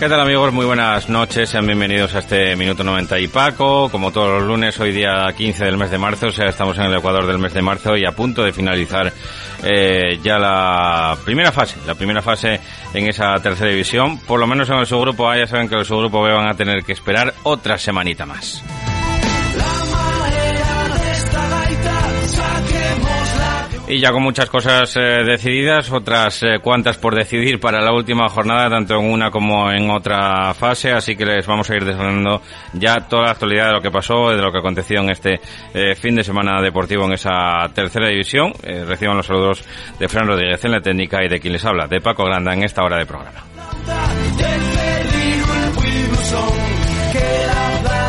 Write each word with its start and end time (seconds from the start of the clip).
¿Qué 0.00 0.08
tal 0.08 0.20
amigos? 0.20 0.50
Muy 0.50 0.64
buenas 0.64 1.10
noches, 1.10 1.50
sean 1.50 1.66
bienvenidos 1.66 2.14
a 2.14 2.20
este 2.20 2.56
Minuto 2.56 2.82
90 2.82 3.18
y 3.18 3.28
Paco. 3.28 3.90
Como 3.90 4.10
todos 4.10 4.40
los 4.40 4.48
lunes, 4.48 4.80
hoy 4.80 4.92
día 4.92 5.26
15 5.36 5.66
del 5.66 5.76
mes 5.76 5.90
de 5.90 5.98
marzo, 5.98 6.28
o 6.28 6.30
sea, 6.30 6.46
estamos 6.46 6.78
en 6.78 6.84
el 6.84 6.96
Ecuador 6.96 7.26
del 7.26 7.38
mes 7.38 7.52
de 7.52 7.60
marzo 7.60 7.94
y 7.98 8.06
a 8.06 8.12
punto 8.12 8.42
de 8.42 8.50
finalizar 8.50 9.12
eh, 9.62 10.18
ya 10.22 10.38
la 10.38 11.18
primera 11.22 11.52
fase, 11.52 11.76
la 11.86 11.94
primera 11.94 12.22
fase 12.22 12.58
en 12.94 13.10
esa 13.10 13.34
tercera 13.42 13.68
división. 13.68 14.18
Por 14.20 14.40
lo 14.40 14.46
menos 14.46 14.70
en 14.70 14.76
el 14.76 14.86
subgrupo 14.86 15.28
A, 15.28 15.36
ya 15.36 15.46
saben 15.46 15.68
que 15.68 15.74
el 15.74 15.84
subgrupo 15.84 16.22
B 16.22 16.32
van 16.32 16.48
a 16.48 16.54
tener 16.54 16.82
que 16.82 16.94
esperar 16.94 17.34
otra 17.42 17.76
semanita 17.76 18.24
más. 18.24 18.64
Y 23.90 23.98
ya 23.98 24.12
con 24.12 24.22
muchas 24.22 24.48
cosas 24.48 24.96
eh, 24.96 25.24
decididas, 25.24 25.90
otras 25.90 26.44
eh, 26.44 26.60
cuantas 26.62 26.96
por 26.96 27.12
decidir 27.12 27.58
para 27.58 27.80
la 27.80 27.92
última 27.92 28.28
jornada, 28.28 28.70
tanto 28.70 28.94
en 28.94 29.10
una 29.10 29.32
como 29.32 29.68
en 29.72 29.90
otra 29.90 30.54
fase, 30.54 30.92
así 30.92 31.16
que 31.16 31.26
les 31.26 31.44
vamos 31.44 31.68
a 31.68 31.74
ir 31.74 31.84
desvelando 31.84 32.40
ya 32.74 33.08
toda 33.08 33.24
la 33.24 33.30
actualidad 33.32 33.66
de 33.66 33.72
lo 33.72 33.82
que 33.82 33.90
pasó, 33.90 34.30
de 34.30 34.40
lo 34.40 34.52
que 34.52 34.58
aconteció 34.58 35.00
en 35.00 35.10
este 35.10 35.40
eh, 35.74 35.96
fin 35.96 36.14
de 36.14 36.22
semana 36.22 36.62
deportivo 36.62 37.04
en 37.06 37.14
esa 37.14 37.68
tercera 37.74 38.08
división. 38.08 38.52
reciban 38.62 39.16
los 39.16 39.26
saludos 39.26 39.64
de 39.98 40.08
Fran 40.08 40.28
Rodríguez 40.28 40.64
en 40.64 40.70
la 40.70 40.80
técnica 40.80 41.24
y 41.24 41.28
de 41.28 41.40
quien 41.40 41.54
les 41.54 41.64
habla, 41.64 41.88
de 41.88 42.00
Paco 42.00 42.24
Granda 42.24 42.54
en 42.54 42.62
esta 42.62 42.84
hora 42.84 42.96
de 42.96 43.06
programa. 43.06 43.42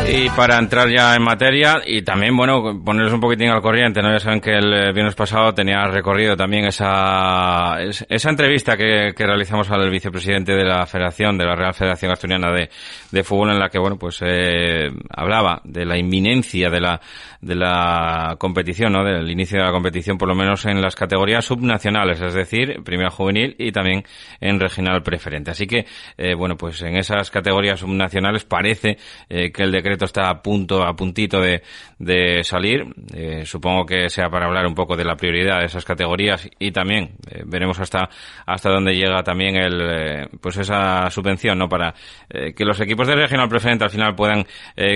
Y 0.04 0.28
para 0.30 0.58
entrar 0.58 0.88
ya 0.90 1.14
en 1.14 1.22
materia 1.22 1.80
y 1.86 2.02
también, 2.02 2.36
bueno, 2.36 2.82
ponerles 2.84 3.12
un 3.12 3.20
poquitín 3.20 3.48
al 3.48 3.62
corriente, 3.62 4.02
¿no? 4.02 4.12
Ya 4.12 4.18
saben 4.18 4.40
que 4.40 4.50
el 4.50 4.72
eh, 4.72 4.92
viernes 4.92 5.14
pasado 5.14 5.54
tenía 5.54 5.84
recorrido 5.84 6.36
también 6.36 6.64
esa, 6.64 7.76
esa 7.80 8.30
entrevista 8.30 8.76
que, 8.76 9.12
que 9.16 9.26
realizamos 9.26 9.70
al 9.70 9.88
vicepresidente 9.90 10.52
de 10.52 10.64
la 10.64 10.86
Federación, 10.86 11.38
de 11.38 11.46
la 11.46 11.54
Real 11.54 11.72
Federación 11.72 12.12
Asturiana 12.12 12.52
de, 12.52 12.68
de 13.10 13.22
Fútbol, 13.22 13.52
en 13.52 13.58
la 13.58 13.68
que, 13.68 13.78
bueno, 13.78 13.96
pues 13.96 14.20
eh, 14.26 14.90
hablaba 15.08 15.60
de 15.64 15.84
la 15.86 15.96
inminencia 15.96 16.68
de 16.68 16.80
la, 16.80 17.00
de 17.40 17.54
la 17.54 18.36
competición, 18.38 18.92
¿no? 18.92 19.04
Del 19.04 19.30
inicio 19.30 19.58
de 19.58 19.64
la 19.64 19.72
competición, 19.72 20.18
por 20.18 20.28
lo 20.28 20.34
menos 20.34 20.66
en 20.66 20.82
las 20.82 20.94
categorías 20.94 21.44
subnacionales, 21.44 22.20
es 22.20 22.34
decir, 22.34 22.82
primera 22.84 23.10
juvenil 23.10 23.54
y 23.58 23.72
también 23.72 24.04
en 24.40 24.60
regional 24.60 25.02
preferente. 25.02 25.52
Así 25.52 25.66
que, 25.66 25.86
eh, 26.18 26.34
bueno, 26.34 26.56
pues 26.56 26.82
en 26.82 26.96
esas 26.96 27.30
categorías 27.30 27.80
subnacionales 27.80 28.44
parece 28.44 28.98
eh, 29.28 29.50
que 29.52 29.62
el 29.62 29.72
decreto 29.72 29.91
está 30.00 30.28
a 30.28 30.42
punto, 30.42 30.82
a 30.82 30.94
puntito 30.94 31.40
de, 31.40 31.62
de 31.98 32.42
salir. 32.42 32.84
Eh, 33.14 33.44
supongo 33.44 33.86
que 33.86 34.08
sea 34.10 34.28
para 34.28 34.46
hablar 34.46 34.66
un 34.66 34.74
poco 34.74 34.96
de 34.96 35.04
la 35.04 35.14
prioridad 35.14 35.60
de 35.60 35.66
esas 35.66 35.84
categorías 35.84 36.48
y 36.58 36.72
también 36.72 37.16
eh, 37.30 37.42
veremos 37.46 37.78
hasta 37.78 38.08
hasta 38.44 38.70
dónde 38.70 38.94
llega 38.94 39.22
también 39.22 39.56
el 39.56 39.80
eh, 39.80 40.28
pues 40.40 40.56
esa 40.56 41.08
subvención, 41.10 41.58
¿no? 41.58 41.68
Para 41.68 41.94
que 42.28 42.64
los 42.64 42.80
equipos 42.80 43.06
de 43.06 43.14
regional 43.14 43.48
preferente 43.48 43.84
al 43.84 43.90
final 43.90 44.14
puedan 44.14 44.44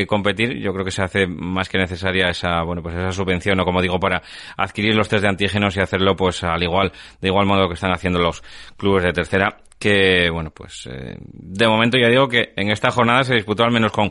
competir. 0.06 0.58
Yo 0.58 0.72
creo 0.72 0.84
que 0.84 0.90
se 0.90 1.02
hace 1.02 1.26
más 1.26 1.68
que 1.68 1.78
necesaria 1.78 2.28
esa 2.28 2.62
bueno 2.62 2.82
pues 2.82 2.94
esa 2.94 3.12
subvención, 3.12 3.60
o 3.60 3.64
como 3.64 3.82
digo, 3.82 4.00
para 4.00 4.22
adquirir 4.56 4.94
los 4.94 5.08
test 5.08 5.22
de 5.22 5.28
antígenos 5.28 5.76
y 5.76 5.80
hacerlo 5.80 6.16
pues 6.16 6.42
al 6.44 6.62
igual 6.62 6.92
de 7.20 7.28
igual 7.28 7.46
modo 7.46 7.68
que 7.68 7.74
están 7.74 7.92
haciendo 7.92 8.18
los 8.18 8.42
clubes 8.76 9.04
de 9.04 9.12
tercera 9.12 9.58
que 9.78 10.30
bueno 10.30 10.50
pues 10.50 10.88
de 10.88 11.68
momento 11.68 11.98
ya 11.98 12.08
digo 12.08 12.28
que 12.28 12.54
en 12.56 12.70
esta 12.70 12.90
jornada 12.90 13.22
se 13.24 13.34
disputó 13.34 13.64
al 13.64 13.72
menos 13.72 13.92
con 13.92 14.10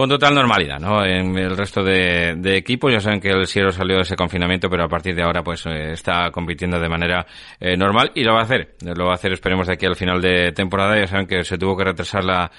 con 0.00 0.08
total 0.08 0.34
normalidad, 0.34 0.80
¿no? 0.80 1.04
En 1.04 1.36
el 1.36 1.54
resto 1.54 1.82
de, 1.82 2.56
equipos 2.56 2.90
ya 2.90 3.00
saben 3.00 3.20
que 3.20 3.28
el 3.28 3.46
Siero 3.46 3.70
salió 3.70 3.96
de 3.96 4.00
ese 4.00 4.16
confinamiento, 4.16 4.70
pero 4.70 4.84
a 4.84 4.88
partir 4.88 5.14
de 5.14 5.22
ahora 5.22 5.42
pues 5.42 5.66
eh, 5.66 5.92
está 5.92 6.30
compitiendo 6.30 6.80
de 6.80 6.88
manera 6.88 7.26
eh, 7.60 7.76
normal 7.76 8.10
y 8.14 8.24
lo 8.24 8.32
va 8.32 8.40
a 8.40 8.44
hacer. 8.44 8.76
Lo 8.82 9.04
va 9.04 9.10
a 9.10 9.14
hacer, 9.16 9.34
esperemos, 9.34 9.66
de 9.66 9.74
aquí 9.74 9.84
al 9.84 9.96
final 9.96 10.22
de 10.22 10.52
temporada. 10.52 10.98
Ya 10.98 11.06
saben 11.06 11.26
que 11.26 11.44
se 11.44 11.58
tuvo 11.58 11.76
que 11.76 11.84
retrasar 11.84 12.24
la 12.24 12.50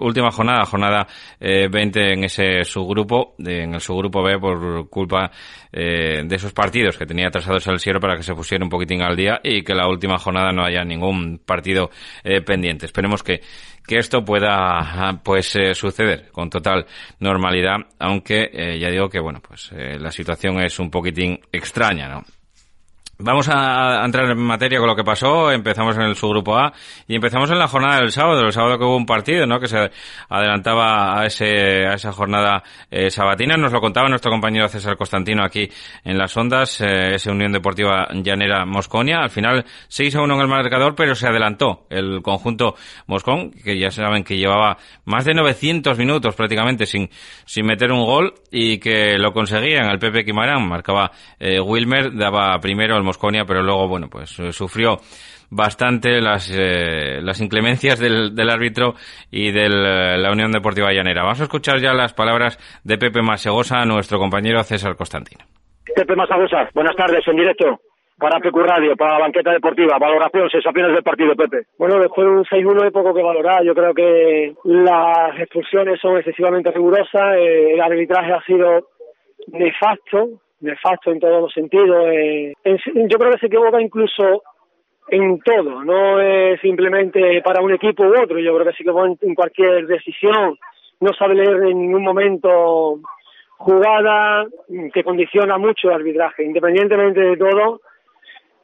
última 0.00 0.30
jornada, 0.30 0.66
jornada 0.66 1.06
20 1.40 2.00
eh, 2.00 2.12
en 2.12 2.24
ese 2.24 2.64
subgrupo, 2.64 3.34
en 3.38 3.72
el 3.72 3.80
subgrupo 3.80 4.22
B 4.22 4.38
por 4.38 4.86
culpa 4.90 5.30
de 5.74 6.36
esos 6.36 6.52
partidos 6.52 6.96
que 6.96 7.04
tenía 7.04 7.28
atrasados 7.28 7.66
el 7.66 7.80
Siero 7.80 7.98
para 7.98 8.16
que 8.16 8.22
se 8.22 8.34
pusiera 8.34 8.64
un 8.64 8.70
poquitín 8.70 9.02
al 9.02 9.16
día 9.16 9.40
y 9.42 9.62
que 9.62 9.74
la 9.74 9.88
última 9.88 10.18
jornada 10.18 10.52
no 10.52 10.64
haya 10.64 10.84
ningún 10.84 11.38
partido 11.44 11.90
pendiente. 12.44 12.86
Esperemos 12.86 13.22
que 13.22 13.40
que 13.86 13.98
esto 13.98 14.24
pueda 14.24 15.20
pues 15.22 15.54
eh, 15.56 15.74
suceder 15.74 16.30
con 16.32 16.50
total 16.50 16.86
normalidad, 17.20 17.76
aunque 17.98 18.50
eh, 18.52 18.78
ya 18.78 18.90
digo 18.90 19.08
que 19.08 19.20
bueno, 19.20 19.40
pues 19.46 19.70
eh, 19.72 19.98
la 19.98 20.10
situación 20.10 20.60
es 20.60 20.78
un 20.78 20.90
poquitín 20.90 21.40
extraña, 21.52 22.08
¿no? 22.08 22.24
Vamos 23.18 23.48
a 23.48 24.04
entrar 24.04 24.28
en 24.28 24.38
materia 24.38 24.80
con 24.80 24.88
lo 24.88 24.96
que 24.96 25.04
pasó. 25.04 25.52
Empezamos 25.52 25.94
en 25.96 26.02
el 26.02 26.16
subgrupo 26.16 26.56
A 26.56 26.72
y 27.06 27.14
empezamos 27.14 27.48
en 27.48 27.60
la 27.60 27.68
jornada 27.68 28.00
del 28.00 28.10
sábado. 28.10 28.40
El 28.40 28.52
sábado 28.52 28.76
que 28.76 28.84
hubo 28.84 28.96
un 28.96 29.06
partido, 29.06 29.46
¿no? 29.46 29.60
Que 29.60 29.68
se 29.68 29.88
adelantaba 30.28 31.20
a 31.20 31.26
ese 31.26 31.86
a 31.86 31.94
esa 31.94 32.10
jornada 32.10 32.64
eh, 32.90 33.10
sabatina. 33.10 33.56
Nos 33.56 33.70
lo 33.70 33.80
contaba 33.80 34.08
nuestro 34.08 34.32
compañero 34.32 34.66
César 34.68 34.96
Constantino 34.96 35.44
aquí 35.44 35.70
en 36.02 36.18
las 36.18 36.36
ondas. 36.36 36.80
Eh, 36.80 37.14
esa 37.14 37.30
Unión 37.30 37.52
Deportiva 37.52 38.08
Llanera 38.12 38.66
Mosconia. 38.66 39.18
Al 39.20 39.30
final 39.30 39.64
6 39.86 40.16
a 40.16 40.22
1 40.22 40.34
en 40.34 40.40
el 40.40 40.48
marcador, 40.48 40.96
pero 40.96 41.14
se 41.14 41.28
adelantó 41.28 41.86
el 41.90 42.20
conjunto 42.20 42.74
Moscón, 43.06 43.52
que 43.52 43.78
ya 43.78 43.92
saben 43.92 44.24
que 44.24 44.36
llevaba 44.36 44.76
más 45.04 45.24
de 45.24 45.34
900 45.34 45.96
minutos 45.98 46.34
prácticamente 46.34 46.84
sin 46.84 47.08
sin 47.44 47.64
meter 47.64 47.92
un 47.92 48.04
gol 48.04 48.34
y 48.50 48.78
que 48.78 49.18
lo 49.18 49.32
conseguían. 49.32 49.86
El 49.86 50.00
Pepe 50.00 50.24
Quimarán 50.24 50.66
marcaba 50.66 51.12
eh, 51.38 51.60
Wilmer, 51.60 52.12
daba 52.16 52.58
primero 52.58 52.96
el 52.96 53.03
Mosconia, 53.04 53.44
pero 53.46 53.62
luego, 53.62 53.86
bueno, 53.88 54.08
pues 54.10 54.38
eh, 54.40 54.52
sufrió 54.52 54.98
bastante 55.50 56.20
las, 56.20 56.50
eh, 56.50 57.20
las 57.22 57.40
inclemencias 57.40 57.98
del, 57.98 58.34
del, 58.34 58.50
árbitro 58.50 58.94
y 59.30 59.52
de 59.52 59.66
eh, 59.66 60.18
la 60.18 60.32
Unión 60.32 60.50
Deportiva 60.50 60.92
Llanera. 60.92 61.22
Vamos 61.22 61.40
a 61.40 61.44
escuchar 61.44 61.78
ya 61.80 61.92
las 61.92 62.12
palabras 62.12 62.58
de 62.82 62.98
Pepe 62.98 63.22
Masegosa, 63.22 63.84
nuestro 63.84 64.18
compañero 64.18 64.62
César 64.64 64.96
Constantino. 64.96 65.44
Pepe 65.94 66.16
Masegosa, 66.16 66.68
buenas 66.74 66.96
tardes, 66.96 67.26
en 67.28 67.36
directo. 67.36 67.80
para 68.18 68.40
PQ 68.40 68.56
Radio, 68.56 68.96
para 68.96 69.14
la 69.14 69.20
banqueta 69.20 69.52
deportiva. 69.52 69.98
Valoración, 69.98 70.48
sensaciones 70.50 70.92
del 70.92 71.02
partido, 71.02 71.34
Pepe. 71.36 71.66
Bueno, 71.78 71.98
después 72.00 72.26
de 72.26 72.32
un 72.32 72.44
6-1 72.44 72.84
hay 72.84 72.90
poco 72.90 73.14
que 73.14 73.22
valorar. 73.22 73.62
Yo 73.64 73.74
creo 73.74 73.94
que 73.94 74.54
las 74.64 75.38
expulsiones 75.38 76.00
son 76.00 76.16
excesivamente 76.16 76.70
rigurosas. 76.70 77.36
Eh, 77.36 77.74
el 77.74 77.80
arbitraje 77.80 78.32
ha 78.32 78.42
sido 78.42 78.88
nefasto, 79.48 80.40
nefasto 80.60 81.10
en 81.10 81.20
todos 81.20 81.42
los 81.42 81.52
sentidos. 81.52 82.06
Eh, 82.12 82.54
yo 82.64 83.18
creo 83.18 83.32
que 83.32 83.38
se 83.38 83.46
equivoca 83.46 83.80
incluso 83.80 84.42
en 85.08 85.38
todo, 85.40 85.84
no 85.84 86.18
es 86.20 86.60
simplemente 86.60 87.42
para 87.42 87.60
un 87.60 87.72
equipo 87.72 88.04
u 88.04 88.22
otro. 88.22 88.38
Yo 88.38 88.54
creo 88.54 88.66
que 88.66 88.76
se 88.76 88.82
equivoca 88.82 89.10
en 89.20 89.34
cualquier 89.34 89.86
decisión. 89.86 90.56
No 91.00 91.12
sabe 91.12 91.34
leer 91.34 91.64
en 91.64 91.78
ningún 91.78 92.02
momento 92.02 93.00
jugada 93.58 94.46
que 94.92 95.04
condiciona 95.04 95.58
mucho 95.58 95.88
el 95.88 95.94
arbitraje. 95.94 96.44
Independientemente 96.44 97.20
de 97.20 97.36
todo, 97.36 97.80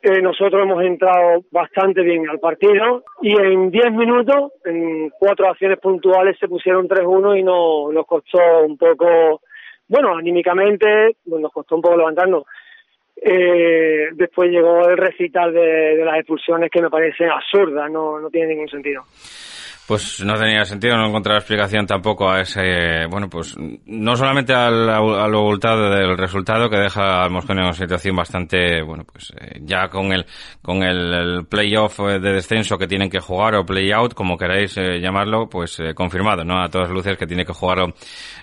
eh, 0.02 0.22
nosotros 0.22 0.62
hemos 0.62 0.82
entrado 0.82 1.42
bastante 1.50 2.02
bien 2.02 2.28
al 2.28 2.38
partido 2.38 3.04
y 3.20 3.38
en 3.38 3.70
10 3.70 3.92
minutos, 3.92 4.52
en 4.64 5.10
cuatro 5.10 5.48
acciones 5.48 5.78
puntuales, 5.78 6.38
se 6.38 6.48
pusieron 6.48 6.88
3-1 6.88 7.38
y 7.38 7.42
no, 7.42 7.92
nos 7.92 8.06
costó 8.06 8.38
un 8.64 8.78
poco, 8.78 9.42
bueno, 9.90 10.16
anímicamente, 10.16 11.16
nos 11.26 11.52
costó 11.52 11.74
un 11.74 11.82
poco 11.82 11.96
levantarnos. 11.96 12.44
Eh, 13.16 14.10
después 14.12 14.50
llegó 14.50 14.88
el 14.88 14.96
recital 14.96 15.52
de, 15.52 15.96
de 15.96 16.04
las 16.04 16.16
expulsiones 16.16 16.70
que 16.70 16.80
me 16.80 16.88
parece 16.88 17.26
absurda, 17.26 17.88
no, 17.88 18.20
no 18.20 18.30
tiene 18.30 18.54
ningún 18.54 18.68
sentido. 18.68 19.02
Pues 19.90 20.24
no 20.24 20.34
tenía 20.34 20.64
sentido, 20.64 20.96
no 20.96 21.08
encontrar 21.08 21.38
explicación 21.38 21.84
tampoco 21.84 22.30
a 22.30 22.42
ese, 22.42 23.06
bueno, 23.10 23.28
pues 23.28 23.56
no 23.58 24.14
solamente 24.14 24.54
al, 24.54 24.88
al 24.88 25.34
abultado 25.34 25.90
del 25.90 26.16
resultado 26.16 26.70
que 26.70 26.76
deja 26.76 27.24
al 27.24 27.30
Moscone 27.32 27.62
en 27.62 27.66
una 27.66 27.74
situación 27.74 28.14
bastante, 28.14 28.82
bueno, 28.82 29.02
pues 29.02 29.32
eh, 29.36 29.58
ya 29.62 29.88
con 29.88 30.12
el 30.12 30.24
con 30.62 30.84
el, 30.84 31.44
playoff 31.48 31.98
de 31.98 32.20
descenso 32.20 32.78
que 32.78 32.86
tienen 32.86 33.10
que 33.10 33.18
jugar 33.18 33.56
o 33.56 33.66
playout, 33.66 34.14
como 34.14 34.38
queráis 34.38 34.76
eh, 34.76 35.00
llamarlo, 35.00 35.48
pues 35.48 35.80
eh, 35.80 35.92
confirmado, 35.92 36.44
¿no? 36.44 36.62
A 36.62 36.68
todas 36.68 36.88
luces 36.88 37.18
que 37.18 37.26
tiene 37.26 37.44
que 37.44 37.52
jugar 37.52 37.92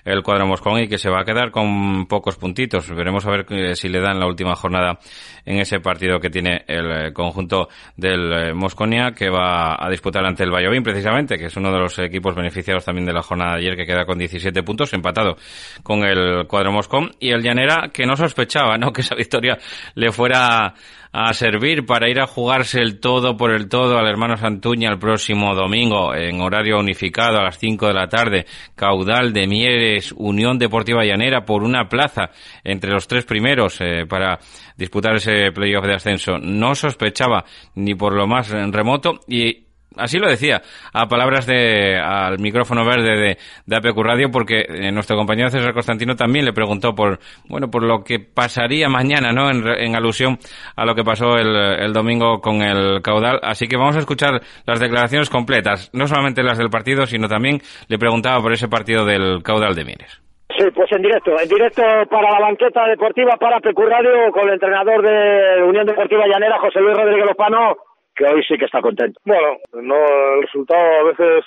el 0.04 0.22
cuadro 0.22 0.46
Moscón 0.46 0.80
y 0.80 0.86
que 0.86 0.98
se 0.98 1.08
va 1.08 1.22
a 1.22 1.24
quedar 1.24 1.50
con 1.50 2.04
pocos 2.08 2.36
puntitos. 2.36 2.90
Veremos 2.90 3.24
a 3.24 3.30
ver 3.30 3.74
si 3.74 3.88
le 3.88 4.00
dan 4.02 4.20
la 4.20 4.26
última 4.26 4.54
jornada 4.54 4.98
en 5.46 5.60
ese 5.60 5.80
partido 5.80 6.20
que 6.20 6.28
tiene 6.28 6.64
el 6.66 7.14
conjunto 7.14 7.70
del 7.96 8.54
Mosconia 8.54 9.12
que 9.16 9.30
va 9.30 9.82
a 9.82 9.88
disputar 9.88 10.26
ante 10.26 10.44
el 10.44 10.50
Valladolid 10.50 10.82
precisamente 10.82 11.37
que 11.38 11.46
es 11.46 11.56
uno 11.56 11.72
de 11.72 11.78
los 11.78 11.98
equipos 11.98 12.34
beneficiados 12.34 12.84
también 12.84 13.06
de 13.06 13.12
la 13.12 13.22
jornada 13.22 13.52
de 13.52 13.60
ayer, 13.60 13.76
que 13.76 13.86
queda 13.86 14.04
con 14.04 14.18
17 14.18 14.62
puntos, 14.62 14.92
empatado 14.92 15.36
con 15.82 16.04
el 16.04 16.46
cuadro 16.46 16.72
Moscón, 16.72 17.12
y 17.20 17.30
el 17.30 17.42
Llanera, 17.42 17.90
que 17.92 18.04
no 18.06 18.16
sospechaba, 18.16 18.76
¿no?, 18.76 18.92
que 18.92 19.02
esa 19.02 19.14
victoria 19.14 19.58
le 19.94 20.12
fuera 20.12 20.74
a 21.12 21.32
servir 21.32 21.86
para 21.86 22.08
ir 22.08 22.20
a 22.20 22.26
jugarse 22.26 22.80
el 22.80 23.00
todo 23.00 23.36
por 23.36 23.52
el 23.52 23.68
todo 23.68 23.98
al 23.98 24.06
hermano 24.06 24.36
Santuña 24.36 24.90
el 24.90 24.98
próximo 24.98 25.54
domingo 25.54 26.14
en 26.14 26.40
horario 26.40 26.78
unificado 26.78 27.38
a 27.38 27.44
las 27.44 27.58
5 27.58 27.88
de 27.88 27.94
la 27.94 28.08
tarde. 28.08 28.46
Caudal 28.74 29.32
de 29.32 29.46
Mieres, 29.46 30.12
Unión 30.12 30.58
Deportiva 30.58 31.04
Llanera 31.04 31.44
por 31.44 31.62
una 31.62 31.88
plaza 31.88 32.30
entre 32.62 32.90
los 32.90 33.06
tres 33.08 33.24
primeros 33.24 33.80
eh, 33.80 34.04
para 34.08 34.38
disputar 34.76 35.16
ese 35.16 35.50
playoff 35.52 35.86
de 35.86 35.94
ascenso. 35.94 36.38
No 36.38 36.74
sospechaba 36.74 37.44
ni 37.74 37.94
por 37.94 38.14
lo 38.14 38.26
más 38.26 38.50
remoto 38.50 39.20
y 39.26 39.67
así 39.98 40.18
lo 40.18 40.28
decía, 40.28 40.62
a 40.92 41.06
palabras 41.06 41.46
de, 41.46 41.98
al 41.98 42.38
micrófono 42.38 42.84
verde 42.84 43.16
de, 43.16 43.38
de 43.66 43.76
APQ 43.76 43.98
Radio, 43.98 44.30
porque 44.30 44.60
eh, 44.68 44.92
nuestro 44.92 45.16
compañero 45.16 45.50
César 45.50 45.72
Constantino 45.72 46.14
también 46.14 46.44
le 46.44 46.52
preguntó 46.52 46.94
por, 46.94 47.18
bueno, 47.48 47.68
por 47.70 47.82
lo 47.82 48.02
que 48.04 48.18
pasaría 48.18 48.88
mañana, 48.88 49.32
¿no? 49.32 49.50
En, 49.50 49.96
alusión 49.96 50.38
a 50.76 50.84
lo 50.84 50.94
que 50.94 51.02
pasó 51.02 51.36
el, 51.36 51.54
el, 51.56 51.92
domingo 51.92 52.40
con 52.40 52.62
el 52.62 53.02
caudal. 53.02 53.40
Así 53.42 53.66
que 53.66 53.76
vamos 53.76 53.96
a 53.96 54.00
escuchar 54.00 54.40
las 54.64 54.78
declaraciones 54.78 55.28
completas, 55.28 55.90
no 55.92 56.06
solamente 56.06 56.42
las 56.42 56.58
del 56.58 56.70
partido, 56.70 57.06
sino 57.06 57.26
también 57.26 57.60
le 57.88 57.98
preguntaba 57.98 58.40
por 58.40 58.52
ese 58.52 58.68
partido 58.68 59.04
del 59.04 59.42
caudal 59.42 59.74
de 59.74 59.84
Mieres. 59.84 60.22
Sí, 60.56 60.64
pues 60.74 60.90
en 60.92 61.02
directo, 61.02 61.38
en 61.38 61.48
directo 61.48 61.82
para 62.10 62.30
la 62.30 62.40
banqueta 62.40 62.86
deportiva 62.88 63.36
para 63.36 63.60
PQ 63.60 63.78
Radio 63.78 64.32
con 64.32 64.48
el 64.48 64.54
entrenador 64.54 65.02
de 65.02 65.62
Unión 65.62 65.86
Deportiva 65.86 66.26
Llanera, 66.26 66.58
José 66.58 66.80
Luis 66.80 66.96
Rodríguez 66.96 67.26
Lopano 67.26 67.76
que 68.18 68.26
hoy 68.26 68.42
sí 68.42 68.58
que 68.58 68.64
está 68.64 68.82
contento. 68.82 69.20
Bueno, 69.24 69.56
no 69.74 69.96
el 70.34 70.42
resultado 70.42 71.00
a 71.00 71.04
veces 71.04 71.44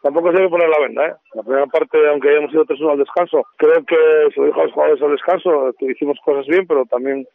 tampoco 0.00 0.30
se 0.30 0.36
debe 0.36 0.48
poner 0.48 0.68
la 0.68 0.80
venda, 0.80 1.06
¿eh? 1.08 1.14
La 1.34 1.42
primera 1.42 1.66
parte, 1.66 1.98
aunque 2.08 2.28
hayamos 2.28 2.52
ido 2.52 2.64
3-1 2.64 2.92
al 2.92 2.98
descanso, 2.98 3.42
creo 3.56 3.84
que 3.84 3.96
se 4.32 4.40
lo 4.40 4.46
dijo 4.46 4.60
a 4.60 4.64
los 4.64 4.72
jugadores 4.72 5.02
al 5.02 5.10
descanso, 5.10 5.74
que 5.78 5.86
hicimos 5.86 6.18
cosas 6.24 6.46
bien, 6.46 6.66
pero 6.66 6.84
también 6.86 7.26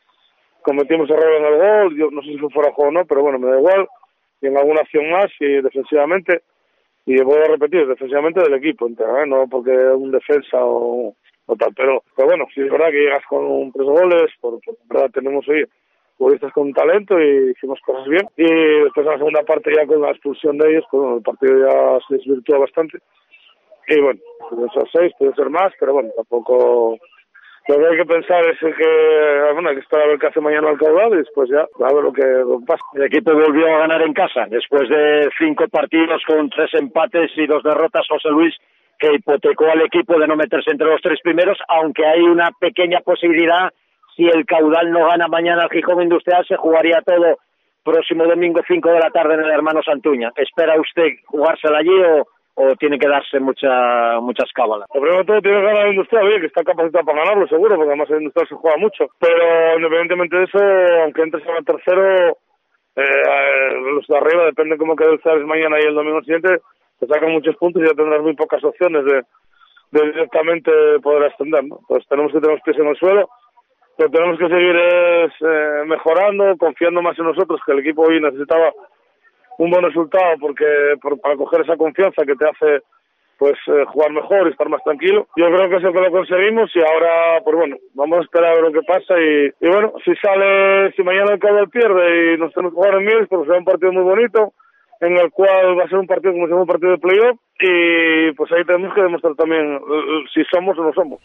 cometimos 0.62 1.10
errores 1.10 1.40
en 1.40 1.46
el 1.46 1.58
gol, 1.58 1.98
yo 1.98 2.10
no 2.12 2.22
sé 2.22 2.30
si 2.30 2.38
fue 2.38 2.50
fuera 2.52 2.72
juego 2.72 2.90
o 2.90 2.94
no, 2.94 3.06
pero 3.06 3.22
bueno, 3.22 3.38
me 3.38 3.50
da 3.50 3.58
igual, 3.58 3.88
y 4.42 4.48
en 4.48 4.58
alguna 4.58 4.81
acción 4.81 5.10
más, 5.10 5.30
y 5.40 5.62
defensivamente, 5.62 6.42
y 7.06 7.22
voy 7.22 7.38
a 7.38 7.52
repetir, 7.52 7.86
defensivamente 7.86 8.42
del 8.42 8.54
equipo 8.54 8.88
entero, 8.88 9.22
¿eh? 9.22 9.28
No 9.28 9.46
porque 9.50 9.72
un 9.72 10.12
defensa 10.12 10.64
o, 10.64 11.16
o 11.48 11.56
tal, 11.58 11.74
pero, 11.76 12.04
pero 12.16 12.30
bueno, 12.30 12.46
si 12.54 12.62
es 12.62 12.72
verdad 12.72 12.92
que 12.92 13.04
llegas 13.04 13.26
con 13.28 13.72
tres 13.74 13.86
goles, 13.86 14.31
por, 14.40 14.62
por 14.62 14.76
verdad 14.88 15.12
tenemos 15.12 15.46
hoy 15.50 15.66
futbolistas 16.19 16.51
con 16.51 16.74
talento 16.74 17.18
y 17.19 17.51
hicimos 17.51 17.80
cosas 17.86 18.07
bien. 18.07 18.27
Y 18.36 18.44
después 18.83 19.06
en 19.06 19.13
la 19.13 19.18
segunda 19.18 19.44
parte 19.44 19.71
ya 19.74 19.88
con 19.88 20.01
la 20.01 20.12
expulsión 20.12 20.57
de 20.57 20.69
ellos, 20.69 20.86
pues 20.92 21.01
bueno, 21.01 21.18
el 21.18 21.24
partido 21.24 21.66
ya 21.66 22.00
se 22.07 22.16
desvirtuó 22.16 22.60
bastante. 22.60 23.00
Y 23.88 24.01
bueno, 24.01 24.19
pueden 24.50 24.69
ser 24.69 24.83
seis, 24.92 25.13
puede 25.18 25.33
ser 25.33 25.50
más, 25.50 25.74
pero 25.80 25.94
bueno, 25.94 26.10
tampoco... 26.16 26.98
Lo 27.68 27.77
que 27.77 27.86
hay 27.86 27.98
que 27.98 28.06
pensar 28.06 28.44
es 28.48 28.57
que, 28.60 29.54
bueno, 29.54 29.69
hay 29.69 29.75
que 29.75 29.81
esperar 29.81 30.06
a 30.06 30.10
ver 30.10 30.19
qué 30.19 30.27
hace 30.27 30.42
mañana 30.42 30.71
el 30.71 30.80
caudal 30.80 31.13
y 31.13 31.18
después 31.18 31.50
ya 31.51 31.62
a 31.62 31.94
ver 31.94 32.04
lo 32.04 32.12
que, 32.12 32.24
pasa. 32.66 32.83
El 32.95 33.04
equipo 33.04 33.31
volvió 33.31 33.68
a 33.68 33.80
ganar 33.80 34.01
en 34.01 34.13
casa 34.13 34.48
después 34.50 34.89
de 34.89 35.30
cinco 35.38 35.68
partidos 35.68 36.24
con 36.25 36.50
tres 36.50 36.74
empates 36.74 37.30
y 37.36 37.45
dos 37.45 37.62
derrotas, 37.62 38.07
José 38.10 38.30
Luis, 38.30 38.56
que 38.98 39.13
hipotecó 39.13 39.66
al 39.66 39.81
equipo 39.81 40.18
de 40.19 40.25
no 40.25 40.36
meterse 40.36 40.71
entre 40.71 40.88
los 40.88 41.00
tres 41.01 41.19
primeros, 41.21 41.60
aunque 41.68 42.07
hay 42.07 42.21
una 42.21 42.50
pequeña 42.60 43.01
posibilidad 43.01 43.71
si 44.15 44.27
el 44.27 44.45
caudal 44.45 44.91
no 44.91 45.07
gana 45.07 45.27
mañana 45.27 45.63
al 45.63 45.69
Gijón 45.69 46.01
Industrial, 46.01 46.45
se 46.47 46.56
jugaría 46.56 47.01
todo 47.01 47.38
próximo 47.83 48.25
domingo 48.25 48.61
5 48.67 48.89
de 48.89 49.00
la 49.00 49.09
tarde 49.09 49.35
en 49.35 49.41
el 49.41 49.51
Hermano 49.51 49.81
Santuña. 49.83 50.31
¿Espera 50.35 50.79
usted 50.79 51.07
jugársela 51.25 51.79
allí 51.79 51.95
o, 52.01 52.27
o 52.56 52.75
tiene 52.75 53.00
que 53.00 53.07
darse 53.07 53.39
mucha, 53.39 54.19
muchas 54.21 54.51
cábalas? 54.53 54.88
Lo 54.94 55.01
primero 55.01 55.25
todo 55.25 55.41
tiene 55.41 55.59
que 55.59 55.65
ganar 55.65 55.85
el 55.85 55.94
Industrial, 55.94 56.27
oye, 56.27 56.39
que 56.41 56.47
está 56.47 56.63
capacitado 56.63 57.06
para 57.06 57.19
ganarlo, 57.19 57.47
seguro, 57.47 57.75
porque 57.75 57.89
además 57.89 58.09
el 58.11 58.17
Industrial 58.17 58.47
se 58.47 58.56
juega 58.56 58.77
mucho. 58.77 59.07
Pero 59.19 59.77
independientemente 59.77 60.38
de 60.38 60.44
eso, 60.44 60.59
aunque 61.03 61.21
entres 61.21 61.45
en 61.47 61.56
el 61.56 61.65
tercero, 61.65 62.38
eh, 62.95 63.73
los 63.94 64.07
de 64.07 64.17
arriba, 64.17 64.45
depende 64.45 64.77
cómo 64.77 64.95
quede 64.95 65.13
el 65.13 65.21
Zares 65.21 65.45
mañana 65.45 65.77
y 65.79 65.88
el 65.88 65.95
domingo 65.95 66.21
siguiente, 66.21 66.61
te 67.00 67.07
sacan 67.07 67.31
muchos 67.31 67.56
puntos 67.56 67.81
y 67.81 67.85
ya 67.85 67.94
tendrás 67.94 68.21
muy 68.21 68.35
pocas 68.35 68.63
opciones 68.63 69.06
de, 69.06 69.21
de 69.91 70.11
directamente 70.11 70.71
poder 71.01 71.31
ascender, 71.31 71.63
¿no? 71.63 71.80
Pues 71.87 72.06
tenemos 72.07 72.31
que 72.33 72.42
tener 72.42 72.59
pies 72.61 72.78
en 72.78 72.87
el 72.87 72.97
suelo 72.97 73.21
lo 73.21 73.30
que 73.99 74.07
tenemos 74.07 74.39
que 74.39 74.47
seguir 74.47 74.75
es 74.77 75.31
eh, 75.41 75.83
mejorando, 75.85 76.56
confiando 76.57 77.01
más 77.01 77.19
en 77.19 77.25
nosotros, 77.25 77.59
que 77.65 77.73
el 77.73 77.79
equipo 77.79 78.03
hoy 78.03 78.21
necesitaba 78.21 78.71
un 79.57 79.69
buen 79.69 79.83
resultado 79.83 80.35
porque 80.39 80.65
para 81.21 81.35
coger 81.35 81.61
esa 81.61 81.75
confianza 81.75 82.23
que 82.25 82.35
te 82.35 82.47
hace 82.47 82.83
pues 83.37 83.57
eh, 83.68 83.83
jugar 83.87 84.11
mejor 84.11 84.47
y 84.47 84.51
estar 84.51 84.69
más 84.69 84.81
tranquilo. 84.83 85.27
Yo 85.35 85.47
creo 85.47 85.69
que 85.69 85.75
eso 85.77 85.91
que 85.91 85.99
lo 85.99 86.11
conseguimos 86.11 86.71
y 86.75 86.79
ahora, 86.79 87.41
pues 87.44 87.57
bueno, 87.57 87.75
vamos 87.94 88.19
a 88.19 88.21
esperar 88.21 88.51
a 88.51 88.56
ver 88.56 88.63
lo 88.63 88.71
que 88.71 88.87
pasa 88.87 89.19
y, 89.19 89.68
bueno, 89.68 89.94
si 90.06 90.15
sale, 90.15 90.94
si 90.94 91.03
mañana 91.03 91.33
el 91.33 91.39
Caudal 91.39 91.69
pierde 91.69 92.33
y 92.33 92.37
nos 92.37 92.53
tenemos 92.53 92.73
que 92.73 92.79
jugar 92.79 92.95
en 92.95 93.06
Mieles, 93.06 93.27
pues 93.29 93.47
será 93.47 93.59
un 93.59 93.65
partido 93.65 93.91
muy 93.91 94.03
bonito 94.03 94.53
en 95.01 95.18
el 95.18 95.29
cual 95.31 95.77
va 95.77 95.83
a 95.83 95.89
ser 95.89 95.99
un 95.99 96.07
partido 96.07 96.33
como 96.33 96.45
si 96.45 96.49
fuera 96.49 96.61
un 96.61 96.68
partido 96.68 96.91
de 96.91 96.97
playoff 96.97 97.39
y 97.59 98.31
pues 98.33 98.51
ahí 98.53 98.63
tenemos 98.63 98.94
que 98.94 99.01
demostrar 99.01 99.35
también 99.35 99.75
eh, 99.75 100.23
si 100.33 100.44
somos 100.53 100.77
o 100.77 100.83
no 100.83 100.94
somos. 100.94 101.19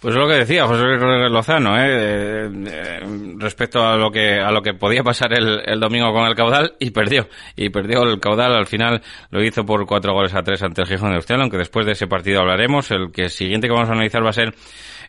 Pues 0.00 0.14
lo 0.14 0.26
que 0.26 0.34
decía 0.34 0.66
José 0.66 0.82
Lozano, 1.28 1.78
¿eh? 1.78 2.48
¿eh? 2.66 3.00
respecto 3.36 3.86
a 3.86 3.96
lo 3.96 4.10
que 4.10 4.40
a 4.40 4.50
lo 4.50 4.62
que 4.62 4.72
podía 4.72 5.02
pasar 5.02 5.34
el, 5.34 5.60
el, 5.66 5.78
domingo 5.78 6.10
con 6.14 6.26
el 6.26 6.34
caudal 6.34 6.74
y 6.78 6.90
perdió 6.90 7.28
y 7.54 7.68
perdió 7.68 8.04
el 8.04 8.18
caudal 8.18 8.54
al 8.54 8.66
final 8.66 9.02
lo 9.30 9.44
hizo 9.44 9.66
por 9.66 9.84
cuatro 9.84 10.14
goles 10.14 10.34
a 10.34 10.42
tres 10.42 10.62
ante 10.62 10.80
el 10.80 10.88
Gijón 10.88 11.12
de 11.12 11.18
Ustel, 11.18 11.42
aunque 11.42 11.58
después 11.58 11.84
de 11.84 11.92
ese 11.92 12.06
partido 12.06 12.40
hablaremos. 12.40 12.90
El 12.90 13.12
que 13.12 13.28
siguiente 13.28 13.66
que 13.66 13.74
vamos 13.74 13.90
a 13.90 13.92
analizar 13.92 14.24
va 14.24 14.30
a 14.30 14.32
ser 14.32 14.54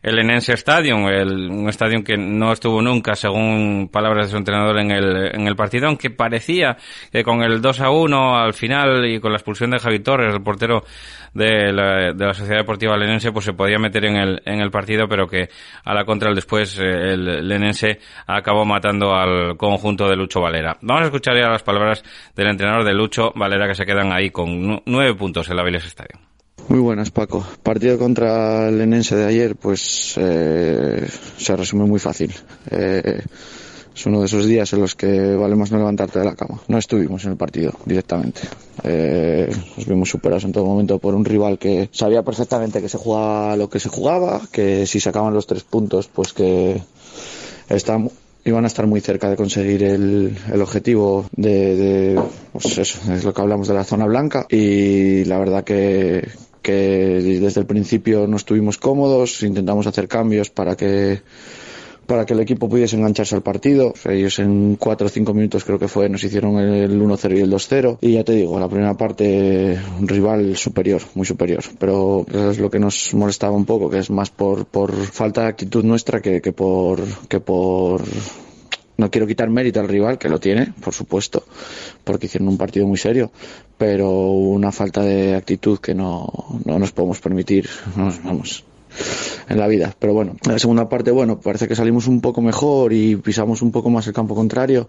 el 0.02 0.20
Enense 0.20 0.54
Stadium, 0.54 1.08
el, 1.08 1.50
un 1.50 1.70
estadio 1.70 2.04
que 2.04 2.18
no 2.18 2.52
estuvo 2.52 2.82
nunca, 2.82 3.16
según 3.16 3.90
palabras 3.92 4.28
de 4.28 4.32
su 4.32 4.38
entrenador 4.38 4.80
en 4.80 4.92
el, 4.92 5.36
en 5.36 5.48
el 5.48 5.56
partido, 5.56 5.88
aunque 5.88 6.10
parecía 6.10 6.78
que 7.12 7.24
con 7.24 7.44
el 7.44 7.62
2 7.62 7.82
a 7.82 7.90
1 7.92 8.38
al 8.38 8.54
final 8.54 9.06
y 9.06 9.20
con 9.20 9.32
la 9.32 9.38
expulsión 9.38 9.72
de 9.72 9.80
Javi 9.80 10.00
Torres, 10.00 10.34
el 10.34 10.42
portero 10.42 10.84
de 11.34 11.72
la, 11.72 12.14
de 12.14 12.26
la 12.26 12.34
Sociedad 12.34 12.60
Deportiva 12.60 12.98
Lenense, 12.98 13.32
pues 13.32 13.46
se 13.46 13.54
podía 13.54 13.78
meter 13.78 14.06
en 14.06 14.16
el, 14.18 14.42
en 14.46 14.60
el 14.60 14.72
partido, 14.72 15.08
pero 15.08 15.28
que 15.28 15.50
a 15.84 15.94
la 15.94 16.04
contra 16.04 16.34
después 16.34 16.78
eh, 16.80 17.14
el 17.14 17.48
Lenense 17.48 18.00
acabó 18.28 18.66
matando 18.66 19.14
al 19.14 19.56
conjunto 19.58 20.08
de 20.08 20.16
Lucho 20.16 20.42
Valera. 20.42 20.78
Vamos 20.82 21.04
a 21.04 21.06
escuchar 21.06 21.36
ya 21.36 21.50
las 21.50 21.64
palabras 21.64 22.04
del 22.36 22.48
entrenador 22.48 22.84
de 22.84 22.94
Lucho 22.94 23.32
Valera 23.36 23.68
que 23.68 23.76
se 23.76 23.86
quedan 23.86 24.12
ahí 24.12 24.30
con 24.30 24.82
nueve 24.86 25.14
puntos 25.16 25.50
en 25.50 25.58
la 25.58 25.64
Viles 25.64 25.86
Stadium. 25.86 26.31
Muy 26.70 26.80
buenas, 26.80 27.12
Paco. 27.12 27.46
Partido 27.64 27.98
contra 27.98 28.70
el 28.70 28.80
Enense 28.80 29.16
de 29.16 29.26
ayer, 29.26 29.56
pues 29.56 30.16
eh, 30.18 31.08
se 31.38 31.56
resume 31.56 31.86
muy 31.86 32.00
fácil. 32.00 32.34
Eh, 32.70 33.22
es 33.94 34.06
uno 34.06 34.22
de 34.22 34.26
esos 34.26 34.46
días 34.46 34.72
en 34.72 34.80
los 34.80 34.96
que 34.96 35.36
vale 35.36 35.56
más 35.56 35.72
no 35.72 35.78
levantarte 35.78 36.20
de 36.20 36.26
la 36.26 36.36
cama. 36.36 36.62
No 36.70 36.78
estuvimos 36.78 37.26
en 37.26 37.32
el 37.32 37.38
partido 37.38 37.74
directamente. 37.86 38.42
Eh, 38.84 39.54
nos 39.76 39.86
vimos 39.86 40.10
superados 40.10 40.46
en 40.46 40.54
todo 40.54 40.66
momento 40.66 40.98
por 40.98 41.14
un 41.14 41.26
rival 41.26 41.60
que 41.60 41.90
sabía 41.92 42.24
perfectamente 42.24 42.82
que 42.82 42.90
se 42.90 42.98
jugaba 42.98 43.56
lo 43.58 43.70
que 43.70 43.80
se 43.80 43.90
jugaba, 43.90 44.42
que 44.52 44.88
si 44.88 45.02
sacaban 45.02 45.34
los 45.34 45.48
tres 45.48 45.64
puntos, 45.64 46.08
pues 46.08 46.32
que 46.32 46.82
iban 48.44 48.64
a 48.64 48.68
estar 48.68 48.88
muy 48.88 49.02
cerca 49.02 49.30
de 49.30 49.36
conseguir 49.36 49.84
el, 49.84 50.38
el 50.52 50.62
objetivo 50.62 51.26
de, 51.36 51.76
de, 51.76 52.22
pues 52.54 52.78
eso, 52.78 53.00
es 53.12 53.24
lo 53.24 53.34
que 53.34 53.42
hablamos 53.42 53.68
de 53.68 53.74
la 53.74 53.84
zona 53.84 54.06
blanca 54.06 54.46
y 54.50 55.26
la 55.26 55.38
verdad 55.38 55.64
que, 55.64 56.28
que 56.62 57.40
desde 57.42 57.62
el 57.62 57.66
principio 57.66 58.28
no 58.28 58.38
estuvimos 58.38 58.78
cómodos, 58.78 59.44
intentamos 59.44 59.88
hacer 59.88 60.08
cambios 60.08 60.50
para 60.50 60.76
que 60.76 61.22
para 62.12 62.26
que 62.26 62.34
el 62.34 62.42
equipo 62.42 62.68
pudiese 62.68 62.98
engancharse 62.98 63.36
al 63.36 63.42
partido. 63.42 63.94
Ellos 64.04 64.38
en 64.40 64.76
4 64.76 65.08
o 65.08 65.10
5 65.10 65.34
minutos 65.34 65.64
creo 65.64 65.80
que 65.80 65.88
fue, 65.88 66.10
nos 66.10 66.22
hicieron 66.22 66.58
el 66.58 67.00
1-0 67.00 67.38
y 67.38 67.40
el 67.40 67.50
2-0. 67.50 68.00
Y 68.02 68.14
ya 68.14 68.26
te 68.26 68.34
digo, 68.34 68.60
la 68.60 68.68
primera 68.68 68.96
parte 68.96 69.80
un 69.98 70.10
rival 70.10 70.58
superior, 70.58 71.02
muy 71.16 71.26
superior. 71.26 71.64
Pero 71.80 72.26
es 72.50 72.60
lo 72.60 72.70
que 72.70 72.80
nos 72.80 73.14
molestaba 73.14 73.56
un 73.56 73.66
poco, 73.66 73.90
que 73.90 74.00
es 74.00 74.10
más 74.10 74.30
por, 74.30 74.66
por 74.66 74.92
falta 74.94 75.44
de 75.44 75.48
actitud 75.48 75.86
nuestra 75.86 76.22
que, 76.22 76.42
que 76.42 76.52
por, 76.52 77.02
que 77.30 77.40
por 77.40 78.04
no 79.02 79.10
quiero 79.10 79.26
quitar 79.26 79.50
mérito 79.50 79.80
al 79.80 79.88
rival, 79.88 80.20
que 80.20 80.30
lo 80.30 80.40
tiene, 80.40 80.74
por 80.84 80.94
supuesto, 80.94 81.44
porque 82.04 82.28
hicieron 82.28 82.50
un 82.50 82.58
partido 82.58 82.86
muy 82.86 82.98
serio, 82.98 83.32
pero 83.82 84.12
una 84.12 84.72
falta 84.72 85.02
de 85.02 85.34
actitud 85.34 85.80
que 85.80 85.96
no, 85.96 86.32
no 86.66 86.78
nos 86.78 86.92
podemos 86.92 87.20
permitir, 87.20 87.68
vamos, 87.96 88.64
en 89.50 89.58
la 89.58 89.68
vida. 89.68 89.96
Pero 89.98 90.14
bueno, 90.14 90.36
en 90.46 90.52
la 90.52 90.60
segunda 90.60 90.88
parte, 90.88 91.10
bueno, 91.10 91.40
parece 91.40 91.68
que 91.68 91.76
salimos 91.76 92.06
un 92.06 92.22
poco 92.22 92.42
mejor 92.42 92.94
y 92.94 93.16
pisamos 93.16 93.64
un 93.64 93.72
poco 93.72 93.90
más 93.90 94.06
el 94.06 94.14
campo 94.14 94.36
contrario 94.36 94.88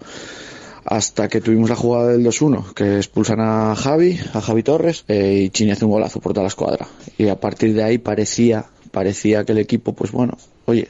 hasta 0.85 1.29
que 1.29 1.41
tuvimos 1.41 1.71
la 1.71 1.77
jugada 1.77 2.09
del 2.09 2.23
2-1, 2.23 2.75
que 2.75 2.97
expulsan 2.97 3.41
a 3.41 3.75
Javi, 3.75 4.21
a 4.35 4.43
Javi 4.43 4.63
Torres, 4.63 5.07
eh, 5.09 5.45
y 5.45 5.49
Chini 5.49 5.71
hace 5.71 5.87
un 5.87 5.93
golazo 5.93 6.21
por 6.21 6.35
toda 6.35 6.43
la 6.43 6.49
escuadra. 6.49 6.87
Y 7.17 7.29
a 7.29 7.41
partir 7.41 7.73
de 7.73 7.85
ahí 7.85 7.97
parecía, 7.97 8.67
parecía 8.91 9.45
que 9.45 9.53
el 9.53 9.59
equipo, 9.59 9.95
pues 9.95 10.13
bueno, 10.13 10.37
oye, 10.67 10.89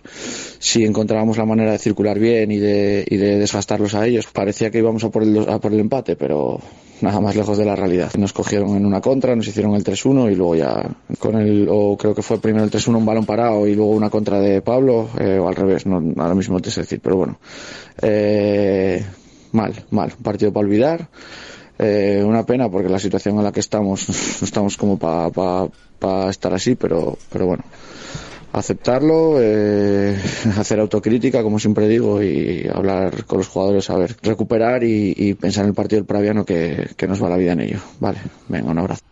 si 0.59 0.85
encontrábamos 0.85 1.38
la 1.38 1.47
manera 1.47 1.71
de 1.71 1.78
circular 1.78 2.18
bien 2.18 2.50
y 2.50 2.59
de, 2.59 3.06
y 3.09 3.16
de 3.16 3.38
desgastarlos 3.38 3.94
a 3.94 4.04
ellos, 4.09 4.26
parecía 4.26 4.73
que 4.73 4.78
íbamos 4.78 5.04
a 5.04 5.11
por, 5.11 5.23
el, 5.23 5.49
a 5.49 5.61
por 5.61 5.73
el 5.73 5.78
empate, 5.78 6.16
pero 6.16 6.59
nada 7.02 7.21
más 7.21 7.37
lejos 7.37 7.59
de 7.59 7.64
la 7.64 7.76
realidad. 7.76 8.12
Nos 8.16 8.32
cogieron 8.32 8.76
en 8.76 8.87
una 8.87 9.00
contra, 9.00 9.35
nos 9.37 9.47
hicieron 9.47 9.75
el 9.75 9.85
3-1 9.85 10.32
y 10.32 10.35
luego 10.35 10.54
ya 10.56 10.88
con 11.18 11.37
el, 11.37 11.66
o 11.71 11.97
creo 11.97 12.14
que 12.14 12.23
fue 12.23 12.40
primero 12.40 12.64
el 12.64 12.71
3-1 12.71 12.97
un 12.97 13.06
balón 13.06 13.26
parado 13.26 13.66
y 13.66 13.75
luego 13.75 13.90
una 13.92 14.11
contra 14.11 14.40
de 14.40 14.62
Pablo, 14.62 15.09
eh, 15.18 15.38
o 15.38 15.49
al 15.49 15.54
revés, 15.54 15.87
no, 15.87 16.02
ahora 16.16 16.35
mismo 16.35 16.61
te 16.61 16.71
sé 16.71 16.82
decir, 16.82 17.00
pero 17.02 17.16
bueno. 17.16 17.38
Eh, 18.00 19.04
mal, 19.52 19.75
mal, 19.90 20.12
un 20.16 20.23
partido 20.23 20.52
para 20.52 20.66
olvidar. 20.66 21.09
Eh, 21.78 22.23
una 22.25 22.44
pena 22.44 22.71
porque 22.71 22.88
la 22.88 22.99
situación 22.99 23.38
en 23.38 23.44
la 23.44 23.52
que 23.52 23.61
estamos 23.61 24.09
no 24.40 24.44
estamos 24.44 24.76
como 24.76 24.99
para 24.99 25.30
pa, 25.30 25.68
pa 25.99 26.30
estar 26.30 26.54
así, 26.54 26.75
pero, 26.75 27.18
pero 27.30 27.47
bueno 27.47 27.64
aceptarlo, 28.52 29.40
eh, 29.40 30.16
hacer 30.59 30.80
autocrítica, 30.80 31.42
como 31.42 31.59
siempre 31.59 31.88
digo, 31.88 32.23
y 32.23 32.68
hablar 32.73 33.25
con 33.25 33.38
los 33.38 33.49
jugadores, 33.49 33.88
a 33.90 33.97
ver, 33.97 34.16
recuperar 34.23 34.85
y, 34.85 35.14
y 35.16 35.35
pensar 35.35 35.64
en 35.64 35.71
el 35.71 35.75
partido 35.75 36.00
del 36.00 36.06
Praviano 36.06 36.44
que, 36.44 36.90
que, 36.97 37.09
nos 37.09 37.23
va 37.23 37.28
la 37.28 37.37
vida 37.37 37.52
en 37.52 37.61
ello. 37.61 37.78
Vale, 38.00 38.18
venga, 38.49 38.71
un 38.71 38.78
abrazo. 38.78 39.02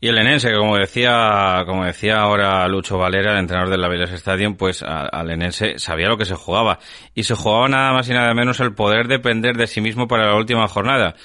Y 0.00 0.08
el 0.08 0.18
Enense, 0.18 0.48
que 0.48 0.56
como 0.56 0.76
decía, 0.76 1.64
como 1.66 1.84
decía 1.84 2.20
ahora 2.20 2.68
Lucho 2.68 2.98
Valera, 2.98 3.32
el 3.32 3.40
entrenador 3.40 3.70
del 3.70 3.84
Aviles 3.84 4.12
Stadium, 4.12 4.54
pues 4.54 4.84
al 4.84 5.28
Enense 5.28 5.80
sabía 5.80 6.08
lo 6.08 6.16
que 6.16 6.24
se 6.24 6.36
jugaba. 6.36 6.78
Y 7.16 7.24
se 7.24 7.34
jugaba 7.34 7.68
nada 7.68 7.92
más 7.92 8.08
y 8.08 8.12
nada 8.12 8.32
menos 8.32 8.60
el 8.60 8.74
poder 8.74 9.08
depender 9.08 9.56
de 9.56 9.66
sí 9.66 9.80
mismo 9.80 10.06
para 10.06 10.28
la 10.28 10.36
última 10.36 10.68
jornada 10.68 11.16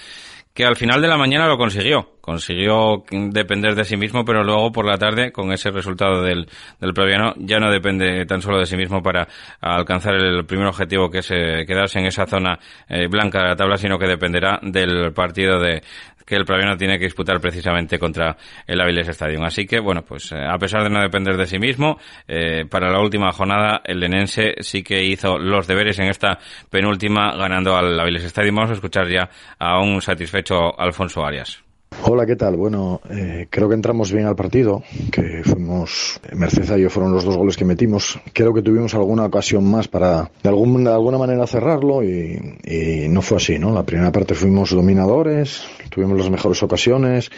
que 0.54 0.66
al 0.66 0.76
final 0.76 1.02
de 1.02 1.08
la 1.08 1.18
mañana 1.18 1.48
lo 1.48 1.58
consiguió. 1.58 2.12
Consiguió 2.22 3.04
depender 3.10 3.76
de 3.76 3.84
sí 3.84 3.98
mismo, 3.98 4.24
pero 4.24 4.44
luego 4.44 4.72
por 4.72 4.86
la 4.86 4.98
tarde, 4.98 5.32
con 5.32 5.52
ese 5.52 5.72
resultado 5.72 6.22
del, 6.22 6.48
del 6.80 6.94
previano, 6.94 7.34
ya 7.38 7.60
no 7.60 7.70
depende 7.70 8.26
tan 8.26 8.42
solo 8.42 8.60
de 8.60 8.66
sí 8.66 8.78
mismo 8.78 9.02
para 9.04 9.28
alcanzar 9.60 10.16
el 10.16 10.46
primer 10.46 10.68
objetivo, 10.68 11.10
que 11.10 11.18
es 11.20 11.32
eh, 11.32 11.66
quedarse 11.68 12.00
en 12.00 12.06
esa 12.06 12.26
zona 12.26 12.58
eh, 12.88 13.08
blanca 13.08 13.42
de 13.42 13.50
la 13.50 13.56
tabla, 13.58 13.78
sino 13.78 14.00
que 14.00 14.08
dependerá 14.08 14.60
del 14.62 15.12
partido 15.12 15.60
de, 15.60 15.82
que 16.26 16.36
el 16.36 16.46
Praviano 16.46 16.78
tiene 16.78 16.98
que 16.98 17.06
disputar 17.06 17.40
precisamente 17.40 18.00
contra 18.00 18.38
el 18.68 18.80
Avilés 18.82 19.08
Stadium. 19.10 19.44
Así 19.44 19.66
que, 19.66 19.80
bueno, 19.80 20.04
pues 20.04 20.32
eh, 20.32 20.46
a 20.46 20.58
pesar 20.58 20.84
de 20.84 20.90
no 20.90 21.02
depender 21.02 21.38
de 21.38 21.46
sí 21.46 21.60
mismo, 21.60 21.98
eh, 22.28 22.66
para 22.70 22.92
la 22.92 23.00
última 23.00 23.32
jornada 23.32 23.82
el 23.84 24.00
Lenense 24.00 24.56
sí 24.60 24.84
que 24.84 25.04
hizo 25.04 25.38
los 25.38 25.68
deberes 25.68 26.00
en 26.00 26.08
esta 26.08 26.40
penúltima 26.70 27.36
ganando 27.36 27.76
al 27.76 28.00
Avilés 28.00 28.24
Stadium. 28.26 28.56
Vamos 28.56 28.72
a 28.72 28.76
escuchar 28.76 29.08
ya 29.10 29.30
a 29.60 29.80
un 29.80 30.02
satisfecho 30.02 30.80
Alfonso 30.80 31.26
Arias. 31.26 31.63
Hola, 32.02 32.26
¿qué 32.26 32.36
tal? 32.36 32.56
Bueno, 32.56 33.00
eh, 33.10 33.48
creo 33.50 33.70
que 33.70 33.76
entramos 33.76 34.12
bien 34.12 34.26
al 34.26 34.36
partido, 34.36 34.84
que 35.12 35.42
fuimos, 35.44 36.20
Mercedes 36.34 36.78
y 36.78 36.82
yo 36.82 36.90
fueron 36.90 37.14
los 37.14 37.24
dos 37.24 37.38
goles 37.38 37.56
que 37.56 37.64
metimos. 37.64 38.20
Creo 38.34 38.54
que 38.54 38.62
tuvimos 38.62 38.94
alguna 38.96 39.26
ocasión 39.26 39.70
más 39.70 39.88
para 39.88 40.30
de, 40.42 40.50
algún, 40.50 40.84
de 40.84 40.92
alguna 40.92 41.18
manera 41.18 41.48
cerrarlo 41.48 42.04
y, 42.04 42.58
y, 42.64 43.08
no 43.08 43.22
fue 43.22 43.38
así, 43.38 43.60
¿no? 43.60 43.74
La 43.74 43.84
primera 43.84 44.12
parte 44.12 44.34
fuimos 44.36 44.72
dominadores, 44.72 45.64
tuvimos 45.90 46.18
las 46.18 46.30
mejores 46.30 46.62
ocasiones, 46.64 47.30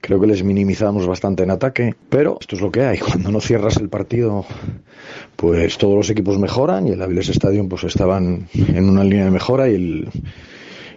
creo 0.00 0.20
que 0.20 0.26
les 0.26 0.44
minimizamos 0.44 1.06
bastante 1.06 1.42
en 1.42 1.50
ataque, 1.50 1.94
pero 2.08 2.38
esto 2.40 2.56
es 2.56 2.62
lo 2.62 2.70
que 2.70 2.82
hay. 2.82 2.98
Cuando 3.14 3.32
no 3.32 3.40
cierras 3.40 3.76
el 3.78 3.88
partido, 3.88 4.44
pues 5.36 5.78
todos 5.78 5.96
los 5.96 6.10
equipos 6.10 6.38
mejoran 6.38 6.86
y 6.86 6.92
el 6.92 7.02
Avilés 7.02 7.30
Stadium 7.30 7.68
pues 7.68 7.84
estaban 7.84 8.48
en 8.54 8.88
una 8.88 9.02
línea 9.02 9.24
de 9.24 9.30
mejora 9.30 9.68
y 9.68 9.74
el 9.74 10.08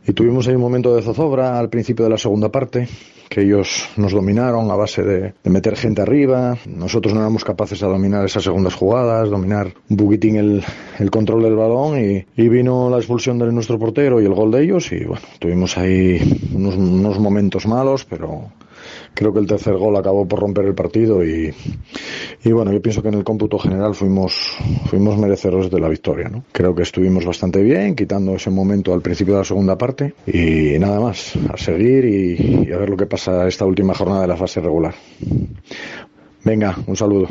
y 0.08 0.14
tuvimos 0.14 0.48
ahí 0.48 0.56
un 0.56 0.62
momento 0.62 0.96
de 0.96 1.02
zozobra 1.02 1.60
al 1.60 1.70
principio 1.70 2.06
de 2.06 2.12
la 2.12 2.18
segunda 2.18 2.50
parte, 2.50 2.88
que 3.30 3.42
ellos 3.42 3.90
nos 3.98 4.14
dominaron 4.14 4.72
a 4.72 4.76
base 4.76 5.04
de, 5.04 5.34
de, 5.44 5.50
meter 5.50 5.76
gente 5.76 6.02
arriba. 6.02 6.58
Nosotros 6.66 7.14
no 7.14 7.20
éramos 7.20 7.44
capaces 7.44 7.82
de 7.82 7.88
dominar 7.88 8.24
esas 8.24 8.46
segundas 8.46 8.74
jugadas, 8.74 9.30
dominar 9.30 9.74
un 9.90 9.98
poquitín 9.98 10.38
el, 10.38 10.64
el 10.98 11.12
control 11.12 11.44
del 11.44 11.58
balón 11.58 12.00
y, 12.00 12.26
y, 12.42 12.48
vino 12.48 12.90
la 12.90 12.98
expulsión 12.98 13.38
de 13.38 13.52
nuestro 13.52 13.78
portero 13.78 14.22
y 14.22 14.26
el 14.26 14.34
gol 14.34 14.52
de 14.52 14.64
ellos 14.64 14.90
y 14.94 15.04
bueno, 15.04 15.22
tuvimos 15.40 15.78
ahí 15.78 16.22
unos, 16.54 16.76
unos 16.76 17.20
momentos 17.20 17.68
malos, 17.68 18.06
pero 18.06 18.46
creo 19.18 19.34
que 19.34 19.40
el 19.40 19.48
tercer 19.48 19.76
gol 19.76 19.98
acabó 19.98 20.28
por 20.28 20.40
romper 20.40 20.66
el 20.66 20.76
partido 20.76 21.26
y, 21.26 21.52
y 22.44 22.52
bueno, 22.52 22.72
yo 22.72 22.80
pienso 22.82 23.02
que 23.02 23.08
en 23.08 23.16
el 23.16 23.24
cómputo 23.24 23.58
general 23.58 23.96
fuimos, 23.96 24.56
fuimos 24.86 25.18
merecedores 25.18 25.72
de 25.72 25.80
la 25.80 25.90
victoria, 25.90 26.30
¿no? 26.30 26.44
Creo 26.52 26.76
que 26.76 26.84
estuvimos 26.84 27.26
bastante 27.26 27.64
bien, 27.64 27.96
quitando 27.96 28.36
ese 28.36 28.52
momento 28.52 28.94
al 28.94 29.02
principio 29.02 29.34
de 29.34 29.40
la 29.40 29.46
segunda 29.46 29.76
parte 29.76 30.14
y 30.28 30.78
nada 30.78 31.00
más, 31.00 31.34
a 31.52 31.58
seguir 31.58 32.06
y, 32.06 32.68
y 32.70 32.72
a 32.72 32.78
ver 32.78 32.92
lo 32.92 32.96
que 32.96 33.08
pasa 33.08 33.48
esta 33.48 33.66
última 33.66 33.96
jornada 33.96 34.22
de 34.22 34.28
la 34.28 34.38
fase 34.38 34.62
regular. 34.62 34.94
Venga, 36.44 36.78
un 36.86 36.96
saludo. 36.96 37.28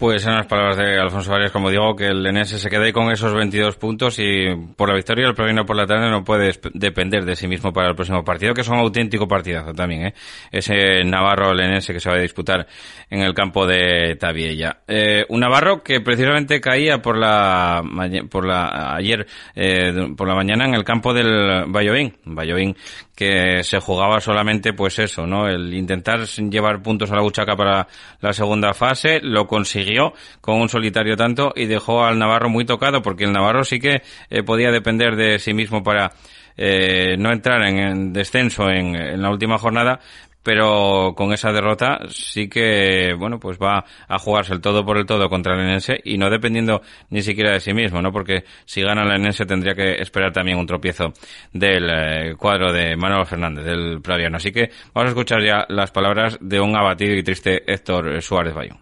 Pues 0.00 0.24
en 0.24 0.32
las 0.34 0.46
palabras 0.46 0.78
de 0.78 0.98
Alfonso 0.98 1.34
Arias, 1.34 1.52
como 1.52 1.68
digo, 1.68 1.94
que 1.94 2.06
el 2.06 2.22
Lenense 2.22 2.58
se 2.58 2.70
quede 2.70 2.90
con 2.90 3.12
esos 3.12 3.34
22 3.34 3.76
puntos 3.76 4.18
y 4.18 4.46
por 4.74 4.88
la 4.88 4.94
victoria 4.94 5.28
el 5.28 5.34
Provino 5.34 5.66
por 5.66 5.76
la 5.76 5.86
tarde 5.86 6.08
no 6.08 6.24
puede 6.24 6.58
depender 6.72 7.26
de 7.26 7.36
sí 7.36 7.46
mismo 7.46 7.70
para 7.70 7.90
el 7.90 7.94
próximo 7.94 8.24
partido, 8.24 8.54
que 8.54 8.62
es 8.62 8.68
un 8.68 8.78
auténtico 8.78 9.28
partidazo 9.28 9.74
también, 9.74 10.06
¿eh? 10.06 10.14
Ese 10.50 11.04
Navarro 11.04 11.52
Lenense 11.52 11.92
que 11.92 12.00
se 12.00 12.08
va 12.08 12.16
a 12.16 12.20
disputar 12.20 12.66
en 13.10 13.20
el 13.20 13.34
campo 13.34 13.66
de 13.66 14.16
Tabiella. 14.18 14.78
Eh, 14.88 15.26
un 15.28 15.40
Navarro 15.40 15.82
que 15.82 16.00
precisamente 16.00 16.62
caía 16.62 17.02
por 17.02 17.18
la, 17.18 17.82
por 18.30 18.46
la, 18.46 18.94
ayer, 18.94 19.26
eh, 19.54 19.92
por 20.16 20.26
la 20.26 20.34
mañana 20.34 20.64
en 20.64 20.76
el 20.76 20.82
campo 20.82 21.12
del 21.12 21.66
Vallovín. 21.66 22.16
Vallovín 22.24 22.74
que 23.20 23.62
se 23.64 23.80
jugaba 23.80 24.18
solamente 24.18 24.72
pues 24.72 24.98
eso, 24.98 25.26
¿no? 25.26 25.46
El 25.46 25.74
intentar 25.74 26.20
llevar 26.24 26.80
puntos 26.80 27.10
a 27.12 27.16
la 27.16 27.20
buchaca 27.20 27.54
para 27.54 27.86
la 28.22 28.32
segunda 28.32 28.72
fase, 28.72 29.20
lo 29.22 29.46
consiguió 29.46 30.14
con 30.40 30.58
un 30.58 30.70
solitario 30.70 31.18
tanto 31.18 31.52
y 31.54 31.66
dejó 31.66 32.02
al 32.02 32.18
Navarro 32.18 32.48
muy 32.48 32.64
tocado 32.64 33.02
porque 33.02 33.24
el 33.24 33.32
Navarro 33.32 33.62
sí 33.62 33.78
que 33.78 34.00
eh, 34.30 34.42
podía 34.42 34.70
depender 34.70 35.16
de 35.16 35.38
sí 35.38 35.52
mismo 35.52 35.82
para 35.82 36.12
eh, 36.56 37.16
no 37.18 37.30
entrar 37.30 37.62
en, 37.68 37.78
en 37.78 38.12
descenso 38.14 38.70
en, 38.70 38.96
en, 38.96 39.20
la 39.20 39.28
última 39.28 39.58
jornada, 39.58 40.00
pero 40.42 41.14
con 41.16 41.32
esa 41.32 41.52
derrota 41.52 42.00
sí 42.08 42.48
que, 42.48 43.14
bueno, 43.18 43.38
pues 43.38 43.58
va 43.58 43.84
a 44.08 44.18
jugarse 44.18 44.52
el 44.52 44.60
todo 44.60 44.84
por 44.84 44.96
el 44.98 45.06
todo 45.06 45.28
contra 45.28 45.54
el 45.54 45.60
Enense 45.60 46.00
y 46.04 46.18
no 46.18 46.30
dependiendo 46.30 46.82
ni 47.10 47.22
siquiera 47.22 47.52
de 47.52 47.60
sí 47.60 47.74
mismo, 47.74 48.00
¿no? 48.00 48.12
Porque 48.12 48.44
si 48.64 48.82
gana 48.82 49.02
el 49.02 49.12
Enense 49.12 49.46
tendría 49.46 49.74
que 49.74 50.00
esperar 50.00 50.32
también 50.32 50.58
un 50.58 50.66
tropiezo 50.66 51.12
del 51.52 51.88
eh, 51.90 52.34
cuadro 52.36 52.72
de 52.72 52.96
Manuel 52.96 53.26
Fernández, 53.26 53.64
del 53.64 54.00
Praviano. 54.00 54.38
Así 54.38 54.52
que 54.52 54.70
vamos 54.94 55.08
a 55.08 55.10
escuchar 55.10 55.42
ya 55.44 55.66
las 55.68 55.90
palabras 55.90 56.38
de 56.40 56.60
un 56.60 56.76
abatido 56.76 57.14
y 57.14 57.22
triste 57.22 57.62
Héctor 57.66 58.22
Suárez 58.22 58.54
Bayón. 58.54 58.78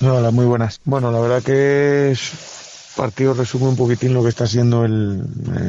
Hola, 0.00 0.30
muy 0.30 0.44
buenas. 0.44 0.80
Bueno, 0.84 1.10
la 1.10 1.20
verdad 1.20 1.42
que 1.42 2.12
es 2.12 2.67
partido 2.98 3.32
resume 3.32 3.68
un 3.68 3.76
poquitín 3.76 4.12
lo 4.12 4.24
que 4.24 4.28
está 4.28 4.48
siendo 4.48 4.84
el, 4.84 5.22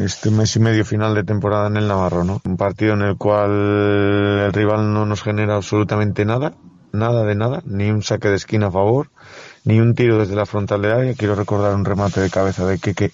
este 0.03 0.31
mes 0.31 0.55
y 0.55 0.59
medio 0.59 0.83
final 0.83 1.13
de 1.13 1.23
temporada 1.23 1.67
en 1.67 1.77
el 1.77 1.87
Navarro, 1.87 2.23
¿no? 2.23 2.41
Un 2.43 2.57
partido 2.57 2.93
en 2.93 3.03
el 3.03 3.17
cual 3.17 3.51
el 4.45 4.51
rival 4.51 4.91
no 4.91 5.05
nos 5.05 5.21
genera 5.21 5.55
absolutamente 5.55 6.25
nada, 6.25 6.55
nada 6.91 7.23
de 7.25 7.35
nada, 7.35 7.61
ni 7.65 7.91
un 7.91 8.01
saque 8.01 8.29
de 8.29 8.35
esquina 8.35 8.67
a 8.67 8.71
favor, 8.71 9.11
ni 9.63 9.79
un 9.79 9.93
tiro 9.93 10.17
desde 10.17 10.35
la 10.35 10.47
frontal 10.47 10.81
de 10.81 10.91
área. 10.91 11.13
Quiero 11.13 11.35
recordar 11.35 11.75
un 11.75 11.85
remate 11.85 12.19
de 12.19 12.31
cabeza 12.31 12.65
de 12.65 12.79
Keke 12.79 13.11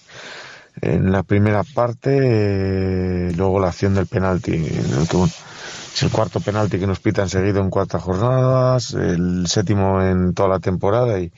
en 0.80 1.12
la 1.12 1.22
primera 1.22 1.62
parte, 1.62 2.18
eh, 2.18 3.32
luego 3.36 3.60
la 3.60 3.68
acción 3.68 3.94
del 3.94 4.06
penalti, 4.06 4.54
es 4.54 6.02
el 6.02 6.10
cuarto 6.10 6.40
penalti 6.40 6.78
que 6.78 6.86
nos 6.86 7.00
pitan 7.00 7.28
seguido 7.28 7.60
en 7.60 7.68
cuatro 7.68 8.00
jornadas, 8.00 8.94
el 8.94 9.46
séptimo 9.46 10.00
en 10.00 10.32
toda 10.32 10.48
la 10.48 10.58
temporada 10.58 11.20
y 11.20 11.30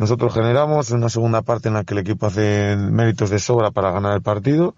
nosotros 0.00 0.32
generamos 0.32 0.92
una 0.92 1.10
segunda 1.10 1.42
parte 1.42 1.68
en 1.68 1.74
la 1.74 1.84
que 1.84 1.92
el 1.92 2.00
equipo 2.00 2.24
hace 2.24 2.74
méritos 2.74 3.28
de 3.28 3.38
sobra 3.38 3.70
para 3.70 3.90
ganar 3.90 4.14
el 4.14 4.22
partido, 4.22 4.74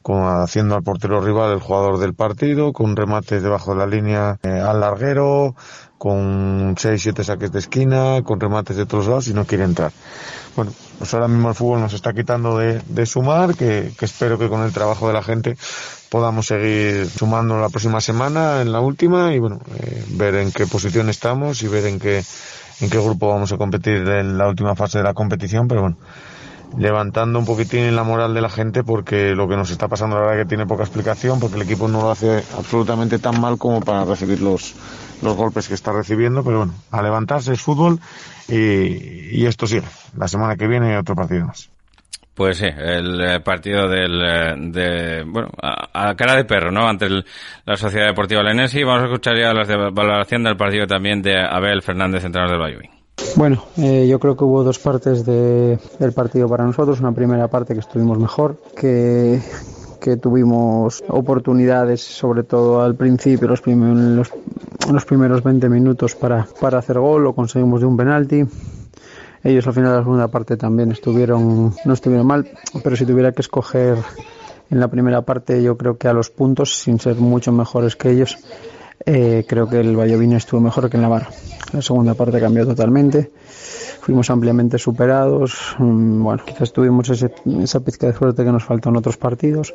con, 0.00 0.22
haciendo 0.22 0.76
al 0.76 0.84
portero 0.84 1.20
rival 1.20 1.52
el 1.52 1.58
jugador 1.58 1.98
del 1.98 2.14
partido, 2.14 2.72
con 2.72 2.94
remates 2.94 3.42
debajo 3.42 3.72
de 3.72 3.78
la 3.78 3.86
línea 3.88 4.38
eh, 4.44 4.48
al 4.48 4.78
larguero, 4.78 5.56
con 6.00 6.76
6-7 6.76 7.22
saques 7.24 7.52
de 7.52 7.58
esquina, 7.58 8.22
con 8.24 8.40
remates 8.40 8.74
de 8.74 8.84
otros 8.84 9.06
lados 9.06 9.28
y 9.28 9.34
no 9.34 9.44
quiere 9.44 9.64
entrar. 9.64 9.92
Bueno, 10.56 10.72
pues 10.98 11.12
ahora 11.12 11.28
mismo 11.28 11.50
el 11.50 11.54
fútbol 11.54 11.80
nos 11.80 11.92
está 11.92 12.14
quitando 12.14 12.56
de, 12.56 12.80
de 12.88 13.04
sumar, 13.04 13.54
que, 13.54 13.92
que, 13.98 14.06
espero 14.06 14.38
que 14.38 14.48
con 14.48 14.62
el 14.62 14.72
trabajo 14.72 15.08
de 15.08 15.12
la 15.12 15.22
gente 15.22 15.58
podamos 16.08 16.46
seguir 16.46 17.06
sumando 17.06 17.60
la 17.60 17.68
próxima 17.68 18.00
semana, 18.00 18.62
en 18.62 18.72
la 18.72 18.80
última, 18.80 19.34
y 19.34 19.40
bueno, 19.40 19.60
eh, 19.78 20.02
ver 20.12 20.36
en 20.36 20.52
qué 20.52 20.66
posición 20.66 21.10
estamos 21.10 21.62
y 21.62 21.68
ver 21.68 21.84
en 21.84 21.98
qué 21.98 22.24
en 22.80 22.88
qué 22.88 22.98
grupo 22.98 23.28
vamos 23.28 23.52
a 23.52 23.58
competir 23.58 23.96
en 24.08 24.38
la 24.38 24.48
última 24.48 24.74
fase 24.74 24.98
de 24.98 25.04
la 25.04 25.12
competición, 25.12 25.68
pero 25.68 25.82
bueno, 25.82 25.98
levantando 26.78 27.38
un 27.38 27.44
poquitín 27.44 27.94
la 27.96 28.04
moral 28.04 28.34
de 28.34 28.40
la 28.40 28.48
gente 28.48 28.84
porque 28.84 29.34
lo 29.34 29.48
que 29.48 29.56
nos 29.56 29.70
está 29.70 29.88
pasando 29.88 30.16
la 30.16 30.22
verdad 30.22 30.42
que 30.42 30.48
tiene 30.48 30.66
poca 30.66 30.84
explicación 30.84 31.40
porque 31.40 31.56
el 31.56 31.62
equipo 31.62 31.88
no 31.88 32.00
lo 32.00 32.10
hace 32.10 32.44
absolutamente 32.56 33.18
tan 33.18 33.40
mal 33.40 33.58
como 33.58 33.80
para 33.80 34.04
recibir 34.04 34.40
los, 34.40 34.74
los 35.22 35.36
golpes 35.36 35.68
que 35.68 35.74
está 35.74 35.92
recibiendo, 35.92 36.42
pero 36.44 36.58
bueno, 36.58 36.74
a 36.90 37.02
levantarse 37.02 37.52
es 37.52 37.60
fútbol 37.60 37.98
y, 38.48 39.46
esto 39.46 39.66
sigue. 39.66 39.86
La 40.16 40.28
semana 40.28 40.56
que 40.56 40.66
viene 40.66 40.96
otro 40.98 41.14
partido 41.14 41.46
más. 41.46 41.70
Pues 42.34 42.58
sí, 42.58 42.66
el 42.66 43.20
eh, 43.20 43.40
partido 43.40 43.88
del, 43.88 44.22
eh, 44.22 44.54
de, 44.56 45.24
bueno, 45.26 45.48
a, 45.60 46.14
cara 46.14 46.36
de 46.36 46.44
perro, 46.44 46.70
¿no? 46.70 46.88
Ante 46.88 47.08
la 47.08 47.76
Sociedad 47.76 48.06
Deportiva 48.06 48.42
Lenesi. 48.42 48.82
Vamos 48.82 49.02
a 49.02 49.06
escuchar 49.06 49.36
ya 49.36 49.52
la 49.52 49.90
valoración 49.90 50.44
del 50.44 50.56
partido 50.56 50.86
también 50.86 51.20
de 51.22 51.36
Abel 51.36 51.82
Fernández, 51.82 52.24
entrenador 52.24 52.52
del 52.52 52.60
Bayouín. 52.60 52.99
Bueno, 53.36 53.64
eh, 53.76 54.06
yo 54.08 54.18
creo 54.18 54.36
que 54.36 54.44
hubo 54.44 54.64
dos 54.64 54.78
partes 54.78 55.24
de, 55.24 55.78
del 55.98 56.12
partido 56.12 56.48
para 56.48 56.64
nosotros. 56.64 57.00
Una 57.00 57.12
primera 57.12 57.48
parte 57.48 57.74
que 57.74 57.80
estuvimos 57.80 58.18
mejor, 58.18 58.56
que, 58.76 59.40
tuvimos 60.20 61.02
oportunidades, 61.08 62.00
sobre 62.00 62.42
todo 62.42 62.82
al 62.82 62.96
principio, 62.96 63.48
los, 63.48 63.62
los, 64.90 65.04
primeros 65.04 65.42
20 65.42 65.68
minutos 65.68 66.14
para, 66.14 66.46
hacer 66.78 66.98
gol, 66.98 67.22
lo 67.22 67.34
conseguimos 67.34 67.80
de 67.80 67.86
un 67.86 67.96
penalti 67.96 68.44
ellos 69.42 69.66
al 69.66 69.72
final 69.72 69.92
de 69.92 69.96
la 69.96 70.02
segunda 70.02 70.28
parte 70.28 70.56
también 70.58 70.88
no 70.88 70.94
estuvieron 71.94 72.26
mal, 72.26 72.46
pero 72.82 72.94
si 72.94 73.06
tuviera 73.06 73.32
que 73.32 73.40
escoger 73.40 73.96
en 74.70 74.78
la 74.78 74.88
primera 74.88 75.22
parte, 75.22 75.62
yo 75.62 75.76
creo 75.76 75.96
que 75.96 76.08
a 76.08 76.12
los 76.12 76.30
puntos, 76.30 76.78
sin 76.78 77.00
ser 77.00 77.16
mucho 77.16 77.50
mejores 77.50 77.96
que 77.96 78.10
ellos, 78.10 78.38
eh, 79.06 79.44
creo 79.48 79.68
que 79.68 79.80
el 79.80 79.96
Valladolid 79.96 80.32
estuvo 80.32 80.60
mejor 80.60 80.90
que 80.90 80.96
el 80.96 81.02
Navarro. 81.02 81.30
La 81.72 81.82
segunda 81.82 82.14
parte 82.14 82.40
cambió 82.40 82.66
totalmente. 82.66 83.30
Fuimos 84.00 84.30
ampliamente 84.30 84.78
superados. 84.78 85.76
Mm, 85.78 86.22
bueno, 86.22 86.42
quizás 86.44 86.72
tuvimos 86.72 87.10
esa 87.10 87.80
pizca 87.80 88.06
de 88.06 88.12
suerte 88.12 88.44
que 88.44 88.52
nos 88.52 88.64
faltó 88.64 88.88
en 88.88 88.96
otros 88.96 89.16
partidos. 89.16 89.74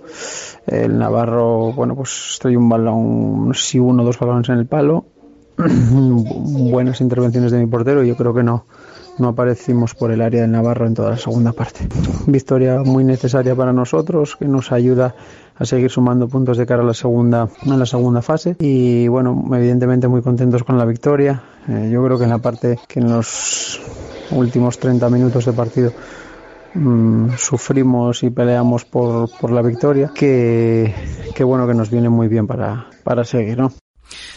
El 0.68 0.98
Navarro, 0.98 1.74
bueno, 1.74 1.96
pues 1.96 2.32
estoy 2.34 2.56
un 2.56 2.70
balón, 2.70 3.52
si 3.54 3.80
uno 3.80 4.04
o 4.04 4.06
dos 4.06 4.20
balones 4.20 4.50
en 4.50 4.60
el 4.60 4.66
palo. 4.66 5.06
Buenas 5.58 7.00
intervenciones 7.00 7.52
de 7.52 7.60
mi 7.60 7.68
portero 7.68 8.04
yo 8.04 8.18
creo 8.18 8.34
que 8.34 8.44
no, 8.44 8.66
no 9.18 9.30
aparecimos 9.30 9.96
por 9.96 10.12
el 10.12 10.22
área 10.22 10.42
del 10.42 10.52
Navarro 10.52 10.88
en 10.88 10.94
toda 10.94 11.12
la 11.12 11.18
segunda 11.18 11.54
parte. 11.54 11.88
Victoria 12.28 12.82
muy 12.84 13.04
necesaria 13.04 13.56
para 13.56 13.74
nosotros 13.74 14.36
que 14.36 14.46
nos 14.46 14.72
ayuda 14.72 15.16
a 15.58 15.66
seguir 15.66 15.90
sumando 15.90 16.28
puntos 16.28 16.58
de 16.58 16.66
cara 16.66 16.84
a 16.84 16.86
la 16.86 16.94
segunda 16.94 17.44
a 17.44 17.78
la 17.78 17.86
segunda 17.86 18.22
fase 18.22 18.56
y 18.60 19.08
bueno 19.08 19.46
evidentemente 19.54 20.08
muy 20.08 20.22
contentos 20.22 20.64
con 20.64 20.78
la 20.78 20.86
victoria 20.86 21.44
eh, 21.70 21.90
yo 21.92 22.04
creo 22.04 22.18
que 22.18 22.26
en 22.26 22.30
la 22.32 22.40
parte 22.40 22.78
que 22.88 23.00
en 23.00 23.10
los 23.10 23.80
últimos 24.32 24.78
30 24.80 25.10
minutos 25.10 25.46
de 25.46 25.54
partido 25.54 25.94
mmm, 26.74 27.30
sufrimos 27.38 28.22
y 28.24 28.32
peleamos 28.32 28.84
por, 28.84 29.30
por 29.40 29.52
la 29.52 29.62
victoria 29.62 30.12
que, 30.14 30.94
que 31.34 31.44
bueno 31.46 31.66
que 31.68 31.74
nos 31.74 31.90
viene 31.90 32.10
muy 32.10 32.28
bien 32.28 32.48
para, 32.48 32.88
para 33.06 33.24
seguir 33.24 33.58
¿no? 33.58 33.72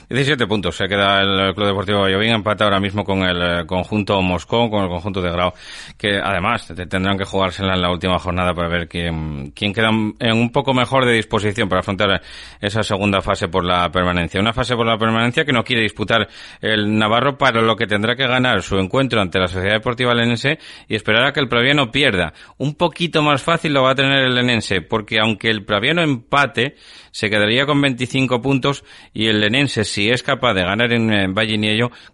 17 0.09 0.47
puntos 0.47 0.75
se 0.75 0.89
queda 0.89 1.21
el 1.21 1.55
Club 1.55 1.67
Deportivo 1.67 2.01
Valladolid 2.01 2.31
empate 2.31 2.65
ahora 2.65 2.81
mismo 2.81 3.05
con 3.05 3.23
el 3.23 3.43
eh, 3.43 3.67
conjunto 3.67 4.23
Moscú, 4.23 4.71
con 4.71 4.85
el 4.85 4.89
conjunto 4.89 5.21
de 5.21 5.31
Grau, 5.31 5.53
que 5.99 6.19
además 6.19 6.73
tendrán 6.89 7.19
que 7.19 7.27
jugársela 7.27 7.75
en 7.75 7.83
la 7.83 7.91
última 7.91 8.19
jornada 8.19 8.55
para 8.55 8.69
ver 8.69 8.89
quién, 8.89 9.53
quién 9.55 9.75
queda 9.75 9.91
en 9.91 10.33
un 10.33 10.51
poco 10.51 10.73
mejor 10.73 11.05
de 11.05 11.13
disposición 11.13 11.69
para 11.69 11.81
afrontar 11.81 12.23
esa 12.59 12.83
segunda 12.83 13.21
fase 13.21 13.49
por 13.49 13.65
la 13.65 13.91
permanencia. 13.91 14.41
Una 14.41 14.55
fase 14.55 14.75
por 14.77 14.87
la 14.87 14.97
permanencia 14.97 15.45
que 15.45 15.53
no 15.53 15.63
quiere 15.63 15.83
disputar 15.83 16.27
el 16.63 16.97
Navarro 16.97 17.37
para 17.37 17.61
lo 17.61 17.77
que 17.77 17.87
tendrá 17.87 18.17
que 18.17 18.27
ganar 18.27 18.63
su 18.63 18.79
encuentro 18.79 19.21
ante 19.21 19.39
la 19.39 19.47
Sociedad 19.47 19.75
Deportiva 19.75 20.15
Lenense 20.15 20.59
y 20.89 20.95
esperar 20.95 21.27
a 21.27 21.33
que 21.33 21.41
el 21.41 21.49
Praviano 21.49 21.91
pierda. 21.91 22.33
Un 22.57 22.77
poquito 22.77 23.21
más 23.23 23.43
fácil 23.43 23.75
lo 23.75 23.83
va 23.83 23.91
a 23.91 23.95
tener 23.95 24.25
el 24.25 24.35
Lenense, 24.35 24.81
porque 24.81 25.19
aunque 25.21 25.51
el 25.51 25.67
Praviano 25.67 26.01
empate, 26.01 26.77
se 27.11 27.31
quedaría 27.31 27.67
con 27.67 27.81
25 27.81 28.41
puntos 28.41 28.85
y 29.13 29.27
el 29.27 29.41
Lenense, 29.41 29.85
si 29.99 30.11
es 30.11 30.23
capaz 30.23 30.55
de 30.55 30.63
ganar 30.63 30.93
en, 30.93 31.13
en 31.13 31.35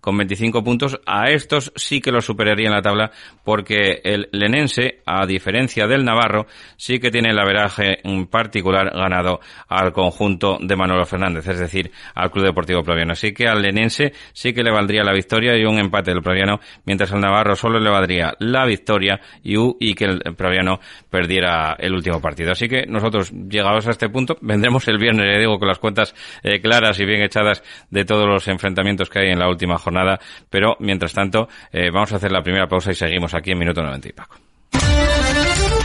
con 0.01 0.17
25 0.17 0.65
puntos, 0.65 0.99
a 1.05 1.29
estos 1.29 1.71
sí 1.77 2.01
que 2.01 2.11
lo 2.11 2.23
superaría 2.23 2.69
en 2.69 2.73
la 2.73 2.81
tabla 2.81 3.11
porque 3.45 4.01
el 4.03 4.31
Lenense, 4.33 5.03
a 5.05 5.27
diferencia 5.27 5.87
del 5.87 6.03
Navarro, 6.03 6.47
sí 6.79 6.99
que 6.99 7.11
tiene 7.11 7.29
el 7.33 7.39
averaje 7.39 7.99
en 8.03 8.27
particular 8.27 8.91
ganado 8.91 9.41
al 9.69 9.93
conjunto 9.93 10.57
de 10.63 10.75
Manolo 10.77 11.05
Fernández, 11.05 11.47
es 11.47 11.59
decir, 11.59 11.91
al 12.15 12.31
Club 12.31 12.47
Deportivo 12.47 12.83
Plaviano. 12.83 13.13
Así 13.13 13.35
que 13.35 13.49
al 13.49 13.61
Lenense 13.61 14.15
sí 14.33 14.55
que 14.55 14.63
le 14.63 14.71
valdría 14.71 15.05
la 15.05 15.13
victoria 15.13 15.55
y 15.55 15.67
un 15.67 15.79
empate 15.79 16.11
del 16.11 16.23
Plaviano, 16.23 16.61
mientras 16.87 17.13
al 17.13 17.21
Navarro 17.21 17.55
solo 17.55 17.79
le 17.79 17.91
valdría 17.91 18.33
la 18.39 18.65
victoria 18.65 19.21
y, 19.43 19.57
y 19.79 19.95
que 19.95 20.07
el 20.07 20.21
Plaviano 20.35 20.81
perdiera 21.11 21.77
el 21.79 21.93
último 21.93 22.19
partido. 22.19 22.53
Así 22.53 22.67
que 22.67 22.87
nosotros, 22.87 23.31
llegados 23.31 23.87
a 23.87 23.91
este 23.91 24.09
punto, 24.09 24.39
vendremos 24.41 24.89
el 24.89 24.97
viernes, 24.97 25.27
le 25.27 25.39
digo, 25.39 25.59
con 25.59 25.69
las 25.69 25.79
cuentas 25.79 26.15
eh, 26.43 26.63
claras 26.63 26.99
y 26.99 27.05
bien 27.05 27.21
echadas 27.21 27.63
de 27.91 28.05
todos 28.05 28.27
los 28.27 28.47
enfrentamientos 28.49 29.09
que 29.09 29.21
hay 29.21 29.31
en 29.31 29.39
la 29.39 29.49
última 29.49 29.79
jornada, 29.79 30.19
pero 30.51 30.77
mientras 30.81 31.13
tanto, 31.13 31.49
eh, 31.73 31.91
vamos 31.93 32.13
a 32.13 32.17
hacer 32.17 32.33
la 32.33 32.43
primera 32.43 32.67
pausa 32.67 32.91
y 32.91 32.95
seguimos 32.95 33.35
aquí 33.35 33.53
en 33.53 33.59
Minuto 33.59 33.83
90 33.83 34.09
y 34.09 34.13
Paco. 34.13 34.37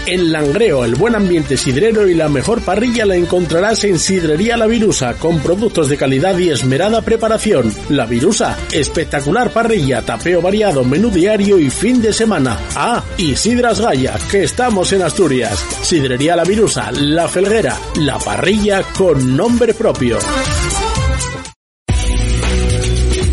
En 0.10 0.32
Langreo, 0.32 0.86
el 0.86 0.96
buen 0.96 1.14
ambiente 1.14 1.56
sidrero 1.56 2.08
y 2.08 2.16
la 2.16 2.30
mejor 2.30 2.62
parrilla 2.62 3.06
la 3.06 3.16
encontrarás 3.16 3.84
en 3.84 4.00
Sidrería 4.00 4.58
La 4.58 4.66
Virusa, 4.66 5.14
con 5.14 5.40
productos 5.40 5.88
de 5.88 5.98
calidad 5.98 6.36
y 6.40 6.50
esmerada 6.50 7.04
preparación. 7.04 7.72
La 7.90 8.08
Virusa, 8.08 8.58
espectacular 8.72 9.52
parrilla, 9.52 10.02
tapeo 10.02 10.42
variado, 10.42 10.84
menú 10.84 11.12
diario 11.12 11.60
y 11.60 11.70
fin 11.70 12.02
de 12.02 12.12
semana. 12.12 12.58
Ah, 12.76 13.04
y 13.18 13.36
Sidras 13.36 13.82
Gaya, 13.82 14.16
que 14.32 14.44
estamos 14.44 14.92
en 14.94 15.04
Asturias. 15.04 15.60
Sidrería 15.84 16.36
La 16.36 16.44
Virusa, 16.44 16.92
La 16.92 17.28
Felguera, 17.28 17.78
la 17.98 18.18
parrilla 18.18 18.82
con 18.98 19.38
nombre 19.38 19.76
propio. 19.76 20.18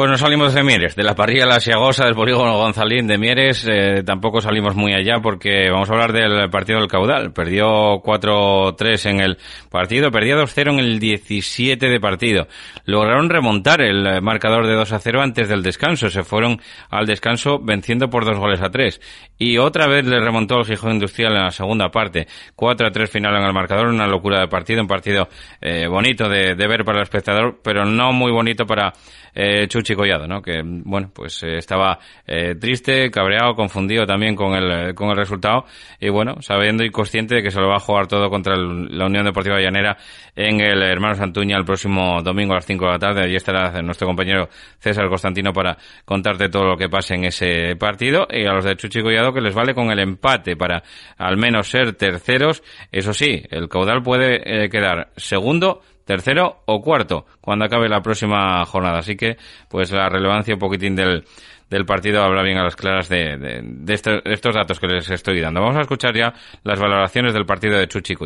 Pues 0.00 0.08
nos 0.08 0.20
salimos 0.20 0.54
de 0.54 0.62
Mieres, 0.62 0.96
de 0.96 1.02
la 1.02 1.14
parrilla 1.14 1.44
La 1.44 1.60
Siagosa, 1.60 2.06
del 2.06 2.14
polígono 2.14 2.56
Gonzalín 2.56 3.06
de 3.06 3.18
Mieres. 3.18 3.66
Eh, 3.70 4.02
tampoco 4.02 4.40
salimos 4.40 4.74
muy 4.74 4.94
allá 4.94 5.18
porque 5.22 5.68
vamos 5.70 5.90
a 5.90 5.92
hablar 5.92 6.14
del 6.14 6.48
partido 6.48 6.78
del 6.78 6.88
caudal. 6.88 7.34
Perdió 7.34 8.00
4-3 8.00 9.10
en 9.10 9.20
el 9.20 9.36
partido, 9.68 10.10
perdía 10.10 10.36
2-0 10.36 10.72
en 10.72 10.78
el 10.78 10.98
17 10.98 11.86
de 11.86 12.00
partido. 12.00 12.48
Lograron 12.86 13.28
remontar 13.28 13.82
el 13.82 14.22
marcador 14.22 14.66
de 14.66 14.74
2-0 14.74 15.22
antes 15.22 15.50
del 15.50 15.62
descanso. 15.62 16.08
Se 16.08 16.22
fueron 16.22 16.62
al 16.88 17.04
descanso 17.04 17.58
venciendo 17.58 18.08
por 18.08 18.24
dos 18.24 18.38
goles 18.38 18.62
a 18.62 18.70
tres. 18.70 19.02
Y 19.36 19.58
otra 19.58 19.86
vez 19.86 20.06
le 20.06 20.18
remontó 20.18 20.60
el 20.60 20.64
Gijón 20.64 20.92
Industrial 20.92 21.32
en 21.36 21.42
la 21.42 21.50
segunda 21.50 21.90
parte. 21.90 22.26
4-3 22.56 23.06
final 23.06 23.36
en 23.36 23.42
el 23.42 23.52
marcador, 23.52 23.88
una 23.88 24.06
locura 24.06 24.40
de 24.40 24.48
partido, 24.48 24.80
un 24.80 24.88
partido 24.88 25.28
eh, 25.60 25.86
bonito 25.88 26.26
de, 26.26 26.54
de 26.54 26.66
ver 26.66 26.86
para 26.86 27.00
el 27.00 27.02
espectador, 27.02 27.60
pero 27.62 27.84
no 27.84 28.14
muy 28.14 28.32
bonito 28.32 28.64
para 28.64 28.94
eh, 29.34 29.66
Chuchi 29.68 29.94
Collado, 29.94 30.26
¿no? 30.26 30.42
Que, 30.42 30.62
bueno, 30.64 31.10
pues 31.14 31.42
eh, 31.42 31.56
estaba 31.58 31.98
eh, 32.26 32.54
triste, 32.56 33.10
cabreado, 33.10 33.54
confundido 33.54 34.06
también 34.06 34.34
con 34.34 34.54
el, 34.54 34.94
con 34.94 35.10
el 35.10 35.16
resultado 35.16 35.64
y, 35.98 36.08
bueno, 36.08 36.36
sabiendo 36.40 36.84
y 36.84 36.90
consciente 36.90 37.36
de 37.36 37.42
que 37.42 37.50
se 37.50 37.60
lo 37.60 37.68
va 37.68 37.76
a 37.76 37.80
jugar 37.80 38.06
todo 38.06 38.28
contra 38.30 38.56
la 38.56 39.06
Unión 39.06 39.24
Deportiva 39.24 39.60
Llanera 39.60 39.96
en 40.34 40.60
el 40.60 40.82
Hermano 40.82 41.14
Santuña 41.14 41.56
el 41.56 41.64
próximo 41.64 42.22
domingo 42.22 42.52
a 42.52 42.56
las 42.56 42.66
5 42.66 42.84
de 42.84 42.90
la 42.90 42.98
tarde. 42.98 43.22
Allí 43.22 43.36
estará 43.36 43.82
nuestro 43.82 44.06
compañero 44.06 44.48
César 44.78 45.08
Constantino 45.08 45.52
para 45.52 45.76
contarte 46.04 46.48
todo 46.48 46.64
lo 46.64 46.76
que 46.76 46.88
pase 46.88 47.14
en 47.14 47.24
ese 47.24 47.76
partido 47.76 48.26
y 48.30 48.46
a 48.46 48.52
los 48.52 48.64
de 48.64 48.76
Chuchi 48.76 49.02
Collado 49.02 49.32
que 49.32 49.40
les 49.40 49.54
vale 49.54 49.74
con 49.74 49.90
el 49.90 49.98
empate 49.98 50.56
para 50.56 50.82
al 51.18 51.36
menos 51.36 51.68
ser 51.68 51.94
terceros. 51.94 52.62
Eso 52.90 53.12
sí, 53.12 53.42
el 53.50 53.68
caudal 53.68 54.02
puede 54.02 54.68
quedar 54.68 55.10
segundo 55.16 55.82
tercero 56.10 56.62
o 56.66 56.82
cuarto 56.82 57.24
cuando 57.40 57.64
acabe 57.64 57.88
la 57.88 58.02
próxima 58.02 58.64
jornada. 58.66 58.98
Así 58.98 59.14
que, 59.14 59.36
pues 59.68 59.92
la 59.92 60.08
relevancia 60.08 60.54
un 60.54 60.58
poquitín 60.58 60.96
del, 60.96 61.24
del 61.70 61.86
partido 61.86 62.24
habla 62.24 62.42
bien 62.42 62.58
a 62.58 62.64
las 62.64 62.74
claras 62.74 63.08
de, 63.08 63.36
de, 63.38 63.94
estos, 63.94 64.54
datos 64.54 64.80
que 64.80 64.88
les 64.88 65.08
estoy 65.08 65.40
dando. 65.40 65.60
Vamos 65.60 65.76
a 65.76 65.82
escuchar 65.82 66.16
ya 66.16 66.34
las 66.64 66.80
valoraciones 66.80 67.32
del 67.32 67.46
partido 67.46 67.78
de 67.78 67.86
Chuchi. 67.86 68.16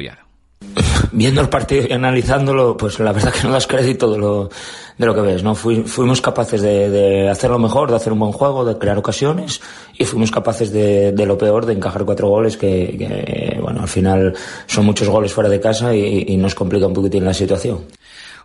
Viendo 1.12 1.40
el 1.40 1.48
partido 1.48 1.86
y 1.88 1.92
analizándolo, 1.92 2.76
pues 2.76 2.98
la 2.98 3.12
verdad 3.12 3.32
que 3.32 3.46
no 3.46 3.52
das 3.52 3.66
crédito 3.66 4.10
de 4.10 4.18
lo, 4.18 4.50
de 4.98 5.06
lo 5.06 5.14
que 5.14 5.20
ves, 5.20 5.42
¿no? 5.42 5.54
fuimos 5.54 6.20
capaces 6.20 6.60
de, 6.60 6.90
de, 6.90 7.28
hacerlo 7.28 7.58
mejor, 7.58 7.90
de 7.90 7.96
hacer 7.96 8.12
un 8.12 8.18
buen 8.18 8.32
juego, 8.32 8.64
de 8.64 8.76
crear 8.78 8.98
ocasiones 8.98 9.60
y 9.96 10.04
fuimos 10.04 10.32
capaces 10.32 10.72
de, 10.72 11.12
de 11.12 11.26
lo 11.26 11.38
peor, 11.38 11.66
de 11.66 11.74
encajar 11.74 12.04
cuatro 12.04 12.28
goles 12.28 12.56
que, 12.56 12.96
que, 12.98 13.58
bueno, 13.60 13.82
al 13.82 13.88
final 13.88 14.34
son 14.66 14.86
muchos 14.86 15.08
goles 15.08 15.32
fuera 15.32 15.48
de 15.48 15.60
casa 15.60 15.94
y, 15.94 16.24
y 16.28 16.36
nos 16.36 16.54
complica 16.54 16.86
un 16.86 16.94
poquitín 16.94 17.24
la 17.24 17.34
situación 17.34 17.84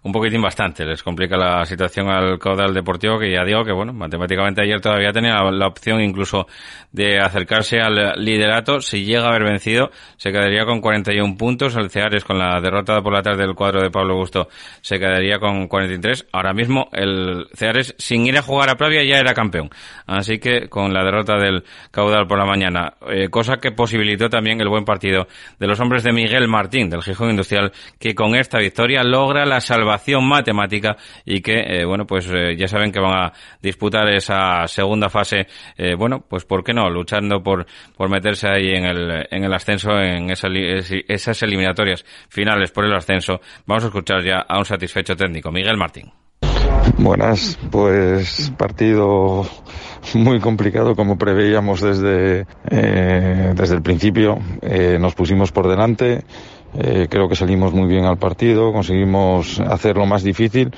un 0.04 0.12
poquitín 0.12 0.42
bastante. 0.42 0.86
Les 0.86 1.04
complica 1.04 1.38
la 1.38 1.66
situación 1.66 2.10
al 2.10 2.40
caudal 2.40 2.74
deportivo, 2.74 3.20
que 3.20 3.32
ya 3.32 3.44
digo 3.44 3.64
que, 3.64 3.72
bueno, 3.72 3.94
matemáticamente 3.94 4.62
ayer 4.62 4.80
todavía 4.80 5.12
tenía 5.12 5.42
la, 5.52 5.68
opción 5.68 6.02
incluso 6.02 6.48
de 6.92 7.20
acercarse 7.20 7.80
al 7.80 8.14
liderato. 8.24 8.82
Si 8.82 9.04
llega 9.04 9.26
a 9.26 9.30
haber 9.30 9.44
vencido, 9.44 9.92
se 10.18 10.32
quedaría 10.32 10.66
con 10.66 10.82
41 10.82 11.38
puntos. 11.38 11.76
El 11.76 11.90
Ceares, 11.90 12.24
con 12.24 12.40
la 12.40 12.60
derrota 12.62 13.02
por 13.02 13.14
la 13.14 13.22
tarde 13.22 13.44
del 13.44 13.56
cuadro 13.56 13.82
de 13.82 13.92
Pablo 13.92 14.16
Gusto, 14.16 14.48
se 14.82 14.98
quedaría 14.98 15.38
con 15.40 15.68
43. 15.68 16.28
Ahora 16.32 16.54
mismo, 16.54 16.90
el 16.94 17.48
Ceares, 17.54 17.94
sin 17.98 18.26
ir 18.26 18.38
a 18.38 18.42
jugar 18.42 18.70
a 18.70 18.76
Pravia, 18.76 19.04
ya 19.04 19.20
era 19.20 19.34
campeón. 19.34 19.70
Así 20.08 20.40
que, 20.40 20.70
con 20.70 20.94
la 20.94 21.04
derrota 21.04 21.38
del 21.38 21.64
caudal 21.92 22.28
por 22.28 22.40
la 22.40 22.46
mañana, 22.46 22.94
eh, 23.10 23.30
cosa 23.30 23.58
que 23.58 23.72
posibilitó 23.72 24.30
también 24.30 24.62
el 24.62 24.70
buen 24.70 24.86
partido 24.86 25.28
de 25.60 25.68
los 25.68 25.80
hombres 25.80 26.04
de 26.04 26.14
Miguel 26.14 26.48
Martín, 26.48 26.90
del 26.90 27.04
Gijón 27.04 27.32
Industrial, 27.32 27.72
que 28.00 28.16
con 28.16 28.36
esta 28.36 28.60
victoria 28.60 29.04
logra 29.04 29.46
la 29.46 29.60
salvación 29.60 29.89
matemática 30.24 30.98
y 31.26 31.42
que, 31.42 31.60
eh, 31.60 31.86
bueno, 31.86 32.06
pues 32.06 32.28
eh, 32.32 32.56
ya 32.58 32.68
saben 32.68 32.92
que 32.92 33.00
van 33.00 33.26
a 33.26 33.34
disputar 33.62 34.08
esa 34.10 34.68
segunda 34.68 35.10
fase, 35.10 35.48
eh, 35.78 35.96
bueno, 35.96 36.24
pues 36.28 36.46
¿por 36.46 36.64
qué 36.64 36.74
no? 36.74 36.90
Luchando 36.90 37.42
por, 37.42 37.66
por 37.96 38.10
meterse 38.10 38.48
ahí 38.48 38.70
en 38.70 38.86
el, 38.86 39.28
en 39.30 39.44
el 39.44 39.54
ascenso, 39.54 39.92
en 40.00 40.30
esas 40.30 41.44
eliminatorias 41.44 42.06
finales 42.30 42.72
por 42.72 42.86
el 42.86 42.94
ascenso. 42.94 43.40
Vamos 43.66 43.84
a 43.84 43.88
escuchar 43.88 44.24
ya 44.24 44.46
a 44.48 44.58
un 44.58 44.66
satisfecho 44.66 45.16
técnico, 45.16 45.52
Miguel 45.52 45.78
Martín. 45.78 46.12
Buenas, 46.98 47.60
pues 47.72 48.52
partido 48.58 49.46
muy 50.14 50.40
complicado 50.40 50.96
como 50.96 51.18
preveíamos 51.18 51.82
desde, 51.82 52.46
desde 52.64 53.76
el 53.76 53.82
principio. 53.82 54.40
nos 55.00 55.14
pusimos 55.16 55.52
por 55.52 55.68
delante, 55.68 56.24
eh, 56.78 57.08
creo 57.10 57.28
que 57.28 57.36
salimos 57.36 57.74
muy 57.74 57.88
bien 57.88 58.06
al 58.06 58.18
partido, 58.18 58.72
conseguimos 58.72 59.60
hacerlo 59.60 60.06
más 60.06 60.24
difícil, 60.24 60.72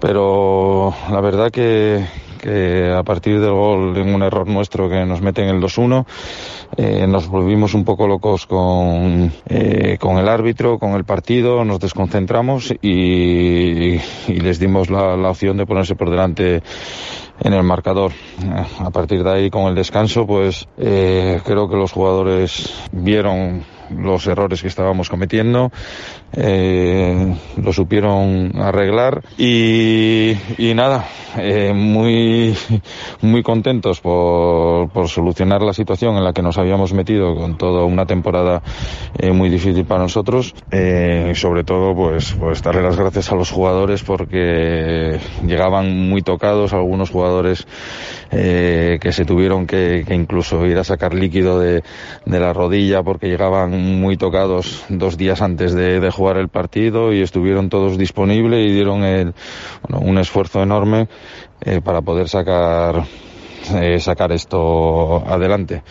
pero 0.00 0.94
la 1.10 1.20
verdad 1.20 1.50
que, 1.50 2.04
que 2.40 2.90
a 2.90 3.02
partir 3.02 3.40
del 3.40 3.52
gol 3.52 3.96
en 3.96 4.14
un 4.14 4.22
error 4.22 4.46
nuestro 4.46 4.88
que 4.88 5.04
nos 5.04 5.20
mete 5.20 5.42
en 5.42 5.48
el 5.48 5.60
2-1, 5.60 6.06
eh, 6.76 7.06
nos 7.06 7.28
volvimos 7.28 7.74
un 7.74 7.84
poco 7.84 8.06
locos 8.06 8.46
con, 8.46 9.32
eh, 9.48 9.98
con 10.00 10.18
el 10.18 10.28
árbitro, 10.28 10.78
con 10.78 10.92
el 10.92 11.04
partido, 11.04 11.64
nos 11.64 11.80
desconcentramos 11.80 12.72
y, 12.80 13.94
y 14.28 14.40
les 14.40 14.58
dimos 14.58 14.90
la, 14.90 15.16
la 15.16 15.30
opción 15.30 15.56
de 15.56 15.66
ponerse 15.66 15.94
por 15.94 16.10
delante 16.10 16.62
en 17.40 17.52
el 17.52 17.62
marcador. 17.62 18.12
A 18.78 18.90
partir 18.90 19.22
de 19.22 19.30
ahí, 19.30 19.50
con 19.50 19.66
el 19.66 19.74
descanso, 19.74 20.26
pues 20.26 20.66
eh, 20.76 21.40
creo 21.44 21.68
que 21.68 21.76
los 21.76 21.92
jugadores 21.92 22.74
vieron 22.92 23.62
los 23.96 24.26
errores 24.26 24.62
que 24.62 24.68
estábamos 24.68 25.08
cometiendo, 25.08 25.70
eh, 26.32 27.34
lo 27.56 27.72
supieron 27.72 28.52
arreglar 28.56 29.22
y, 29.36 30.36
y 30.58 30.74
nada, 30.74 31.06
eh, 31.36 31.72
muy, 31.74 32.56
muy 33.22 33.42
contentos 33.42 34.00
por, 34.00 34.90
por, 34.90 35.08
solucionar 35.08 35.62
la 35.62 35.72
situación 35.72 36.16
en 36.16 36.24
la 36.24 36.32
que 36.32 36.42
nos 36.42 36.58
habíamos 36.58 36.92
metido 36.92 37.34
con 37.34 37.56
toda 37.56 37.84
una 37.84 38.06
temporada 38.06 38.62
eh, 39.18 39.32
muy 39.32 39.48
difícil 39.48 39.84
para 39.84 40.02
nosotros. 40.02 40.54
Eh, 40.70 41.32
sobre 41.34 41.64
todo, 41.64 41.94
pues, 41.94 42.34
pues 42.38 42.62
darle 42.62 42.82
las 42.82 42.96
gracias 42.96 43.32
a 43.32 43.34
los 43.34 43.50
jugadores 43.50 44.02
porque 44.02 45.18
llegaban 45.46 46.08
muy 46.08 46.22
tocados, 46.22 46.72
algunos 46.72 47.10
jugadores 47.10 47.66
eh, 48.30 48.98
que 49.00 49.12
se 49.12 49.24
tuvieron 49.24 49.66
que, 49.66 50.04
que, 50.06 50.14
incluso 50.14 50.66
ir 50.66 50.78
a 50.78 50.84
sacar 50.84 51.14
líquido 51.14 51.58
de, 51.58 51.82
de, 52.26 52.40
la 52.40 52.52
rodilla 52.52 53.02
porque 53.02 53.28
llegaban 53.28 53.77
muy 53.78 54.16
tocados 54.16 54.84
dos 54.88 55.16
días 55.16 55.40
antes 55.42 55.74
de, 55.74 56.10
jugar 56.10 56.36
el 56.36 56.48
partido 56.48 57.12
y 57.12 57.22
estuvieron 57.22 57.68
todos 57.68 57.98
disponibles 57.98 58.66
y 58.66 58.72
dieron 58.72 59.04
el, 59.04 59.34
bueno, 59.82 60.06
un 60.06 60.18
esfuerzo 60.18 60.62
enorme 60.62 61.08
eh, 61.60 61.80
para 61.82 62.02
poder 62.02 62.28
sacar, 62.28 63.04
eh, 63.74 63.98
sacar 64.00 64.32
esto 64.32 65.24
adelante. 65.26 65.82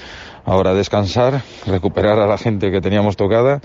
Ahora 0.45 0.73
descansar, 0.73 1.41
recuperar 1.65 2.19
a 2.19 2.27
la 2.27 2.37
gente 2.37 2.71
que 2.71 2.79
teníamos 2.79 3.17
tocada 3.17 3.59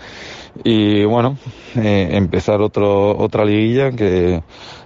y 0.65 1.05
bueno, 1.05 1.37
eh, 1.77 2.09
empezar 2.13 2.61
otro, 2.61 3.17
otra 3.17 3.45
liguilla 3.45 3.93
que 3.93 4.43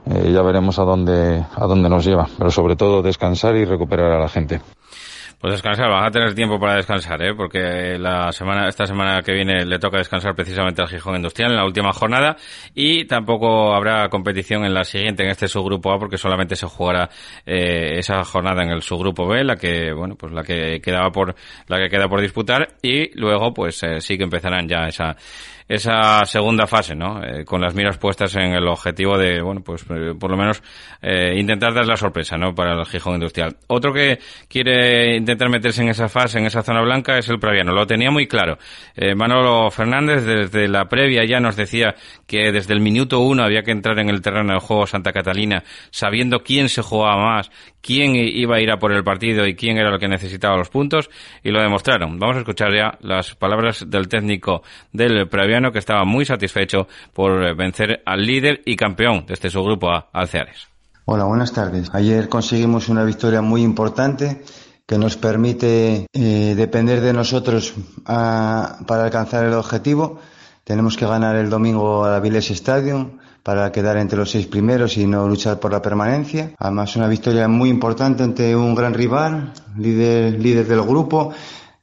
ya 0.06 0.42
veremos 0.42 0.78
a 0.78 0.82
dónde, 0.82 1.44
a 1.54 1.66
dónde 1.66 1.88
nos 1.88 2.04
lleva, 2.04 2.28
pero 2.38 2.50
sobre 2.50 2.76
todo 2.76 3.02
descansar 3.02 3.56
y 3.56 3.64
recuperar 3.64 4.12
a 4.12 4.20
la 4.20 4.28
gente. 4.28 4.60
Pues 5.38 5.52
descansar, 5.52 5.90
van 5.90 6.06
a 6.06 6.10
tener 6.10 6.34
tiempo 6.34 6.58
para 6.58 6.76
descansar, 6.76 7.22
¿eh? 7.22 7.34
porque 7.34 7.98
la 7.98 8.32
semana, 8.32 8.68
esta 8.68 8.86
semana 8.86 9.20
que 9.22 9.32
viene 9.32 9.66
le 9.66 9.78
toca 9.78 9.98
descansar 9.98 10.34
precisamente 10.34 10.80
al 10.80 10.88
Gijón 10.88 11.16
Industrial 11.16 11.50
en 11.50 11.58
la 11.58 11.66
última 11.66 11.92
jornada 11.92 12.36
y 12.74 13.04
tampoco 13.04 13.74
habrá 13.74 14.08
competición 14.08 14.64
en 14.64 14.72
la 14.72 14.84
siguiente, 14.84 15.24
en 15.24 15.30
este 15.30 15.46
subgrupo 15.46 15.92
A, 15.92 15.98
porque 15.98 16.16
solamente 16.16 16.56
se 16.56 16.66
jugará 16.66 17.10
eh, 17.44 17.98
esa 17.98 18.24
jornada 18.24 18.62
en 18.62 18.70
el 18.70 18.80
subgrupo 18.80 19.28
B, 19.28 19.44
la 19.44 19.56
que, 19.56 19.92
bueno, 19.92 20.14
pues 20.16 20.32
la 20.32 20.42
que 20.42 20.80
quedaba 20.80 21.10
por, 21.10 21.34
la 21.68 21.78
que 21.80 21.90
queda 21.90 22.08
por 22.08 22.22
disputar 22.22 22.68
y 22.80 23.14
luego, 23.20 23.52
pues 23.52 23.82
eh, 23.82 24.00
sí 24.00 24.16
que 24.16 24.24
empezarán 24.24 24.66
ya 24.66 24.88
esa 24.88 25.16
esa 25.68 26.24
segunda 26.24 26.66
fase, 26.66 26.94
¿no? 26.94 27.22
Eh, 27.22 27.44
con 27.44 27.60
las 27.60 27.74
miras 27.74 27.98
puestas 27.98 28.34
en 28.36 28.52
el 28.52 28.66
objetivo 28.68 29.18
de, 29.18 29.40
bueno, 29.40 29.62
pues 29.62 29.84
eh, 29.90 30.14
por 30.18 30.30
lo 30.30 30.36
menos 30.36 30.62
intentar 31.36 31.72
dar 31.72 31.86
la 31.86 31.96
sorpresa, 31.96 32.36
¿no? 32.36 32.54
Para 32.54 32.72
el 32.72 32.84
Gijón 32.86 33.14
Industrial. 33.14 33.56
Otro 33.68 33.92
que 33.92 34.18
quiere 34.48 35.16
intentar 35.16 35.48
meterse 35.48 35.82
en 35.82 35.88
esa 35.88 36.08
fase, 36.08 36.38
en 36.38 36.46
esa 36.46 36.62
zona 36.62 36.82
blanca, 36.82 37.16
es 37.16 37.28
el 37.28 37.38
Praviano. 37.38 37.72
Lo 37.72 37.86
tenía 37.86 38.10
muy 38.10 38.26
claro. 38.26 38.58
Manolo 39.14 39.70
Fernández 39.70 40.24
desde 40.24 40.66
la 40.66 40.86
previa 40.88 41.24
ya 41.24 41.38
nos 41.38 41.54
decía 41.54 41.94
que 42.26 42.50
desde 42.50 42.74
el 42.74 42.80
minuto 42.80 43.20
uno 43.20 43.44
había 43.44 43.62
que 43.62 43.70
entrar 43.70 44.00
en 44.00 44.08
el 44.08 44.20
terreno 44.20 44.52
del 44.52 44.60
juego 44.60 44.86
Santa 44.86 45.12
Catalina 45.12 45.62
sabiendo 45.90 46.42
quién 46.42 46.68
se 46.68 46.82
jugaba 46.82 47.16
más, 47.22 47.50
quién 47.80 48.16
iba 48.16 48.56
a 48.56 48.60
ir 48.60 48.70
a 48.70 48.78
por 48.78 48.92
el 48.92 49.04
partido 49.04 49.46
y 49.46 49.54
quién 49.54 49.78
era 49.78 49.92
el 49.92 50.00
que 50.00 50.08
necesitaba 50.08 50.56
los 50.56 50.70
puntos 50.70 51.08
y 51.42 51.50
lo 51.50 51.62
demostraron. 51.62 52.18
Vamos 52.18 52.36
a 52.36 52.40
escuchar 52.40 52.74
ya 52.74 52.98
las 53.00 53.34
palabras 53.34 53.88
del 53.88 54.08
técnico 54.08 54.62
del 54.92 55.28
Previano 55.56 55.72
que 55.72 55.78
estaba 55.78 56.04
muy 56.04 56.26
satisfecho 56.26 56.86
por 57.14 57.56
vencer 57.56 58.02
al 58.04 58.26
líder 58.26 58.60
y 58.66 58.76
campeón 58.76 59.24
de 59.24 59.32
este 59.32 59.48
subgrupo 59.48 59.90
A, 59.90 60.10
Alceares. 60.12 60.68
Hola, 61.06 61.24
buenas 61.24 61.50
tardes. 61.50 61.88
Ayer 61.94 62.28
conseguimos 62.28 62.90
una 62.90 63.04
victoria 63.04 63.40
muy 63.40 63.62
importante 63.62 64.42
que 64.86 64.98
nos 64.98 65.16
permite 65.16 66.08
eh, 66.12 66.54
depender 66.54 67.00
de 67.00 67.14
nosotros 67.14 67.72
ah, 68.04 68.80
para 68.86 69.04
alcanzar 69.04 69.46
el 69.46 69.54
objetivo. 69.54 70.20
Tenemos 70.62 70.94
que 70.94 71.06
ganar 71.06 71.36
el 71.36 71.48
domingo 71.48 72.04
a 72.04 72.10
la 72.10 72.20
Viles 72.20 72.50
Stadium 72.50 73.12
para 73.42 73.72
quedar 73.72 73.96
entre 73.96 74.18
los 74.18 74.30
seis 74.30 74.46
primeros 74.46 74.98
y 74.98 75.06
no 75.06 75.26
luchar 75.26 75.58
por 75.58 75.72
la 75.72 75.80
permanencia. 75.80 76.50
Además, 76.58 76.96
una 76.96 77.08
victoria 77.08 77.48
muy 77.48 77.70
importante 77.70 78.22
ante 78.22 78.54
un 78.54 78.74
gran 78.74 78.92
rival, 78.92 79.54
líder, 79.78 80.38
líder 80.38 80.66
del 80.66 80.82
grupo, 80.82 81.32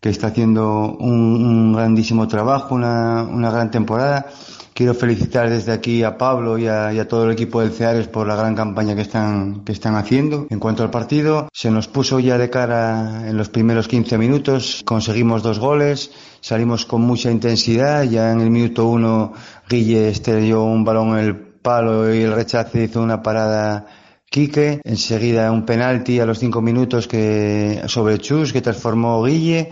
que 0.04 0.10
está 0.10 0.28
haciendo 0.28 0.98
un, 1.00 1.72
grandísimo 1.72 2.28
trabajo, 2.28 2.76
una, 2.76 3.24
una, 3.24 3.50
gran 3.50 3.72
temporada. 3.72 4.26
Quiero 4.74 4.94
felicitar 4.94 5.50
desde 5.50 5.72
aquí 5.72 6.04
a 6.04 6.18
Pablo 6.18 6.58
y 6.58 6.68
a, 6.68 7.08
todo 7.08 7.24
el 7.24 7.32
equipo 7.32 7.62
del 7.62 7.72
Ceares 7.72 8.10
por 8.10 8.28
la 8.28 8.36
gran 8.36 8.54
campaña 8.54 8.96
que 8.96 9.02
están, 9.02 9.64
que 9.64 9.72
están 9.72 9.96
haciendo. 9.96 10.46
En 10.50 10.60
cuanto 10.60 10.84
al 10.84 10.90
partido, 10.90 11.48
se 11.54 11.72
nos 11.72 11.88
puso 11.88 12.20
ya 12.20 12.38
de 12.38 12.50
cara 12.50 13.30
en 13.30 13.38
los 13.38 13.48
primeros 13.48 13.88
15 13.88 14.18
minutos, 14.18 14.82
conseguimos 14.84 15.42
dos 15.42 15.58
goles, 15.58 16.12
salimos 16.42 16.86
con 16.86 17.00
mucha 17.04 17.32
intensidad, 17.32 18.04
ya 18.04 18.34
en 18.34 18.42
el 18.42 18.50
minuto 18.50 18.88
uno 18.88 19.32
Guille 19.70 20.10
estrelló 20.10 20.64
un 20.64 20.84
balón 20.84 21.18
en 21.18 21.24
el 21.24 21.38
palo 21.38 22.14
y 22.14 22.24
el 22.24 22.34
rechace 22.34 22.84
hizo 22.84 23.02
una 23.02 23.24
parada 23.24 23.86
Quique, 24.34 24.82
enseguida 24.84 25.52
un 25.52 25.64
penalti 25.64 26.20
a 26.20 26.26
los 26.26 26.40
cinco 26.40 26.60
minutos 26.60 27.08
que 27.08 27.84
sobre 27.86 28.18
Chus 28.18 28.52
que 28.52 28.64
transformó 28.64 29.24
Guille 29.24 29.70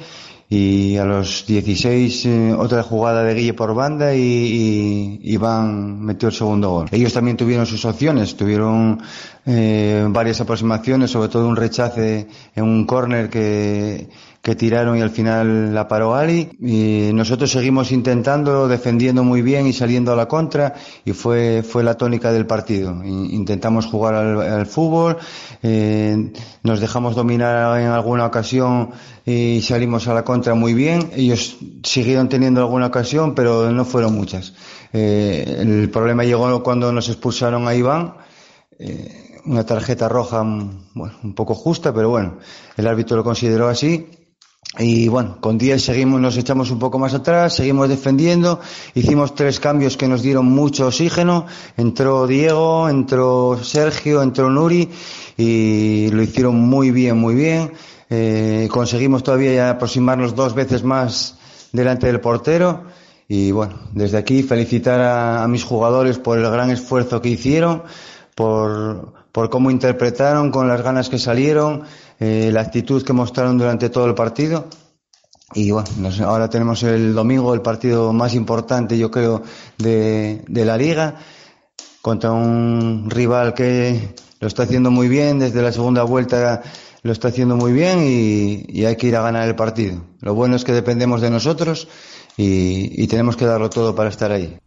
y 0.48 0.98
a 0.98 1.04
los 1.04 1.48
16 1.48 2.26
eh, 2.28 2.54
otra 2.54 2.84
jugada 2.84 3.24
de 3.24 3.34
Guille 3.34 3.56
por 3.56 3.74
banda 3.74 4.14
y, 4.14 5.20
Iván 5.24 6.06
metió 6.06 6.30
el 6.30 6.36
segundo 6.36 6.70
gol. 6.70 6.90
Ellos 6.92 7.12
también 7.12 7.38
tuvieron 7.38 7.66
sus 7.66 7.84
opciones, 7.86 8.38
tuvieron 8.38 9.02
eh, 9.48 10.06
varias 10.10 10.42
aproximaciones, 10.42 11.10
sobre 11.10 11.30
todo 11.30 11.48
un 11.48 11.56
rechace 11.56 12.28
en 12.54 12.64
un 12.64 12.86
córner 12.86 13.32
que 13.32 14.10
que 14.42 14.56
tiraron 14.56 14.98
y 14.98 15.02
al 15.02 15.12
final 15.12 15.74
la 15.74 15.88
paró 15.88 16.16
Ali. 16.16 16.50
Y 16.60 17.14
nosotros 17.14 17.52
seguimos 17.52 17.92
intentando, 17.92 18.68
defendiendo 18.68 19.24
muy 19.24 19.42
bien 19.42 19.68
y 19.68 19.74
saliendo 19.74 20.12
a 20.12 20.16
la 20.16 20.28
contra 20.28 20.74
y 21.06 21.14
fue, 21.14 21.64
fue 21.64 21.84
la 21.84 21.96
tónica 21.96 22.32
del 22.32 22.48
partido. 22.48 23.04
Intentamos 23.04 23.86
jugar 23.86 24.16
al, 24.16 24.66
fútbol, 24.66 25.18
eh, 25.62 26.34
nos 26.64 26.80
dejamos 26.80 27.16
dominar 27.16 27.80
en 27.80 27.88
alguna 27.88 28.26
ocasión 28.26 28.92
y 29.26 29.62
salimos 29.62 30.08
a 30.08 30.14
la 30.16 30.24
contra 30.24 30.56
muy 30.56 30.74
bien. 30.74 31.12
Ellos 31.16 31.58
siguieron 31.84 32.28
teniendo 32.28 32.62
alguna 32.62 32.88
ocasión, 32.88 33.36
pero 33.36 33.72
no 33.72 33.86
fueron 33.86 34.16
muchas. 34.16 34.54
Eh, 34.92 35.58
el 35.60 35.90
problema 35.92 36.24
llegó 36.24 36.64
cuando 36.64 36.92
nos 36.92 37.10
expulsaron 37.10 37.68
a 37.68 37.76
Iván. 37.76 38.16
Eh, 38.80 39.28
una 39.46 39.66
tarjeta 39.66 40.08
roja 40.08 40.44
bueno, 40.44 41.16
un 41.24 41.34
poco 41.34 41.56
justa, 41.56 41.94
pero 41.94 42.10
bueno, 42.10 42.38
el 42.78 42.88
árbitro 42.88 43.18
lo 43.18 43.24
consideró 43.24 43.68
así 43.68 44.08
y 44.80 45.10
bueno, 45.10 45.38
con 45.42 45.58
10 45.58 45.84
seguimos, 45.84 46.22
nos 46.22 46.38
echamos 46.38 46.72
un 46.72 46.80
poco 46.80 46.98
más 46.98 47.14
atrás, 47.14 47.56
seguimos 47.56 47.90
defendiendo, 47.90 48.62
hicimos 48.96 49.36
tres 49.36 49.60
cambios 49.60 49.98
que 49.98 50.08
nos 50.08 50.22
dieron 50.22 50.46
mucho 50.46 50.88
oxígeno, 50.88 51.46
entró 51.76 52.26
Diego, 52.26 52.88
entró 52.88 53.60
Sergio, 53.62 54.22
entró 54.22 54.50
Nuri 54.50 54.90
y 55.38 56.08
lo 56.12 56.22
hicieron 56.22 56.56
muy 56.56 56.92
bien, 56.92 57.18
muy 57.18 57.36
bien. 57.36 57.74
Eh, 58.10 58.70
conseguimos 58.72 59.24
todavía 59.24 59.72
aproximarnos 59.72 60.36
dos 60.36 60.56
veces 60.56 60.84
más 60.84 61.38
delante 61.74 62.08
del 62.08 62.22
portero. 62.22 62.84
Y 63.28 63.52
bueno, 63.52 63.76
desde 63.94 64.18
aquí 64.18 64.42
felicitar 64.44 65.02
a, 65.02 65.44
a 65.44 65.48
mis 65.48 65.64
jugadores 65.66 66.18
por 66.18 66.38
el 66.38 66.50
gran 66.50 66.70
esfuerzo 66.70 67.22
que 67.22 67.30
hicieron, 67.30 67.84
por, 68.36 69.14
por 69.32 69.50
cómo 69.50 69.72
interpretaron, 69.72 70.52
con 70.52 70.68
las 70.68 70.82
ganas 70.82 71.10
que 71.10 71.20
salieron 71.20 71.84
eh, 72.20 72.50
la 72.52 72.62
actitud 72.62 73.04
que 73.04 73.14
mostraron 73.14 73.58
durante 73.58 73.90
todo 73.90 74.06
el 74.06 74.16
partido. 74.16 74.68
Y 75.54 75.72
bueno, 75.72 75.90
ahora 76.26 76.50
tenemos 76.50 76.82
el 76.84 77.14
domingo 77.14 77.54
el 77.54 77.62
partido 77.62 78.14
más 78.14 78.34
importante, 78.36 78.98
yo 78.98 79.12
creo, 79.12 79.44
de, 79.78 80.44
de 80.48 80.66
la 80.66 80.78
liga, 80.78 81.16
contra 82.02 82.32
un 82.32 83.10
rival 83.10 83.54
que 83.54 84.16
lo 84.40 84.48
está 84.48 84.64
haciendo 84.64 84.92
muy 84.92 85.08
bien, 85.10 85.40
desde 85.40 85.62
la 85.62 85.72
segunda 85.72 86.04
vuelta 86.04 86.62
lo 87.04 87.12
está 87.12 87.30
haciendo 87.30 87.56
muy 87.56 87.74
bien 87.74 88.00
y, 88.02 88.64
y 88.70 88.86
hay 88.86 88.96
que 88.96 89.08
ir 89.08 89.16
a 89.16 89.22
ganar 89.22 89.48
el 89.48 89.56
partido. 89.56 90.04
Lo 90.22 90.36
bueno 90.36 90.56
es 90.56 90.64
que 90.64 90.72
dependemos 90.72 91.20
de 91.20 91.30
nosotros 91.32 91.88
y, 92.38 93.04
y 93.04 93.08
tenemos 93.08 93.36
que 93.36 93.46
darlo 93.46 93.70
todo 93.70 93.94
para 93.96 94.10
estar 94.10 94.32
ahí. 94.32 94.58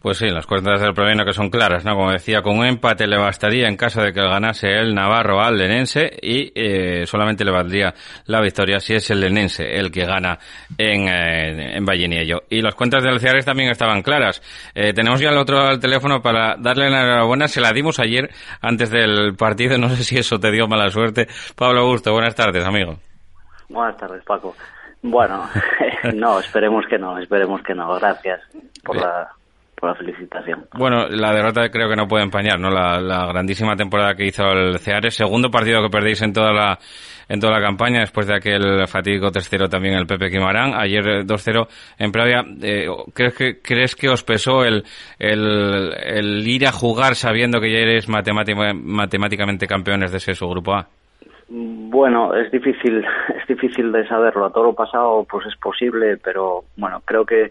Pues 0.00 0.18
sí, 0.18 0.28
las 0.28 0.46
cuentas 0.46 0.80
del 0.80 0.94
Proveno 0.94 1.24
que 1.24 1.32
son 1.32 1.50
claras, 1.50 1.84
¿no? 1.84 1.94
Como 1.94 2.12
decía, 2.12 2.42
con 2.42 2.58
un 2.58 2.66
empate 2.66 3.06
le 3.06 3.18
bastaría 3.18 3.66
en 3.66 3.76
caso 3.76 4.02
de 4.02 4.12
que 4.12 4.20
ganase 4.20 4.68
el 4.68 4.94
Navarro 4.94 5.40
al 5.40 5.56
Lenense 5.56 6.10
y 6.22 6.52
eh, 6.54 7.06
solamente 7.06 7.44
le 7.44 7.50
valdría 7.50 7.94
la 8.26 8.40
victoria 8.40 8.78
si 8.78 8.94
es 8.94 9.10
el 9.10 9.20
Lenense 9.20 9.64
el 9.64 9.90
que 9.90 10.04
gana 10.04 10.38
en, 10.78 11.08
eh, 11.08 11.76
en 11.76 11.84
Valleniello. 11.84 12.42
Y 12.50 12.62
las 12.62 12.74
cuentas 12.74 13.02
del 13.02 13.20
Ciares 13.20 13.44
también 13.44 13.70
estaban 13.70 14.02
claras. 14.02 14.42
Eh, 14.74 14.92
tenemos 14.92 15.20
ya 15.20 15.30
el 15.30 15.38
otro 15.38 15.60
al 15.60 15.80
teléfono 15.80 16.20
para 16.20 16.56
darle 16.56 16.90
la 16.90 17.02
enhorabuena. 17.02 17.48
Se 17.48 17.60
la 17.60 17.72
dimos 17.72 17.98
ayer 17.98 18.30
antes 18.60 18.90
del 18.90 19.34
partido. 19.36 19.78
No 19.78 19.88
sé 19.88 20.04
si 20.04 20.18
eso 20.18 20.38
te 20.38 20.50
dio 20.50 20.68
mala 20.68 20.90
suerte. 20.90 21.26
Pablo 21.56 21.80
Augusto, 21.80 22.12
buenas 22.12 22.34
tardes, 22.34 22.64
amigo. 22.64 22.98
Buenas 23.68 23.96
tardes, 23.96 24.22
Paco. 24.24 24.54
Bueno, 25.02 25.48
no, 26.14 26.40
esperemos 26.40 26.84
que 26.88 26.98
no, 26.98 27.18
esperemos 27.18 27.62
que 27.62 27.74
no. 27.74 27.94
Gracias 27.94 28.40
por 28.84 28.96
la 28.96 29.30
por 29.76 29.90
la 29.90 29.94
felicitación. 29.94 30.66
Bueno, 30.76 31.06
la 31.08 31.32
derrota 31.32 31.68
creo 31.70 31.88
que 31.88 31.96
no 31.96 32.08
puede 32.08 32.24
empañar, 32.24 32.58
¿no? 32.58 32.70
La, 32.70 33.26
grandísima 33.26 33.76
temporada 33.76 34.14
que 34.14 34.26
hizo 34.26 34.44
el 34.44 34.78
Ceares, 34.78 35.14
segundo 35.14 35.50
partido 35.50 35.82
que 35.82 35.90
perdéis 35.90 36.22
en 36.22 36.32
toda 36.32 36.52
la 36.52 36.78
en 37.28 37.40
toda 37.40 37.54
la 37.54 37.60
campaña, 37.60 38.00
después 38.00 38.28
de 38.28 38.36
aquel 38.36 38.86
fatídico 38.86 39.26
3-0 39.32 39.68
también 39.68 39.94
el 39.94 40.06
Pepe 40.06 40.30
Quimarán, 40.30 40.74
ayer 40.74 41.26
2-0 41.26 41.66
en 41.98 42.12
Pravia. 42.12 42.44
Eh, 42.62 42.86
¿crees, 43.12 43.36
que, 43.36 43.60
¿Crees 43.60 43.96
que 43.96 44.08
os 44.08 44.22
pesó 44.22 44.64
el, 44.64 44.84
el, 45.18 45.92
el 46.04 46.46
ir 46.46 46.68
a 46.68 46.72
jugar 46.72 47.16
sabiendo 47.16 47.60
que 47.60 47.72
ya 47.72 47.78
eres 47.78 48.08
matemáticamente 48.08 49.66
campeones 49.66 50.12
de 50.12 50.18
ese 50.18 50.34
grupo 50.34 50.74
A? 50.74 50.86
Bueno, 51.48 52.34
es 52.34 52.50
difícil, 52.50 53.04
es 53.40 53.46
difícil 53.48 53.90
de 53.90 54.06
saberlo. 54.06 54.46
A 54.46 54.52
todo 54.52 54.64
lo 54.64 54.74
pasado, 54.74 55.26
pues 55.28 55.46
es 55.46 55.56
posible, 55.56 56.18
pero 56.22 56.64
bueno, 56.76 57.02
creo 57.04 57.24
que 57.24 57.50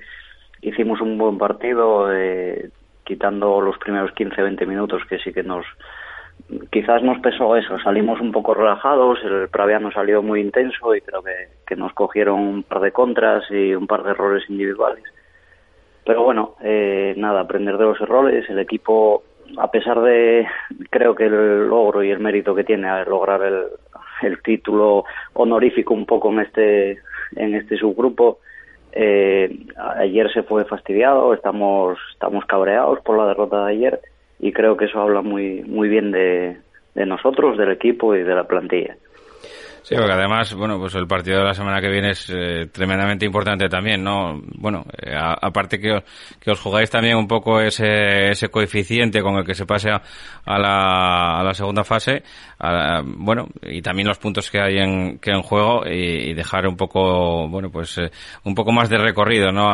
hicimos 0.65 0.99
un 1.01 1.17
buen 1.17 1.38
partido, 1.38 2.12
eh, 2.12 2.69
quitando 3.04 3.62
los 3.62 3.78
primeros 3.78 4.12
15-20 4.12 4.65
minutos 4.65 5.04
que 5.08 5.19
sí 5.19 5.32
que 5.32 5.43
nos 5.43 5.65
quizás 6.71 7.01
nos 7.01 7.19
pesó 7.19 7.56
eso, 7.56 7.80
salimos 7.80 8.19
un 8.19 8.32
poco 8.32 8.54
relajados, 8.54 9.19
el 9.23 9.47
Praviano 9.47 9.91
salió 9.91 10.21
muy 10.21 10.41
intenso 10.41 10.93
y 10.93 11.01
creo 11.01 11.23
que, 11.23 11.47
que 11.65 11.75
nos 11.75 11.93
cogieron 11.93 12.39
un 12.39 12.63
par 12.63 12.82
de 12.82 12.91
contras 12.91 13.49
y 13.49 13.73
un 13.73 13.88
par 13.88 14.04
de 14.04 14.12
errores 14.12 14.43
individuales. 14.49 15.04
Pero 16.06 16.23
bueno, 16.23 16.56
eh, 16.62 17.15
nada, 17.17 17.41
aprender 17.41 17.78
de 17.78 17.86
los 17.86 17.99
errores, 17.99 18.47
el 18.49 18.60
equipo, 18.60 19.23
a 19.58 19.71
pesar 19.71 20.01
de, 20.01 20.45
creo 20.89 21.15
que 21.15 21.25
el 21.25 21.67
logro 21.67 22.04
y 22.04 22.12
el 22.12 22.19
mérito 22.19 22.54
que 22.54 22.63
tiene 22.63 22.89
a 22.89 23.04
lograr 23.06 23.41
el, 23.41 23.63
el 24.21 24.41
título 24.43 25.06
honorífico 25.34 25.93
un 25.93 26.06
poco 26.06 26.32
en 26.32 26.41
este, 26.41 26.99
en 27.36 27.56
este 27.56 27.78
subgrupo, 27.78 28.39
eh, 28.95 29.65
ayer 29.99 30.31
se 30.31 30.43
fue 30.43 30.65
fastidiado, 30.65 31.34
estamos, 31.34 31.99
estamos 32.13 32.45
cabreados 32.45 33.01
por 33.01 33.17
la 33.17 33.27
derrota 33.27 33.65
de 33.65 33.71
ayer 33.73 33.99
y 34.39 34.53
creo 34.53 34.77
que 34.77 34.86
eso 34.86 34.99
habla 35.01 35.21
muy, 35.21 35.63
muy 35.63 35.89
bien 35.89 36.12
de, 36.12 36.58
de 36.95 37.05
nosotros, 37.05 37.58
del 37.58 37.71
equipo 37.71 38.15
y 38.15 38.23
de 38.23 38.36
la 38.36 38.45
plantilla. 38.45 38.95
Sí, 39.88 39.93
porque 39.93 40.13
además, 40.13 40.52
bueno, 40.56 40.80
pues 40.80 40.95
el 40.95 41.06
partido 41.06 41.38
de 41.38 41.43
la 41.43 41.54
semana 41.54 41.80
que 41.80 41.89
viene 41.89 42.10
es 42.10 42.28
eh, 42.32 42.65
tremendamente 42.71 43.24
importante 43.24 43.69
también, 43.69 44.04
¿no? 44.04 44.41
Bueno, 44.56 44.84
eh, 45.00 45.13
aparte 45.15 45.80
que, 45.80 46.04
que 46.39 46.50
os 46.50 46.60
jugáis 46.60 46.89
también 46.89 47.15
un 47.17 47.28
poco 47.28 47.62
ese, 47.62 48.32
ese 48.32 48.50
coeficiente 48.50 49.21
con 49.21 49.36
el 49.36 49.45
que 49.45 49.54
se 49.54 49.67
pase 49.67 49.91
a, 49.91 50.02
la, 50.58 51.39
a 51.39 51.43
la 51.43 51.54
segunda 51.54 51.84
fase, 51.84 52.24
bueno, 53.06 53.48
y 53.62 53.84
también 53.84 54.08
los 54.08 54.17
puntos 54.17 54.50
que 54.50 54.60
hay 54.60 54.78
en, 54.78 55.19
que 55.19 55.30
en 55.30 55.43
juego 55.43 55.86
y, 55.86 56.34
dejar 56.34 56.65
un 56.65 56.78
poco, 56.78 57.48
bueno, 57.48 57.69
pues 57.69 58.00
eh, 58.00 58.10
un 58.43 58.56
poco 58.56 58.71
más 58.71 58.89
de 58.89 58.98
recorrido, 58.98 59.52
¿no? 59.52 59.69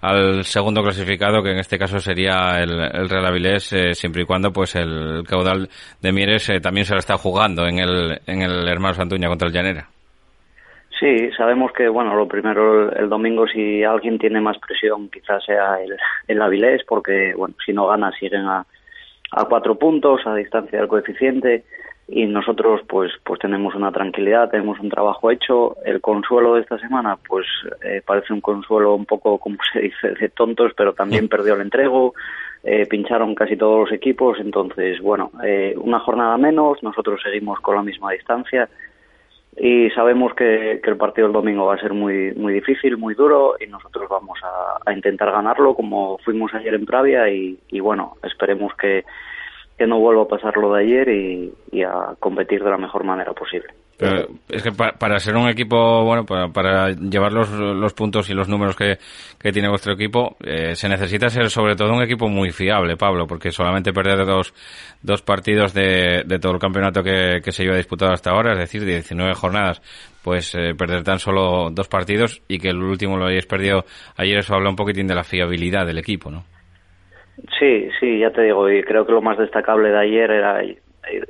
al 0.00 0.44
segundo 0.44 0.84
clasificado, 0.84 1.42
que 1.42 1.50
en 1.50 1.58
este 1.58 1.78
caso 1.78 1.98
sería 1.98 2.60
el, 2.60 2.70
el 2.70 3.08
Real 3.08 3.26
Avilés, 3.26 3.74
siempre 3.94 4.22
y 4.22 4.24
cuando, 4.24 4.52
pues 4.52 4.76
el 4.76 5.24
caudal 5.26 5.68
de 6.00 6.12
Mieres 6.12 6.48
también 6.62 6.86
se 6.86 6.92
lo 6.92 7.00
está 7.00 7.16
jugando 7.18 7.66
en 7.66 7.80
el, 7.80 8.20
en 8.24 8.42
el 8.42 8.68
Hermano 8.68 8.94
Santuña 8.94 9.26
contra 9.26 9.47
Llanera. 9.50 9.88
Sí, 10.98 11.30
sabemos 11.36 11.70
que, 11.72 11.88
bueno, 11.88 12.16
lo 12.16 12.26
primero 12.26 12.90
el, 12.90 13.08
domingo, 13.08 13.46
si 13.46 13.84
alguien 13.84 14.18
tiene 14.18 14.40
más 14.40 14.58
presión, 14.58 15.08
quizás 15.08 15.44
sea 15.44 15.80
el, 15.80 15.96
el 16.26 16.42
Avilés, 16.42 16.82
porque, 16.84 17.34
bueno, 17.36 17.54
si 17.64 17.72
no 17.72 17.86
gana, 17.86 18.10
siguen 18.18 18.46
a, 18.46 18.66
a 19.30 19.44
cuatro 19.44 19.76
puntos, 19.76 20.26
a 20.26 20.34
distancia 20.34 20.80
del 20.80 20.88
coeficiente, 20.88 21.64
y 22.08 22.24
nosotros, 22.24 22.80
pues, 22.88 23.12
pues 23.22 23.38
tenemos 23.38 23.74
una 23.74 23.92
tranquilidad, 23.92 24.50
tenemos 24.50 24.80
un 24.80 24.88
trabajo 24.88 25.30
hecho. 25.30 25.76
El 25.84 26.00
consuelo 26.00 26.54
de 26.54 26.62
esta 26.62 26.78
semana, 26.78 27.18
pues, 27.28 27.46
eh, 27.84 28.00
parece 28.04 28.32
un 28.32 28.40
consuelo 28.40 28.94
un 28.94 29.04
poco, 29.04 29.38
como 29.38 29.58
se 29.72 29.80
dice, 29.80 30.14
de 30.18 30.28
tontos, 30.30 30.72
pero 30.74 30.94
también 30.94 31.28
perdió 31.28 31.54
el 31.54 31.60
entrego, 31.60 32.14
eh, 32.64 32.86
pincharon 32.86 33.34
casi 33.34 33.56
todos 33.56 33.80
los 33.80 33.92
equipos, 33.92 34.38
entonces, 34.40 35.00
bueno, 35.00 35.30
eh, 35.44 35.74
una 35.76 36.00
jornada 36.00 36.38
menos, 36.38 36.82
nosotros 36.82 37.20
seguimos 37.22 37.60
con 37.60 37.76
la 37.76 37.82
misma 37.82 38.12
distancia 38.12 38.68
y 39.60 39.90
sabemos 39.90 40.34
que, 40.34 40.80
el 40.82 40.96
partido 40.96 41.26
del 41.26 41.34
domingo 41.34 41.66
va 41.66 41.74
a 41.74 41.80
ser 41.80 41.92
muy 41.92 42.32
muy 42.34 42.52
difícil, 42.52 42.96
muy 42.96 43.14
duro 43.14 43.56
y 43.60 43.66
nosotros 43.66 44.08
vamos 44.08 44.38
a, 44.42 44.92
intentar 44.92 45.30
ganarlo 45.30 45.74
como 45.74 46.18
fuimos 46.18 46.54
ayer 46.54 46.74
en 46.74 46.86
Pravia 46.86 47.28
y, 47.28 47.80
bueno, 47.80 48.16
esperemos 48.22 48.74
que, 48.74 49.04
que, 49.76 49.86
no 49.86 49.98
vuelva 49.98 50.22
a 50.22 50.28
pasar 50.28 50.56
lo 50.56 50.72
de 50.72 50.82
ayer 50.82 51.08
y 51.08 51.82
a 51.82 52.14
competir 52.18 52.64
de 52.64 52.70
la 52.70 52.78
mejor 52.78 53.04
manera 53.04 53.32
posible. 53.32 53.68
Pero 53.98 54.28
es 54.48 54.62
que 54.62 54.70
para, 54.70 55.18
ser 55.18 55.34
un 55.34 55.48
equipo, 55.48 56.04
bueno, 56.04 56.24
para, 56.24 56.90
llevar 56.90 57.32
los, 57.32 57.50
los, 57.50 57.92
puntos 57.94 58.30
y 58.30 58.32
los 58.32 58.48
números 58.48 58.76
que, 58.76 58.96
tiene 59.52 59.68
vuestro 59.68 59.94
equipo, 59.94 60.36
eh, 60.40 60.76
se 60.76 60.88
necesita 60.88 61.28
ser 61.28 61.50
sobre 61.50 61.74
todo 61.74 61.92
un 61.92 62.02
equipo 62.02 62.28
muy 62.28 62.50
fiable, 62.50 62.96
Pablo, 62.96 63.26
porque 63.26 63.50
solamente 63.50 63.92
perder 63.92 64.24
dos, 64.24 64.54
dos 65.02 65.22
partidos 65.22 65.74
de, 65.74 66.22
de 66.24 66.38
todo 66.38 66.52
el 66.52 66.60
campeonato 66.60 67.02
que, 67.02 67.40
que 67.42 67.50
se 67.50 67.64
lleva 67.64 67.76
disputado 67.76 68.12
hasta 68.12 68.30
ahora, 68.30 68.52
es 68.52 68.58
decir, 68.60 68.84
19 68.84 69.34
jornadas, 69.34 69.82
pues 70.22 70.54
eh, 70.54 70.74
perder 70.78 71.02
tan 71.02 71.18
solo 71.18 71.70
dos 71.72 71.88
partidos 71.88 72.40
y 72.46 72.58
que 72.58 72.68
el 72.68 72.76
último 72.76 73.16
lo 73.16 73.26
hayáis 73.26 73.46
perdido 73.46 73.84
ayer, 74.16 74.38
eso 74.38 74.54
habla 74.54 74.70
un 74.70 74.76
poquitín 74.76 75.08
de 75.08 75.16
la 75.16 75.24
fiabilidad 75.24 75.86
del 75.86 75.98
equipo, 75.98 76.30
¿no? 76.30 76.44
Sí, 77.58 77.88
sí, 77.98 78.20
ya 78.20 78.30
te 78.30 78.42
digo, 78.42 78.70
y 78.70 78.82
creo 78.82 79.04
que 79.06 79.12
lo 79.12 79.22
más 79.22 79.38
destacable 79.38 79.90
de 79.90 79.98
ayer 79.98 80.30
era 80.30 80.62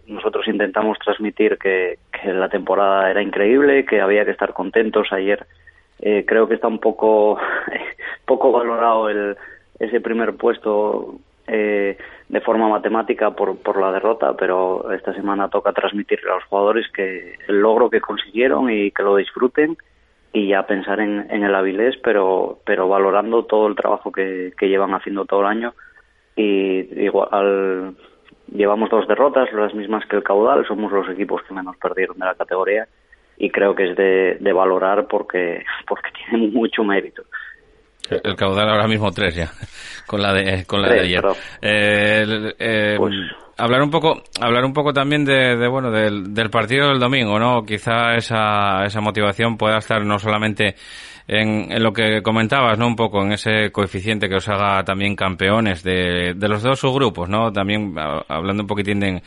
nosotros 0.06 0.46
intentamos 0.48 0.98
transmitir 0.98 1.58
que, 1.58 1.98
la 2.24 2.48
temporada 2.48 3.10
era 3.10 3.22
increíble, 3.22 3.84
que 3.84 4.00
había 4.00 4.24
que 4.24 4.32
estar 4.32 4.52
contentos. 4.52 5.08
Ayer 5.12 5.46
eh, 6.00 6.24
creo 6.26 6.48
que 6.48 6.54
está 6.54 6.68
un 6.68 6.78
poco, 6.78 7.38
poco 8.24 8.52
valorado 8.52 9.08
el, 9.08 9.36
ese 9.78 10.00
primer 10.00 10.34
puesto 10.36 11.16
eh, 11.46 11.96
de 12.28 12.40
forma 12.40 12.68
matemática 12.68 13.30
por, 13.30 13.58
por 13.58 13.80
la 13.80 13.92
derrota, 13.92 14.36
pero 14.36 14.92
esta 14.92 15.14
semana 15.14 15.48
toca 15.48 15.72
transmitirle 15.72 16.30
a 16.30 16.34
los 16.34 16.44
jugadores 16.44 16.86
que 16.92 17.34
el 17.46 17.60
logro 17.60 17.88
que 17.88 18.00
consiguieron 18.00 18.70
y 18.70 18.90
que 18.90 19.02
lo 19.02 19.16
disfruten 19.16 19.76
y 20.32 20.48
ya 20.48 20.66
pensar 20.66 21.00
en, 21.00 21.30
el 21.30 21.54
Avilés, 21.54 21.96
pero, 22.02 22.58
pero 22.66 22.86
valorando 22.88 23.44
todo 23.44 23.66
el 23.66 23.76
trabajo 23.76 24.12
que 24.12 24.52
llevan 24.60 24.92
haciendo 24.92 25.24
todo 25.24 25.40
el 25.40 25.46
año 25.46 25.74
y 26.38 27.04
igual 27.04 27.96
llevamos 28.52 28.90
dos 28.90 29.06
derrotas, 29.06 29.52
las 29.52 29.74
mismas 29.74 30.04
que 30.06 30.16
el 30.16 30.22
caudal, 30.22 30.66
somos 30.66 30.92
los 30.92 31.08
equipos 31.08 31.42
que 31.42 31.54
menos 31.54 31.76
perdieron 31.76 32.18
de 32.18 32.26
la 32.26 32.34
categoría 32.34 32.86
y 33.36 33.50
creo 33.50 33.74
que 33.74 33.90
es 33.90 33.96
de, 33.96 34.52
valorar 34.52 35.06
porque, 35.06 35.64
porque 35.86 36.10
tiene 36.30 36.48
mucho 36.48 36.82
mérito. 36.82 37.22
El 38.10 38.36
caudal 38.36 38.70
ahora 38.70 38.88
mismo 38.88 39.10
tres 39.12 39.34
ya, 39.34 39.50
con 40.06 40.22
la 40.22 40.32
de, 40.32 40.64
con 40.64 40.80
la 40.80 40.88
de 40.88 41.00
ayer. 41.00 41.24
Eh, 41.60 42.54
eh, 42.58 42.94
pues 42.96 43.14
hablar 43.58 43.82
un 43.82 43.90
poco, 43.90 44.22
hablar 44.40 44.64
un 44.64 44.72
poco 44.72 44.92
también 44.92 45.24
de, 45.24 45.68
bueno, 45.68 45.90
del, 45.90 46.32
del, 46.32 46.48
partido 46.48 46.88
del 46.88 47.00
domingo, 47.00 47.38
¿no? 47.38 47.64
Quizá 47.64 48.14
esa, 48.14 48.84
esa 48.84 49.00
motivación 49.00 49.58
pueda 49.58 49.78
estar 49.78 50.04
no 50.04 50.18
solamente 50.18 50.76
en, 51.28 51.70
en, 51.70 51.82
lo 51.82 51.92
que 51.92 52.22
comentabas, 52.22 52.78
¿no? 52.78 52.86
Un 52.86 52.96
poco 52.96 53.22
en 53.22 53.32
ese 53.32 53.70
coeficiente 53.70 54.28
que 54.28 54.36
os 54.36 54.48
haga 54.48 54.82
también 54.82 55.14
campeones 55.14 55.82
de, 55.82 56.34
de 56.34 56.48
los 56.48 56.62
dos 56.62 56.80
subgrupos, 56.80 57.28
¿no? 57.28 57.52
También 57.52 57.94
hablando 58.28 58.62
un 58.62 58.66
poquitín 58.66 58.98
de, 59.00 59.22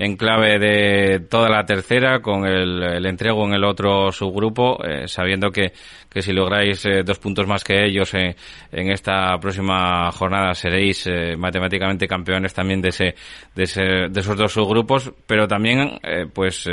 en 0.00 0.16
clave 0.16 0.58
de 0.58 1.20
toda 1.28 1.50
la 1.50 1.66
tercera, 1.66 2.20
con 2.22 2.46
el, 2.46 3.04
entrego 3.04 3.46
en 3.46 3.52
el 3.52 3.64
otro 3.64 4.10
subgrupo, 4.10 4.82
eh, 4.82 5.06
sabiendo 5.06 5.50
que, 5.50 5.74
que 6.08 6.22
si 6.22 6.32
lográis 6.32 6.86
eh, 6.86 7.02
dos 7.04 7.18
puntos 7.18 7.46
más 7.46 7.62
que 7.62 7.84
ellos 7.84 8.14
eh, 8.14 8.34
en 8.72 8.90
esta 8.90 9.36
próxima 9.38 10.10
jornada 10.12 10.54
seréis 10.54 11.06
matemáticamente 11.36 12.08
campeones 12.08 12.54
también 12.54 12.80
de 12.80 12.88
ese, 12.88 13.14
de 13.54 13.64
ese, 13.64 13.82
de 14.08 14.20
esos 14.20 14.38
dos 14.38 14.52
subgrupos, 14.54 15.12
pero 15.26 15.46
también 15.46 15.98
pues 16.32 16.64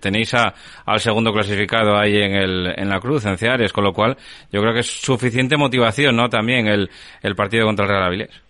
tenéis 0.00 0.34
a, 0.34 0.52
al 0.84 1.00
segundo 1.00 1.32
clasificado 1.32 1.96
ahí 1.96 2.18
en 2.18 2.34
el, 2.34 2.74
en 2.76 2.90
la 2.90 3.00
cruz, 3.00 3.24
en 3.24 3.38
Ceares, 3.38 3.72
con 3.72 3.84
lo 3.84 3.94
cual 3.94 4.18
yo 4.52 4.60
creo 4.60 4.74
que 4.74 4.80
es 4.80 5.00
suficiente 5.00 5.56
motivación, 5.56 6.16
¿no? 6.16 6.28
También 6.28 6.66
el, 6.66 6.90
el 7.22 7.34
partido 7.34 7.64
contra 7.64 7.86
el 7.86 7.90
Real 7.90 8.04
Avilés. 8.04 8.43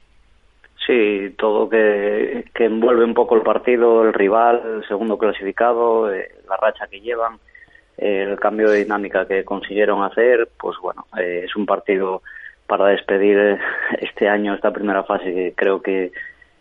Sí, 0.87 1.35
todo 1.38 1.68
que, 1.68 2.44
que 2.55 2.66
envuelve 2.66 3.05
un 3.05 3.14
poco 3.14 3.37
el 3.37 3.42
partido, 3.42 4.05
el 4.05 4.12
rival, 4.12 4.61
el 4.77 4.88
segundo 4.88 5.16
clasificado, 5.16 6.12
eh, 6.12 6.29
la 6.47 6.57
racha 6.59 6.87
que 6.88 7.01
llevan, 7.01 7.38
eh, 7.97 8.27
el 8.29 8.38
cambio 8.38 8.70
de 8.70 8.85
dinámica 8.85 9.27
que 9.27 9.44
consiguieron 9.44 10.03
hacer, 10.03 10.49
pues 10.59 10.77
bueno, 10.83 11.07
eh, 11.18 11.42
es 11.44 11.57
un 11.57 11.64
partido 11.64 12.23
para 12.66 12.88
despedir 12.88 13.59
este 13.99 14.29
año, 14.29 14.55
esta 14.55 14.73
primera 14.73 15.05
fase 15.05 15.33
que 15.33 15.55
creo 15.57 15.81
que, 15.81 16.12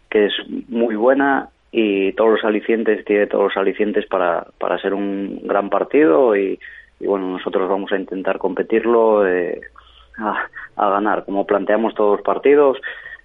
que 0.09 0.27
es 0.27 0.33
muy 0.69 0.95
buena 0.95 1.49
y 1.71 2.13
todos 2.13 2.31
los 2.31 2.43
alicientes, 2.45 3.03
tiene 3.03 3.27
todos 3.27 3.45
los 3.45 3.57
alicientes 3.57 4.05
para, 4.05 4.45
para 4.57 4.77
ser 4.77 4.93
un 4.93 5.41
gran 5.43 5.69
partido 5.69 6.35
y, 6.37 6.59
bueno, 7.01 7.27
nosotros 7.29 7.67
vamos 7.67 7.91
a 7.91 7.97
intentar 7.97 8.37
competirlo 8.37 9.23
a, 9.23 10.47
a 10.77 10.89
ganar, 10.89 11.25
como 11.25 11.45
planteamos 11.45 11.93
todos 11.95 12.17
los 12.17 12.25
partidos 12.25 12.77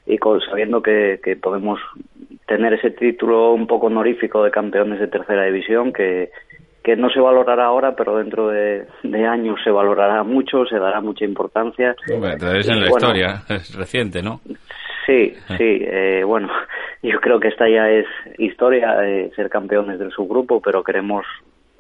y 0.09 0.19
sabiendo 0.49 0.83
que, 0.83 1.21
que, 1.23 1.37
podemos 1.37 1.79
tener 2.47 2.73
ese 2.73 2.91
título 2.91 3.53
un 3.53 3.67
poco 3.67 3.87
honorífico 3.87 4.43
de 4.43 4.51
campeones 4.51 4.99
de 4.99 5.09
tercera 5.09 5.45
división 5.45 5.93
que, 5.93 6.31
que 6.83 6.97
no 6.97 7.11
se 7.11 7.21
valorará 7.21 7.67
ahora, 7.67 7.95
pero 7.95 8.17
dentro 8.17 8.49
de, 8.49 8.87
años 9.29 9.61
se 9.63 9.71
valorará 9.71 10.23
mucho, 10.23 10.65
se 10.65 10.79
dará 10.79 11.03
mucha 11.03 11.27
importancia. 11.27 11.95
es 12.07 12.69
en 12.69 12.81
la 12.81 12.89
historia, 12.89 13.43
es 13.51 13.75
reciente, 13.75 14.23
¿no? 14.23 14.41
Sí, 15.05 15.35
ah. 15.51 15.57
sí, 15.59 15.81
eh, 15.83 16.23
bueno, 16.25 16.49
yo 17.03 17.21
creo 17.21 17.39
que 17.39 17.49
esta 17.49 17.69
ya 17.69 17.91
es 17.91 18.07
historia, 18.39 18.95
de 18.97 19.31
ser 19.37 19.51
campeones 19.51 19.99
del 19.99 20.13
subgrupo, 20.13 20.63
pero 20.63 20.83
queremos, 20.83 21.27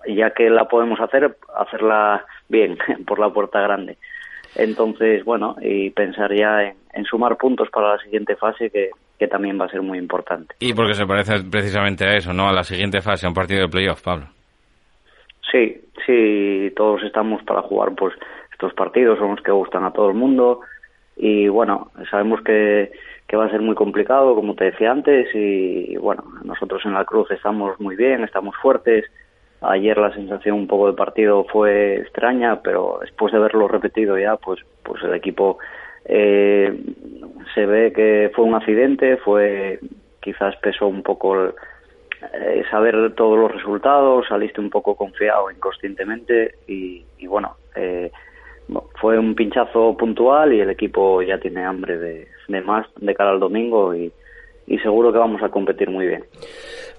ya 0.07 0.31
que 0.31 0.51
la 0.51 0.67
podemos 0.67 1.01
hacer, 1.01 1.37
hacerla 1.57 2.27
bien, 2.51 2.77
por 3.07 3.19
la 3.19 3.31
puerta 3.31 3.63
grande. 3.63 3.97
Entonces, 4.55 5.25
bueno, 5.25 5.57
y 5.61 5.91
pensar 5.91 6.35
ya 6.35 6.63
en, 6.93 7.05
sumar 7.05 7.37
puntos 7.37 7.69
para 7.71 7.97
la 7.97 7.99
siguiente 7.99 8.37
fase 8.37 8.71
que, 8.71 8.91
que, 9.19 9.29
también 9.29 9.61
va 9.61 9.67
a 9.67 9.71
ser 9.71 9.83
muy 9.83 9.99
importante. 9.99 10.55
Y 10.59 10.75
porque 10.75 10.95
se 10.95 11.07
parece 11.07 11.45
precisamente 11.51 12.05
a 12.05 12.17
eso, 12.17 12.33
¿no? 12.33 12.49
A 12.49 12.53
la 12.53 12.65
siguiente 12.65 13.01
fase, 13.01 13.27
a 13.27 13.29
un 13.29 13.35
partido 13.35 13.63
de 13.63 13.69
playoff, 13.69 14.03
Pablo. 14.03 14.27
Sí, 15.51 15.81
sí, 16.05 16.73
todos 16.77 17.03
estamos 17.05 17.43
para 17.45 17.63
jugar 17.63 17.95
pues 17.95 18.15
estos 18.53 18.75
partidos, 18.75 19.19
son 19.19 19.31
los 19.31 19.43
que 19.43 19.53
gustan 19.53 19.85
a 19.85 19.93
todo 19.93 20.09
el 20.09 20.17
mundo 20.17 20.61
y 21.17 21.49
bueno, 21.49 21.91
sabemos 22.11 22.41
que, 22.43 22.93
que 23.27 23.37
va 23.37 23.47
a 23.47 23.51
ser 23.51 23.61
muy 23.61 23.75
complicado, 23.75 24.35
como 24.35 24.55
te 24.55 24.67
decía 24.67 24.93
antes, 24.93 25.29
y 25.35 25.97
bueno, 25.97 26.25
nosotros 26.45 26.83
en 26.85 26.95
la 26.95 27.05
Cruz 27.05 27.31
estamos 27.31 27.79
muy 27.81 27.97
bien, 27.97 28.23
estamos 28.23 28.55
fuertes, 28.63 29.05
Ayer 29.61 29.99
la 29.99 30.13
sensación 30.15 30.57
un 30.57 30.67
poco 30.69 30.87
de 30.87 30.97
partido 30.97 31.45
fue 31.45 31.97
extraña, 31.97 32.63
pero 32.63 32.99
después 33.01 33.33
de 33.33 33.41
verlo 33.41 33.67
repetido 33.67 34.17
ya, 34.17 34.37
pues, 34.37 34.61
pues 34.85 35.03
el 35.03 35.15
equipo 35.15 35.59
eh, 36.05 36.73
se 37.55 37.67
ve 37.67 37.93
que 37.93 38.31
fue 38.35 38.45
un 38.45 38.55
accidente, 38.55 39.17
fue 39.17 39.81
quizás 40.21 40.55
pesó 40.57 40.87
un 40.87 41.03
poco 41.03 41.37
eh, 41.47 42.63
saber 42.71 43.15
todos 43.15 43.37
los 43.37 43.53
resultados, 43.53 44.27
saliste 44.29 44.61
un 44.61 44.71
poco 44.71 44.95
confiado 44.95 45.51
inconscientemente 45.51 46.55
y, 46.69 47.05
bueno, 47.27 47.57
eh, 47.75 48.13
fue 49.01 49.19
un 49.19 49.35
pinchazo 49.35 49.97
puntual 49.97 50.53
y 50.53 50.61
el 50.61 50.71
equipo 50.71 51.21
ya 51.23 51.39
tiene 51.39 51.65
hambre 51.65 51.99
de, 51.99 52.29
de 52.47 52.61
más 52.61 52.87
de 53.01 53.15
cara 53.15 53.31
al 53.31 53.41
domingo 53.41 53.95
y, 53.95 54.13
y 54.69 54.79
seguro 54.79 55.13
que 55.13 55.19
vamos 55.19 55.43
a 55.43 55.49
competir 55.49 55.91
muy 55.91 56.07
bien. 56.07 56.25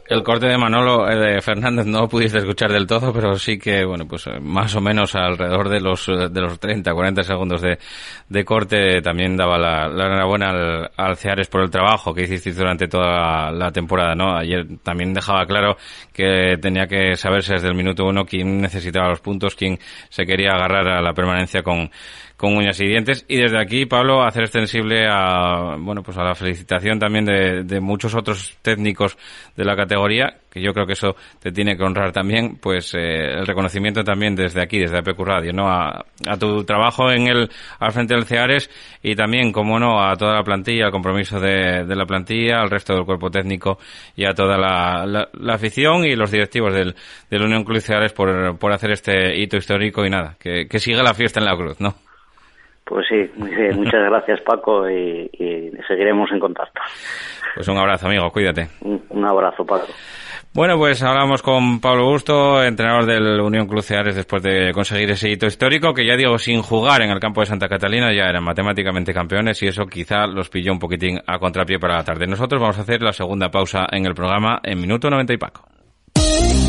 El 0.10 0.24
corte 0.24 0.48
de 0.48 0.58
Manolo 0.58 1.08
eh, 1.08 1.16
de 1.16 1.42
Fernández 1.42 1.86
no 1.86 2.10
pudiste 2.10 2.40
escuchar 2.40 2.72
del 2.72 2.88
todo, 2.88 3.14
pero 3.14 3.36
sí 3.36 3.60
que, 3.60 3.86
bueno, 3.86 4.08
pues 4.08 4.26
eh, 4.26 4.40
más 4.42 4.76
o 4.76 4.82
menos 4.82 5.14
alrededor 5.14 5.70
de 5.70 5.80
los, 5.80 6.10
eh, 6.10 6.30
de 6.32 6.42
los 6.42 6.60
30, 6.60 6.92
40 6.92 7.22
segundos 7.22 7.62
de, 7.62 7.78
de 8.28 8.44
corte 8.44 9.04
también 9.04 9.38
daba 9.38 9.60
la, 9.60 9.88
la 9.88 10.08
enhorabuena 10.08 10.50
al, 10.50 10.92
al, 10.98 11.16
Ceares 11.16 11.48
por 11.48 11.62
el 11.62 11.70
trabajo 11.70 12.12
que 12.12 12.24
hiciste 12.24 12.52
durante 12.54 12.88
toda 12.88 13.52
la, 13.52 13.72
temporada, 13.72 14.16
¿no? 14.16 14.36
Ayer 14.36 14.66
también 14.82 15.14
dejaba 15.14 15.46
claro 15.46 15.78
que 16.12 16.58
tenía 16.60 16.88
que 16.88 17.16
saberse 17.16 17.54
desde 17.54 17.68
el 17.68 17.76
minuto 17.76 18.04
uno 18.06 18.26
quién 18.26 18.62
necesitaba 18.62 19.10
los 19.10 19.22
puntos, 19.22 19.54
quién 19.54 19.78
se 20.10 20.26
quería 20.26 20.54
agarrar 20.54 20.88
a 20.88 21.02
la 21.04 21.14
permanencia 21.14 21.62
con, 21.62 21.92
con 22.40 22.56
uñas 22.56 22.80
y 22.80 22.88
dientes. 22.88 23.26
Y 23.28 23.36
desde 23.36 23.60
aquí, 23.60 23.86
Pablo, 23.86 24.24
hacer 24.24 24.44
extensible 24.44 25.06
a, 25.10 25.76
bueno, 25.78 26.02
pues 26.04 26.18
a 26.18 26.24
la 26.24 26.36
felicitación 26.36 26.98
también 26.98 27.26
de, 27.26 27.64
de, 27.66 27.82
muchos 27.82 28.16
otros 28.16 28.58
técnicos 28.62 29.18
de 29.58 29.66
la 29.66 29.76
categoría, 29.76 30.38
que 30.50 30.62
yo 30.62 30.74
creo 30.74 30.86
que 30.86 30.94
eso 30.94 31.18
te 31.42 31.52
tiene 31.52 31.76
que 31.76 31.84
honrar 31.84 32.14
también, 32.14 32.56
pues 32.56 32.94
eh, 32.94 33.40
el 33.40 33.46
reconocimiento 33.46 34.06
también 34.06 34.36
desde 34.36 34.62
aquí, 34.62 34.80
desde 34.80 35.00
APQ 35.00 35.20
Radio, 35.20 35.52
¿no? 35.52 35.68
A, 35.68 36.06
a, 36.30 36.38
tu 36.38 36.64
trabajo 36.64 37.12
en 37.12 37.28
el, 37.28 37.50
al 37.78 37.92
frente 37.92 38.14
del 38.14 38.24
CEARES 38.24 38.70
y 39.04 39.16
también, 39.16 39.52
como 39.52 39.78
no, 39.78 40.02
a 40.02 40.16
toda 40.16 40.36
la 40.36 40.44
plantilla, 40.44 40.86
al 40.86 40.92
compromiso 40.94 41.42
de, 41.42 41.84
de 41.84 41.96
la 41.98 42.06
plantilla, 42.06 42.62
al 42.62 42.70
resto 42.70 42.94
del 42.94 43.04
cuerpo 43.04 43.30
técnico 43.30 43.80
y 44.16 44.24
a 44.24 44.34
toda 44.34 44.58
la, 44.58 45.06
la, 45.06 45.28
la 45.34 45.56
afición 45.56 46.06
y 46.06 46.16
los 46.16 46.32
directivos 46.32 46.74
del, 46.74 46.96
de 47.30 47.38
la 47.38 47.46
Unión 47.46 47.66
Club 47.66 47.82
CEARES 47.82 48.14
por, 48.14 48.58
por 48.58 48.72
hacer 48.72 48.92
este 48.92 49.38
hito 49.38 49.58
histórico 49.58 50.06
y 50.06 50.10
nada, 50.10 50.38
que, 50.40 50.70
que 50.70 50.80
siga 50.80 51.04
la 51.04 51.14
fiesta 51.14 51.42
en 51.42 51.46
la 51.46 51.58
cruz, 51.58 51.82
¿no? 51.82 51.96
Pues 52.90 53.06
sí, 53.08 53.30
muy 53.36 53.52
bien. 53.52 53.76
muchas 53.76 54.04
gracias 54.10 54.42
Paco 54.42 54.90
y, 54.90 55.30
y, 55.32 55.72
seguiremos 55.88 56.32
en 56.32 56.40
contacto. 56.40 56.82
Pues 57.54 57.68
un 57.68 57.78
abrazo 57.78 58.08
amigo, 58.08 58.32
cuídate. 58.32 58.68
Un, 58.82 59.04
un 59.10 59.26
abrazo 59.26 59.64
Paco. 59.64 59.86
Bueno, 60.52 60.80
pues 60.80 61.04
hablamos 61.04 61.44
con 61.44 61.80
Pablo 61.80 62.06
Busto, 62.06 62.64
entrenador 62.64 63.06
del 63.06 63.40
Unión 63.40 63.68
Cruceares 63.68 64.16
después 64.16 64.42
de 64.42 64.72
conseguir 64.74 65.12
ese 65.12 65.30
hito 65.30 65.46
histórico, 65.46 65.94
que 65.94 66.08
ya 66.08 66.16
digo, 66.16 66.40
sin 66.40 66.64
jugar 66.64 67.04
en 67.04 67.12
el 67.12 67.20
campo 67.20 67.42
de 67.42 67.46
Santa 67.46 67.68
Catalina 67.70 68.12
ya 68.12 68.24
eran 68.24 68.44
matemáticamente 68.44 69.14
campeones 69.14 69.62
y 69.62 69.68
eso 69.68 69.86
quizá 69.86 70.26
los 70.26 70.50
pilló 70.50 70.72
un 70.72 70.80
poquitín 70.80 71.20
a 71.28 71.38
contrapié 71.38 71.78
para 71.78 71.98
la 71.98 72.04
tarde. 72.04 72.26
Nosotros 72.26 72.60
vamos 72.60 72.80
a 72.80 72.82
hacer 72.82 73.04
la 73.04 73.14
segunda 73.14 73.52
pausa 73.52 73.86
en 73.92 74.08
el 74.08 74.16
programa 74.16 74.60
en 74.64 74.82
minuto 74.82 75.12
90 75.12 75.34
y 75.34 75.38
Paco. 75.38 75.79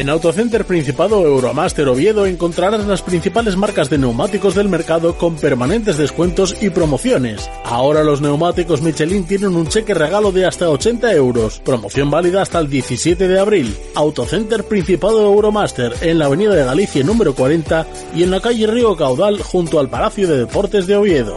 En 0.00 0.08
Autocenter 0.08 0.64
Principado 0.64 1.26
Euromaster 1.26 1.86
Oviedo 1.86 2.24
encontrarás 2.24 2.86
las 2.86 3.02
principales 3.02 3.58
marcas 3.58 3.90
de 3.90 3.98
neumáticos 3.98 4.54
del 4.54 4.70
mercado 4.70 5.18
con 5.18 5.36
permanentes 5.36 5.98
descuentos 5.98 6.56
y 6.58 6.70
promociones. 6.70 7.50
Ahora 7.64 8.02
los 8.02 8.22
neumáticos 8.22 8.80
Michelin 8.80 9.26
tienen 9.26 9.54
un 9.54 9.68
cheque 9.68 9.92
regalo 9.92 10.32
de 10.32 10.46
hasta 10.46 10.70
80 10.70 11.12
euros. 11.12 11.60
Promoción 11.60 12.10
válida 12.10 12.40
hasta 12.40 12.60
el 12.60 12.70
17 12.70 13.28
de 13.28 13.38
abril. 13.38 13.76
Autocenter 13.94 14.64
Principado 14.64 15.20
Euromaster 15.20 15.92
en 16.00 16.18
la 16.18 16.24
Avenida 16.24 16.54
de 16.54 16.64
Galicia 16.64 17.04
número 17.04 17.34
40 17.34 17.86
y 18.14 18.22
en 18.22 18.30
la 18.30 18.40
calle 18.40 18.66
Río 18.68 18.96
Caudal 18.96 19.42
junto 19.42 19.78
al 19.78 19.90
Palacio 19.90 20.26
de 20.26 20.38
Deportes 20.38 20.86
de 20.86 20.96
Oviedo. 20.96 21.36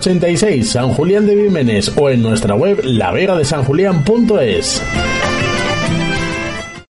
86, 0.00 0.70
San 0.70 0.94
Julián 0.94 1.26
de 1.26 1.36
Vímenes 1.36 1.92
o 1.94 2.08
en 2.08 2.22
nuestra 2.22 2.54
web 2.54 2.80
lavegadesanjulián.es 2.82 4.82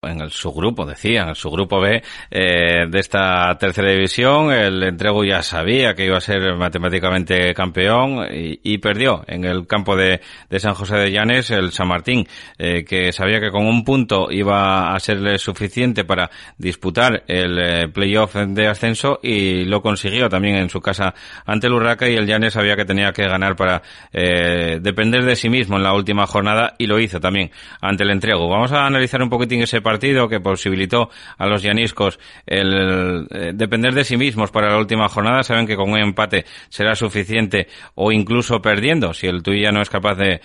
en 0.02 0.20
el 0.22 0.30
subgrupo, 0.30 0.86
decía, 0.86 1.22
en 1.22 1.28
el 1.28 1.36
subgrupo 1.36 1.78
B 1.78 2.02
eh, 2.30 2.86
de 2.88 2.98
esta 2.98 3.56
tercera 3.58 3.90
división. 3.90 4.50
El 4.50 4.82
entrego 4.82 5.24
ya 5.24 5.42
sabía 5.42 5.94
que 5.94 6.06
iba 6.06 6.16
a 6.16 6.22
ser 6.22 6.56
matemáticamente 6.56 7.52
campeón 7.52 8.26
y, 8.32 8.78
perdió 8.78 9.22
en 9.26 9.44
el 9.44 9.66
campo 9.66 9.94
de, 9.94 10.22
de, 10.48 10.58
San 10.58 10.72
José 10.72 10.96
de 10.96 11.12
Llanes 11.12 11.50
el 11.50 11.70
San 11.70 11.88
Martín, 11.88 12.26
eh, 12.56 12.82
que 12.82 13.12
sabía 13.12 13.40
que 13.40 13.50
con 13.50 13.66
un 13.66 13.84
punto 13.84 14.30
iba 14.30 14.94
a 14.94 15.00
serle 15.00 15.36
suficiente 15.36 16.04
para 16.04 16.30
disputar 16.56 17.24
el 17.26 17.58
eh, 17.58 17.88
playoff 17.88 18.36
de 18.36 18.68
ascenso 18.68 19.20
y 19.22 19.64
lo 19.64 19.82
consiguió 19.82 20.30
también 20.30 20.56
en 20.56 20.70
su 20.70 20.80
casa 20.80 21.14
ante 21.44 21.66
el 21.66 21.74
Urraca 21.74 22.08
y 22.08 22.14
el 22.14 22.26
Llanes 22.26 22.54
sabía 22.54 22.74
que 22.74 22.86
tenía 22.86 23.12
que 23.12 23.24
ganar 23.24 23.54
para 23.54 23.82
depender 24.12 25.24
de 25.24 25.36
sí 25.36 25.50
mismo 25.50 25.76
en 25.76 25.82
la 25.82 25.92
última 25.92 26.26
jornada 26.26 26.74
y 26.78 26.86
lo 26.86 26.98
hizo 26.98 27.20
también 27.20 27.50
ante 27.82 28.04
el 28.04 28.10
entrego. 28.10 28.48
Vamos 28.48 28.72
a 28.72 28.86
analizar 28.86 29.22
un 29.22 29.28
poquitín 29.28 29.62
ese 29.62 29.82
partido 29.82 29.89
partido 29.90 30.28
que 30.28 30.38
posibilitó 30.38 31.10
a 31.36 31.46
los 31.48 31.62
llaniscos 31.62 32.20
el 32.46 33.26
eh, 33.30 33.50
depender 33.52 33.92
de 33.92 34.04
sí 34.04 34.16
mismos 34.16 34.52
para 34.52 34.70
la 34.70 34.78
última 34.78 35.08
jornada. 35.08 35.42
Saben 35.42 35.66
que 35.66 35.74
con 35.74 35.90
un 35.90 35.98
empate 35.98 36.44
será 36.68 36.94
suficiente 36.94 37.66
o 37.96 38.12
incluso 38.12 38.62
perdiendo 38.62 39.12
si 39.12 39.26
el 39.26 39.42
Tuya 39.42 39.72
no 39.72 39.82
es 39.82 39.90
capaz 39.90 40.14
de, 40.14 40.40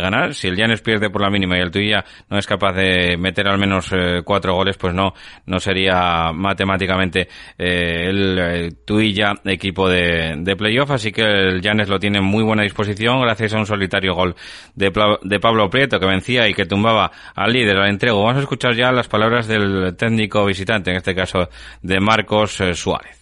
ganar. 0.00 0.34
Si 0.34 0.48
el 0.48 0.56
Llanes 0.56 0.80
pierde 0.80 1.10
por 1.10 1.20
la 1.20 1.28
mínima 1.28 1.58
y 1.58 1.60
el 1.60 1.70
Tuya 1.70 2.02
no 2.30 2.38
es 2.38 2.46
capaz 2.46 2.72
de 2.72 3.18
meter 3.18 3.48
al 3.48 3.58
menos 3.58 3.92
eh, 3.92 4.22
cuatro 4.24 4.54
goles, 4.54 4.78
pues 4.78 4.94
no, 4.94 5.12
no 5.44 5.60
sería 5.60 6.32
matemáticamente 6.32 7.28
eh, 7.58 8.08
el 8.08 8.78
Tuya 8.86 9.34
equipo 9.44 9.90
de, 9.90 10.36
de 10.38 10.56
playoff. 10.56 10.90
Así 10.92 11.12
que 11.12 11.22
el 11.22 11.60
Llanes 11.60 11.90
lo 11.90 11.98
tiene 11.98 12.18
en 12.18 12.24
muy 12.24 12.42
buena 12.42 12.62
disposición 12.62 13.20
gracias 13.20 13.52
a 13.52 13.58
un 13.58 13.66
solitario 13.66 14.14
gol 14.14 14.34
de, 14.74 14.90
de 15.22 15.38
Pablo 15.38 15.68
Prieto 15.68 16.00
que 16.00 16.06
vencía 16.06 16.48
y 16.48 16.54
que 16.54 16.64
tumbaba 16.64 17.10
al 17.34 17.52
líder 17.52 17.76
al 17.76 17.90
entrego. 17.90 18.22
Vamos 18.22 18.38
a 18.38 18.40
escuchar 18.40 18.69
ya 18.72 18.92
las 18.92 19.08
palabras 19.08 19.46
del 19.46 19.94
técnico 19.96 20.44
visitante, 20.44 20.90
en 20.90 20.96
este 20.96 21.14
caso 21.14 21.48
de 21.82 22.00
Marcos 22.00 22.60
eh, 22.60 22.74
Suárez. 22.74 23.18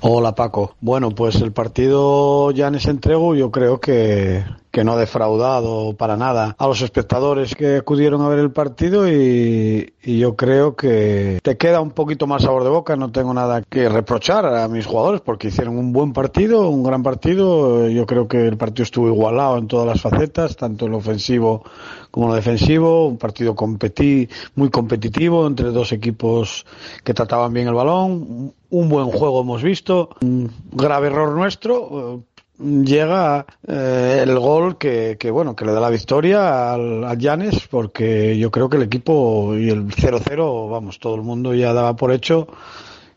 Hola 0.00 0.34
Paco. 0.34 0.76
Bueno, 0.80 1.10
pues 1.10 1.36
el 1.36 1.52
partido 1.52 2.50
ya 2.50 2.68
en 2.68 2.74
ese 2.74 2.90
entrego 2.90 3.34
yo 3.34 3.50
creo 3.50 3.80
que, 3.80 4.44
que 4.74 4.82
no 4.82 4.94
ha 4.94 4.96
defraudado 4.96 5.94
para 5.96 6.16
nada 6.16 6.56
a 6.58 6.66
los 6.66 6.82
espectadores 6.82 7.54
que 7.54 7.76
acudieron 7.76 8.20
a 8.22 8.28
ver 8.28 8.40
el 8.40 8.50
partido 8.50 9.08
y, 9.08 9.92
yo 10.02 10.34
creo 10.34 10.74
que 10.74 11.38
te 11.42 11.56
queda 11.56 11.80
un 11.80 11.92
poquito 11.92 12.26
más 12.26 12.42
sabor 12.42 12.64
de 12.64 12.70
boca. 12.70 12.96
No 12.96 13.12
tengo 13.12 13.32
nada 13.32 13.62
que 13.62 13.88
reprochar 13.88 14.44
a 14.44 14.66
mis 14.68 14.84
jugadores 14.84 15.20
porque 15.20 15.48
hicieron 15.48 15.78
un 15.78 15.92
buen 15.92 16.12
partido, 16.12 16.68
un 16.68 16.82
gran 16.82 17.04
partido. 17.04 17.88
Yo 17.88 18.04
creo 18.04 18.26
que 18.26 18.46
el 18.48 18.56
partido 18.56 18.82
estuvo 18.82 19.06
igualado 19.06 19.58
en 19.58 19.68
todas 19.68 19.86
las 19.86 20.00
facetas, 20.00 20.56
tanto 20.56 20.86
en 20.86 20.92
lo 20.92 20.98
ofensivo 20.98 21.62
como 22.10 22.26
en 22.26 22.30
lo 22.30 22.36
defensivo. 22.36 23.06
Un 23.06 23.16
partido 23.16 23.54
competí, 23.54 24.28
muy 24.56 24.70
competitivo 24.70 25.46
entre 25.46 25.70
dos 25.70 25.92
equipos 25.92 26.66
que 27.04 27.14
trataban 27.14 27.52
bien 27.52 27.68
el 27.68 27.74
balón 27.74 28.52
un 28.70 28.88
buen 28.88 29.06
juego 29.06 29.42
hemos 29.42 29.62
visto, 29.62 30.08
un 30.20 30.50
grave 30.72 31.06
error 31.06 31.32
nuestro, 31.32 32.24
llega 32.58 33.46
eh, 33.66 34.20
el 34.22 34.38
gol 34.38 34.78
que, 34.78 35.16
que, 35.18 35.30
bueno 35.30 35.56
que 35.56 35.64
le 35.64 35.72
da 35.72 35.80
la 35.80 35.90
victoria 35.90 36.72
al, 36.72 37.04
al 37.04 37.18
Llanes 37.18 37.66
porque 37.68 38.38
yo 38.38 38.50
creo 38.50 38.68
que 38.68 38.76
el 38.76 38.84
equipo 38.84 39.56
y 39.56 39.70
el 39.70 39.88
0-0 39.88 40.70
vamos 40.70 40.98
todo 40.98 41.16
el 41.16 41.22
mundo 41.22 41.52
ya 41.54 41.72
daba 41.72 41.96
por 41.96 42.12
hecho 42.12 42.46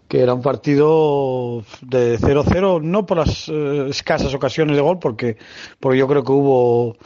que 0.08 0.22
era 0.22 0.34
un 0.34 0.42
partido 0.42 1.64
de 1.82 2.18
0-0 2.18 2.82
no 2.82 3.06
por 3.06 3.18
las 3.18 3.48
eh, 3.50 3.88
escasas 3.90 4.34
ocasiones 4.34 4.76
de 4.76 4.82
gol 4.82 4.98
porque 5.00 5.38
porque 5.80 6.00
yo 6.00 6.08
creo 6.08 6.24
que 6.24 6.32
hubo 6.32 6.98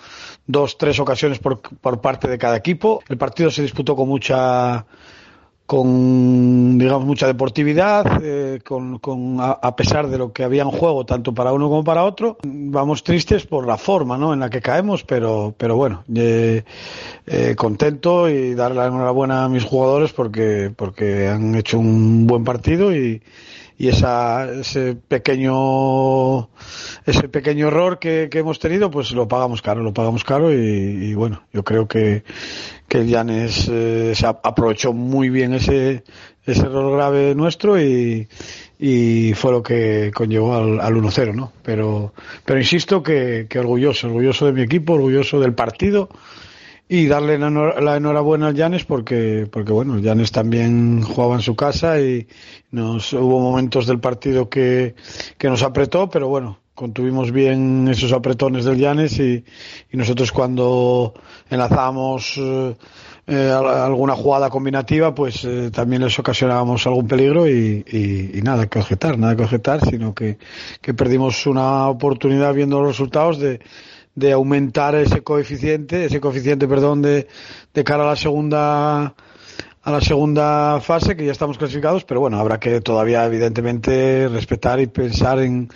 dos 0.52 0.78
tres 0.78 1.00
ocasiones 1.00 1.40
por, 1.40 1.62
por 1.62 2.02
parte 2.02 2.28
de 2.28 2.38
cada 2.38 2.58
equipo. 2.58 3.02
El 3.08 3.18
partido 3.18 3.50
se 3.50 3.62
disputó 3.62 3.96
con 3.96 4.08
mucha 4.08 4.86
con 5.72 6.78
digamos 6.78 7.06
mucha 7.06 7.28
deportividad, 7.28 8.22
eh, 8.22 8.60
con, 8.62 9.00
con 9.00 9.38
a, 9.40 9.74
pesar 9.78 10.10
de 10.10 10.18
lo 10.18 10.34
que 10.34 10.44
había 10.44 10.64
en 10.64 10.70
juego 10.70 11.06
tanto 11.06 11.34
para 11.34 11.54
uno 11.54 11.70
como 11.70 11.82
para 11.86 12.04
otro, 12.04 12.36
vamos 12.44 13.06
tristes 13.06 13.46
por 13.46 13.66
la 13.66 13.78
forma 13.78 14.18
¿no? 14.18 14.34
en 14.34 14.42
la 14.42 14.50
que 14.50 14.60
caemos, 14.60 15.06
pero 15.06 15.56
pero 15.58 15.78
bueno, 15.78 16.04
eh, 16.14 16.66
eh, 17.26 17.56
contento 17.56 18.28
y 18.28 18.54
darle 18.54 18.80
la 18.80 18.88
enhorabuena 18.88 19.46
a 19.46 19.48
mis 19.48 19.64
jugadores 19.64 20.12
porque 20.12 20.74
porque 20.76 21.30
han 21.30 21.56
hecho 21.56 21.80
un 21.80 22.28
buen 22.28 22.44
partido 22.44 22.94
y, 22.94 23.22
y 23.78 23.88
esa, 23.88 24.52
ese 24.52 24.96
pequeño 24.96 26.50
ese 27.06 27.28
pequeño 27.30 27.68
error 27.68 28.00
que, 28.00 28.30
hemos 28.32 28.60
tenido 28.60 28.92
pues 28.92 29.12
lo 29.12 29.28
pagamos 29.28 29.62
caro 29.62 29.82
lo 29.82 29.94
pagamos 29.94 30.24
caro 30.24 30.54
y, 30.54 31.14
bueno 31.14 31.44
yo 31.54 31.64
creo 31.64 31.88
que 31.88 32.24
que 32.88 33.06
Llanes 33.06 33.70
eh, 33.72 34.14
se 34.16 34.28
aprovechó 34.28 34.94
muy 34.94 35.30
bien 35.30 35.54
ese 35.54 36.04
ese 36.46 36.62
error 36.62 36.96
grave 36.96 37.36
nuestro 37.36 37.80
y, 37.80 38.28
y 38.80 39.34
fue 39.36 39.52
lo 39.52 39.64
que 39.64 40.12
conllevó 40.14 40.56
al, 40.56 40.80
al 40.80 40.94
1-0 40.96 41.34
no 41.34 41.54
pero 41.64 42.14
pero 42.46 42.60
insisto 42.60 43.02
que, 43.04 43.48
que 43.50 43.60
orgulloso 43.60 44.08
orgulloso 44.08 44.46
de 44.46 44.54
mi 44.54 44.62
equipo 44.62 44.94
orgulloso 44.94 45.40
del 45.40 45.54
partido 45.54 46.10
y 46.94 47.08
darle 47.08 47.40
la 47.40 47.96
enhorabuena 47.96 48.48
al 48.48 48.54
Llanes 48.54 48.84
porque, 48.84 49.48
porque 49.50 49.72
bueno, 49.72 49.98
Llanes 50.00 50.34
también 50.34 51.02
jugaba 51.04 51.36
en 51.36 51.42
su 51.42 51.56
casa 51.56 52.02
y 52.02 52.28
nos 52.70 53.14
hubo 53.14 53.40
momentos 53.40 53.88
del 53.88 54.02
partido 54.02 54.50
que, 54.50 54.96
que 55.38 55.48
nos 55.48 55.64
apretó, 55.64 56.10
pero 56.10 56.28
bueno, 56.28 56.60
contuvimos 56.82 57.32
bien 57.32 57.88
esos 57.90 58.12
apretones 58.12 58.66
del 58.66 58.80
Llanes 58.80 59.20
y, 59.20 59.44
nosotros 59.92 60.32
cuando 60.32 61.14
enlazamos 61.48 62.34
eh, 62.38 62.76
eh, 63.28 63.52
alguna 63.52 64.16
jugada 64.16 64.50
combinativa, 64.50 65.14
pues 65.14 65.46
eh, 65.46 65.70
también 65.72 66.02
les 66.02 66.18
ocasionábamos 66.18 66.88
algún 66.88 67.08
peligro 67.08 67.48
y, 67.48 67.86
y, 68.34 68.42
nada 68.42 68.66
que 68.66 68.80
objetar, 68.80 69.16
nada 69.20 69.36
que 69.36 69.44
objetar, 69.44 69.88
sino 69.88 70.16
que, 70.16 70.40
que 70.82 70.96
perdimos 70.96 71.46
una 71.46 71.88
oportunidad 71.88 72.52
viendo 72.56 72.80
los 72.80 72.88
resultados 72.94 73.38
de, 73.38 73.60
de 74.16 74.32
aumentar 74.32 74.96
ese 74.96 75.22
coeficiente, 75.22 76.06
ese 76.06 76.20
coeficiente, 76.20 76.68
perdón, 76.68 77.04
de, 77.04 77.28
de 77.76 77.84
cara 77.84 78.06
a 78.06 78.08
la 78.08 78.16
segunda 78.16 79.14
a 79.84 79.92
la 79.92 80.02
segunda 80.02 80.80
fase 80.80 81.16
que 81.16 81.26
ya 81.26 81.32
estamos 81.32 81.58
clasificados, 81.58 82.04
pero 82.04 82.20
bueno, 82.20 82.38
habrá 82.40 82.60
que 82.60 82.82
todavía 82.82 83.26
evidentemente 83.26 84.28
respetar 84.28 84.80
y 84.80 84.88
pensar 84.88 85.40
en, 85.40 85.70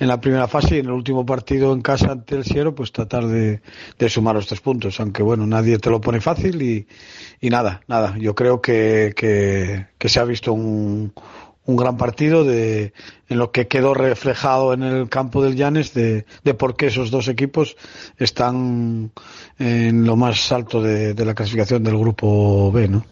en 0.00 0.08
la 0.08 0.20
primera 0.20 0.48
fase 0.48 0.76
y 0.76 0.78
en 0.80 0.86
el 0.86 0.92
último 0.92 1.24
partido 1.24 1.72
en 1.72 1.80
casa 1.80 2.12
ante 2.12 2.34
el 2.34 2.44
Siero, 2.44 2.74
pues 2.74 2.90
tratar 2.90 3.26
de, 3.26 3.62
de 3.98 4.08
sumar 4.08 4.34
los 4.34 4.48
tres 4.48 4.60
puntos, 4.60 4.98
aunque 4.98 5.22
bueno, 5.22 5.46
nadie 5.46 5.78
te 5.78 5.90
lo 5.90 6.00
pone 6.00 6.20
fácil 6.20 6.60
y, 6.60 6.88
y 7.40 7.50
nada, 7.50 7.82
nada, 7.86 8.16
yo 8.18 8.34
creo 8.34 8.60
que, 8.60 9.12
que, 9.16 9.86
que 9.96 10.08
se 10.08 10.18
ha 10.18 10.24
visto 10.24 10.52
un, 10.52 11.12
un 11.64 11.76
gran 11.76 11.96
partido 11.96 12.44
de, 12.44 12.92
en 13.28 13.38
lo 13.38 13.52
que 13.52 13.68
quedó 13.68 13.94
reflejado 13.94 14.72
en 14.72 14.82
el 14.82 15.08
campo 15.08 15.40
del 15.40 15.54
Llanes 15.54 15.94
de, 15.94 16.26
de 16.42 16.54
por 16.54 16.74
qué 16.74 16.86
esos 16.86 17.12
dos 17.12 17.28
equipos 17.28 17.76
están 18.18 19.12
en 19.60 20.04
lo 20.04 20.16
más 20.16 20.50
alto 20.50 20.82
de, 20.82 21.14
de 21.14 21.24
la 21.24 21.34
clasificación 21.34 21.84
del 21.84 21.96
grupo 21.96 22.72
B, 22.72 22.88
¿no? 22.88 23.11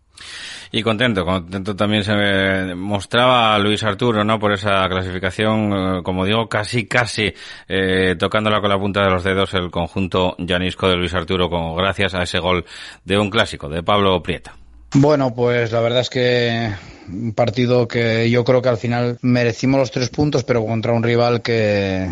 Y 0.72 0.82
contento, 0.82 1.24
contento 1.24 1.74
también 1.74 2.04
se 2.04 2.74
mostraba 2.76 3.58
Luis 3.58 3.82
Arturo, 3.82 4.24
¿no? 4.24 4.38
Por 4.38 4.52
esa 4.52 4.88
clasificación, 4.88 5.72
eh, 5.72 6.02
como 6.04 6.24
digo, 6.24 6.48
casi, 6.48 6.86
casi 6.86 7.32
eh, 7.68 8.14
tocándola 8.18 8.60
con 8.60 8.70
la 8.70 8.78
punta 8.78 9.02
de 9.02 9.10
los 9.10 9.24
dedos 9.24 9.52
el 9.54 9.70
conjunto 9.70 10.36
llanisco 10.38 10.88
de 10.88 10.96
Luis 10.96 11.12
Arturo, 11.14 11.50
con, 11.50 11.74
gracias 11.74 12.14
a 12.14 12.22
ese 12.22 12.38
gol 12.38 12.64
de 13.04 13.18
un 13.18 13.30
clásico, 13.30 13.68
de 13.68 13.82
Pablo 13.82 14.22
Prieta. 14.22 14.54
Bueno, 14.94 15.34
pues 15.34 15.72
la 15.72 15.80
verdad 15.80 16.00
es 16.00 16.10
que 16.10 16.72
un 17.08 17.32
partido 17.32 17.86
que 17.86 18.30
yo 18.30 18.44
creo 18.44 18.62
que 18.62 18.68
al 18.68 18.76
final 18.76 19.18
merecimos 19.22 19.78
los 19.78 19.90
tres 19.90 20.08
puntos, 20.08 20.44
pero 20.44 20.64
contra 20.64 20.92
un 20.92 21.02
rival 21.02 21.42
que, 21.42 22.08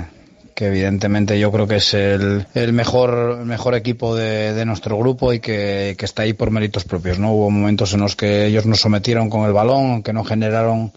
que 0.58 0.66
evidentemente 0.66 1.38
yo 1.38 1.52
creo 1.52 1.68
que 1.68 1.76
es 1.76 1.94
el, 1.94 2.44
el 2.52 2.72
mejor, 2.72 3.44
mejor 3.44 3.76
equipo 3.76 4.16
de, 4.16 4.54
de 4.54 4.64
nuestro 4.64 4.98
grupo 4.98 5.32
y 5.32 5.38
que, 5.38 5.94
que, 5.96 6.04
está 6.04 6.22
ahí 6.22 6.32
por 6.32 6.50
méritos 6.50 6.82
propios. 6.82 7.20
¿no? 7.20 7.32
Hubo 7.32 7.48
momentos 7.48 7.94
en 7.94 8.00
los 8.00 8.16
que 8.16 8.46
ellos 8.46 8.66
nos 8.66 8.80
sometieron 8.80 9.30
con 9.30 9.46
el 9.46 9.52
balón, 9.52 10.02
que 10.02 10.12
no 10.12 10.24
generaron 10.24 10.90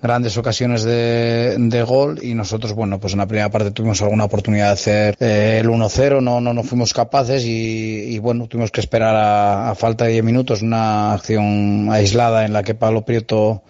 grandes 0.00 0.38
ocasiones 0.38 0.84
de, 0.84 1.56
de, 1.58 1.82
gol 1.82 2.20
y 2.22 2.34
nosotros, 2.34 2.72
bueno, 2.72 3.00
pues 3.00 3.14
en 3.14 3.18
la 3.18 3.26
primera 3.26 3.50
parte 3.50 3.72
tuvimos 3.72 4.00
alguna 4.00 4.26
oportunidad 4.26 4.66
de 4.66 4.72
hacer 4.74 5.16
eh, 5.18 5.58
el 5.60 5.68
1-0, 5.68 6.22
no, 6.22 6.40
no, 6.40 6.54
no 6.54 6.62
fuimos 6.62 6.94
capaces 6.94 7.44
y, 7.44 8.14
y 8.14 8.18
bueno, 8.20 8.46
tuvimos 8.46 8.70
que 8.70 8.80
esperar 8.80 9.16
a, 9.16 9.70
a 9.70 9.74
falta 9.74 10.04
de 10.04 10.12
10 10.12 10.24
minutos 10.24 10.62
una 10.62 11.14
acción 11.14 11.88
aislada 11.90 12.44
en 12.44 12.52
la 12.52 12.62
que 12.62 12.76
Pablo 12.76 13.04
Prieto 13.04 13.64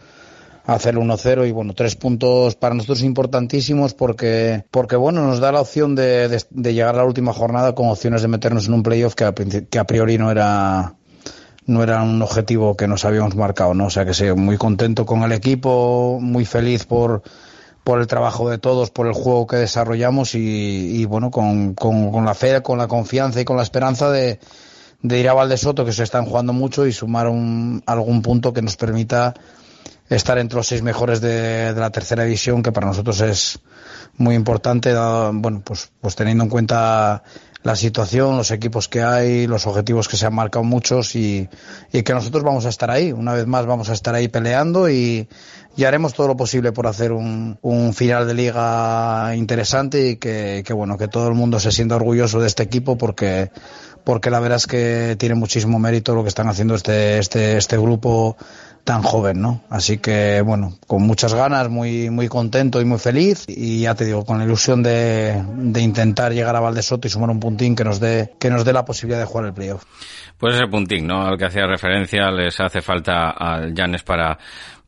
hacer 0.67 0.95
el 0.95 1.01
1-0 1.01 1.49
y 1.49 1.53
bueno, 1.53 1.75
tres 1.75 1.97
puntos 1.97 2.55
para 2.55 2.75
nosotros 2.75 3.03
importantísimos 3.03 3.95
porque, 3.95 4.65
porque 4.71 4.97
bueno, 4.97 5.27
nos 5.27 5.41
da 5.41 5.53
la 5.53 5.61
opción 5.61 5.95
de, 5.95 6.29
de, 6.29 6.45
de 6.51 6.75
llegar 6.75 6.95
a 6.95 6.99
la 6.99 7.05
última 7.05 7.33
jornada 7.33 7.75
con 7.75 7.89
opciones 7.89 8.23
de 8.23 8.29
meternos 8.29 8.69
en 8.69 8.75
un 8.75 8.83
playoff 8.83 9.15
que 9.15 9.25
a, 9.25 9.33
que 9.35 9.79
a 9.79 9.85
priori 9.85 10.19
no 10.19 10.31
era, 10.31 10.95
no 11.67 11.83
era 11.83 12.03
un 12.03 12.21
objetivo 12.23 12.77
que 12.77 12.89
nos 12.89 13.05
habíamos 13.05 13.35
marcado, 13.37 13.75
¿no? 13.75 13.87
O 13.87 13.91
sea 13.91 14.05
que 14.05 14.15
sí, 14.15 14.31
muy 14.33 14.59
contento 14.59 15.07
con 15.07 15.23
el 15.23 15.33
equipo, 15.33 16.19
muy 16.21 16.45
feliz 16.45 16.85
por, 16.85 17.23
por 17.85 18.01
el 18.01 18.07
trabajo 18.07 18.51
de 18.51 18.59
todos, 18.59 18.91
por 18.91 19.07
el 19.07 19.13
juego 19.13 19.47
que 19.47 19.57
desarrollamos 19.57 20.35
y, 20.35 20.39
y 20.39 21.05
bueno, 21.05 21.31
con, 21.31 21.75
con, 21.75 22.11
con, 22.11 22.25
la 22.25 22.35
fe, 22.35 22.63
con 22.63 22.79
la 22.79 22.89
confianza 22.89 23.41
y 23.41 23.45
con 23.45 23.57
la 23.57 23.63
esperanza 23.63 24.11
de, 24.11 24.41
de 25.03 25.19
ir 25.19 25.29
a 25.29 25.35
Valdesoto, 25.35 25.85
que 25.85 25.93
se 25.93 26.03
están 26.03 26.27
jugando 26.27 26.53
mucho, 26.53 26.87
y 26.87 26.93
sumar 26.93 27.29
un, 27.29 27.83
algún 27.87 28.23
punto 28.23 28.53
que 28.53 28.63
nos 28.63 28.77
permita 28.77 29.35
estar 30.11 30.39
entre 30.39 30.57
los 30.57 30.67
seis 30.67 30.83
mejores 30.83 31.21
de, 31.21 31.73
de 31.73 31.81
la 31.81 31.91
tercera 31.91 32.25
división, 32.25 32.63
que 32.63 32.73
para 32.73 32.87
nosotros 32.87 33.21
es 33.21 33.61
muy 34.17 34.35
importante, 34.35 34.93
bueno, 34.95 35.63
pues, 35.65 35.91
pues 36.01 36.15
teniendo 36.15 36.45
en 36.45 36.51
cuenta 36.51 37.23
la 37.63 37.77
situación, 37.77 38.37
los 38.37 38.51
equipos 38.51 38.89
que 38.89 39.03
hay, 39.03 39.47
los 39.47 39.67
objetivos 39.67 40.09
que 40.09 40.17
se 40.17 40.27
han 40.27 40.35
marcado 40.35 40.65
muchos 40.65 41.15
y, 41.15 41.49
y, 41.93 42.03
que 42.03 42.15
nosotros 42.15 42.43
vamos 42.43 42.65
a 42.65 42.71
estar 42.71 42.91
ahí, 42.91 43.13
una 43.13 43.35
vez 43.35 43.47
más 43.47 43.67
vamos 43.67 43.91
a 43.91 43.93
estar 43.93 44.15
ahí 44.15 44.29
peleando 44.29 44.89
y, 44.89 45.29
y 45.77 45.85
haremos 45.85 46.15
todo 46.15 46.29
lo 46.29 46.37
posible 46.37 46.73
por 46.73 46.87
hacer 46.87 47.13
un, 47.13 47.59
un 47.61 47.93
final 47.93 48.27
de 48.27 48.35
liga 48.35 49.35
interesante 49.37 50.11
y 50.11 50.17
que, 50.17 50.63
que, 50.65 50.73
bueno, 50.73 50.97
que 50.97 51.09
todo 51.09 51.29
el 51.29 51.35
mundo 51.35 51.61
se 51.61 51.71
sienta 51.71 51.97
orgulloso 51.97 52.41
de 52.41 52.47
este 52.47 52.63
equipo 52.63 52.97
porque, 52.97 53.51
porque 54.05 54.31
la 54.31 54.41
verdad 54.41 54.57
es 54.57 54.67
que 54.67 55.17
tiene 55.19 55.35
muchísimo 55.35 55.79
mérito 55.79 56.15
lo 56.15 56.23
que 56.23 56.31
están 56.31 56.49
haciendo 56.49 56.75
este, 56.75 57.19
este, 57.19 57.59
este 57.59 57.77
grupo 57.77 58.39
tan 58.85 59.03
joven, 59.03 59.41
¿no? 59.41 59.62
Así 59.70 59.99
que, 59.99 60.43
bueno, 60.43 60.74
con 60.87 61.03
muchas 61.03 61.35
ganas, 61.35 61.68
muy, 61.68 62.11
muy 62.11 62.28
contento 62.28 62.81
y 62.81 62.85
muy 62.85 62.99
feliz. 62.99 63.45
Y 63.47 63.83
ya 63.83 63.95
te 63.95 64.05
digo, 64.05 64.24
con 64.24 64.39
la 64.39 64.45
ilusión 64.45 64.83
de, 64.83 65.43
de 65.57 65.81
intentar 65.81 66.33
llegar 66.33 66.57
a 66.57 66.61
Valdesoto 66.61 67.07
y 67.07 67.11
sumar 67.11 67.31
un 67.31 67.41
puntín 67.41 67.76
que 67.76 67.85
nos 67.85 68.01
dé, 68.01 68.35
que 68.39 68.51
nos 68.51 68.64
dé 68.64 68.72
la 68.72 68.85
posibilidad 68.85 69.20
de 69.20 69.26
jugar 69.26 69.47
el 69.47 69.53
playoff. 69.53 69.85
Pues 70.39 70.55
ese 70.57 70.66
puntín, 70.68 71.07
¿no? 71.07 71.26
Al 71.26 71.37
que 71.37 71.45
hacía 71.45 71.66
referencia, 71.66 72.31
les 72.31 72.59
hace 72.61 72.81
falta 72.81 73.31
al 73.31 73.74
Llanes 73.74 74.03
para 74.03 74.39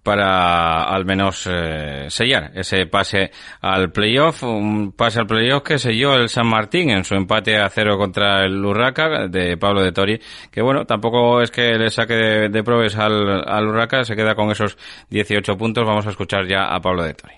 para 0.03 0.83
al 0.85 1.05
menos 1.05 1.49
eh, 1.51 2.07
sellar 2.09 2.51
ese 2.55 2.87
pase 2.87 3.31
al 3.61 3.93
playoff, 3.93 4.43
un 4.43 4.93
pase 4.93 5.21
al 5.21 5.27
playoff 5.27 5.63
que 5.63 5.79
selló 5.79 6.15
el 6.15 6.29
San 6.29 6.49
Martín 6.49 6.91
en 6.91 7.05
su 7.05 7.15
empate 7.15 7.57
a 7.57 7.69
cero 7.69 7.97
contra 7.97 8.45
el 8.45 8.65
Urraca 8.65 9.29
de 9.29 9.57
Pablo 9.57 9.83
de 9.83 9.93
Tori, 9.93 10.21
que 10.51 10.63
bueno, 10.63 10.85
tampoco 10.85 11.41
es 11.41 11.51
que 11.51 11.79
le 11.79 11.91
saque 11.91 12.15
de, 12.15 12.49
de 12.49 12.65
probes 12.65 12.97
al, 12.97 13.49
al 13.49 13.69
Urraca, 13.69 14.05
se 14.05 14.17
queda 14.17 14.35
con 14.35 14.51
esos 14.51 14.77
18 15.11 15.57
puntos, 15.57 15.87
vamos 15.87 16.07
a 16.07 16.11
escuchar 16.11 16.47
ya 16.49 16.75
a 16.75 16.81
Pablo 16.81 17.05
de 17.05 17.15
Tori. 17.15 17.35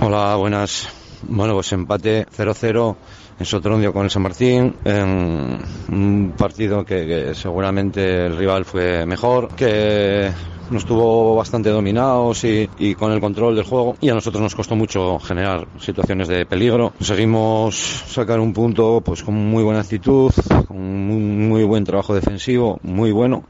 Hola, 0.00 0.36
buenas. 0.36 0.88
Bueno, 1.22 1.54
pues 1.54 1.72
empate 1.72 2.26
0-0 2.26 2.96
en 3.38 3.46
Sotrondio 3.46 3.92
con 3.92 4.04
el 4.04 4.10
San 4.10 4.22
Martín, 4.22 4.76
en 4.84 5.58
un 5.90 6.34
partido 6.36 6.84
que, 6.84 7.06
que 7.06 7.34
seguramente 7.34 8.26
el 8.26 8.36
rival 8.36 8.64
fue 8.64 9.06
mejor, 9.06 9.54
que 9.54 10.30
nos 10.70 10.84
tuvo 10.84 11.36
bastante 11.36 11.70
dominados 11.70 12.44
y, 12.44 12.68
y, 12.78 12.94
con 12.94 13.12
el 13.12 13.20
control 13.20 13.54
del 13.54 13.64
juego 13.64 13.96
y 14.00 14.08
a 14.08 14.14
nosotros 14.14 14.42
nos 14.42 14.54
costó 14.54 14.76
mucho 14.76 15.18
generar 15.18 15.66
situaciones 15.80 16.28
de 16.28 16.46
peligro. 16.46 16.92
Conseguimos 16.98 17.76
sacar 18.08 18.40
un 18.40 18.52
punto 18.52 19.00
pues 19.04 19.22
con 19.22 19.34
muy 19.34 19.62
buena 19.62 19.80
actitud, 19.80 20.32
con 20.66 20.76
un 20.76 21.48
muy 21.48 21.64
buen 21.64 21.84
trabajo 21.84 22.14
defensivo, 22.14 22.78
muy 22.82 23.12
bueno 23.12 23.44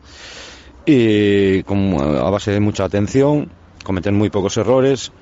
y 0.87 1.65
con, 1.65 1.95
a 2.01 2.31
base 2.31 2.53
de 2.53 2.61
mucha 2.61 2.85
atención, 2.85 3.51
cometer 3.83 4.13
muy 4.13 4.31
pocos 4.31 4.57
errores 4.57 5.13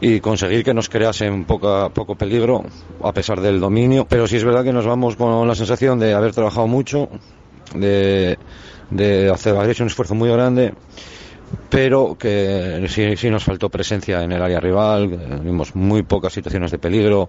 y 0.00 0.20
conseguir 0.20 0.64
que 0.64 0.72
nos 0.72 0.88
creasen 0.88 1.44
poca, 1.44 1.90
poco 1.90 2.14
peligro 2.14 2.64
a 3.02 3.12
pesar 3.12 3.40
del 3.40 3.60
dominio. 3.60 4.06
Pero 4.08 4.26
sí 4.26 4.36
es 4.36 4.44
verdad 4.44 4.64
que 4.64 4.72
nos 4.72 4.86
vamos 4.86 5.16
con 5.16 5.46
la 5.46 5.54
sensación 5.54 5.98
de 5.98 6.14
haber 6.14 6.32
trabajado 6.32 6.66
mucho, 6.66 7.10
de, 7.74 8.38
de 8.90 9.30
hacer, 9.30 9.56
haber 9.56 9.70
hecho 9.70 9.84
un 9.84 9.88
esfuerzo 9.88 10.14
muy 10.14 10.30
grande, 10.30 10.74
pero 11.68 12.16
que 12.18 12.86
sí, 12.88 13.16
sí 13.16 13.30
nos 13.30 13.44
faltó 13.44 13.68
presencia 13.68 14.22
en 14.22 14.32
el 14.32 14.42
área 14.42 14.60
rival, 14.60 15.08
vimos 15.42 15.74
muy 15.74 16.02
pocas 16.02 16.32
situaciones 16.32 16.70
de 16.70 16.78
peligro. 16.78 17.28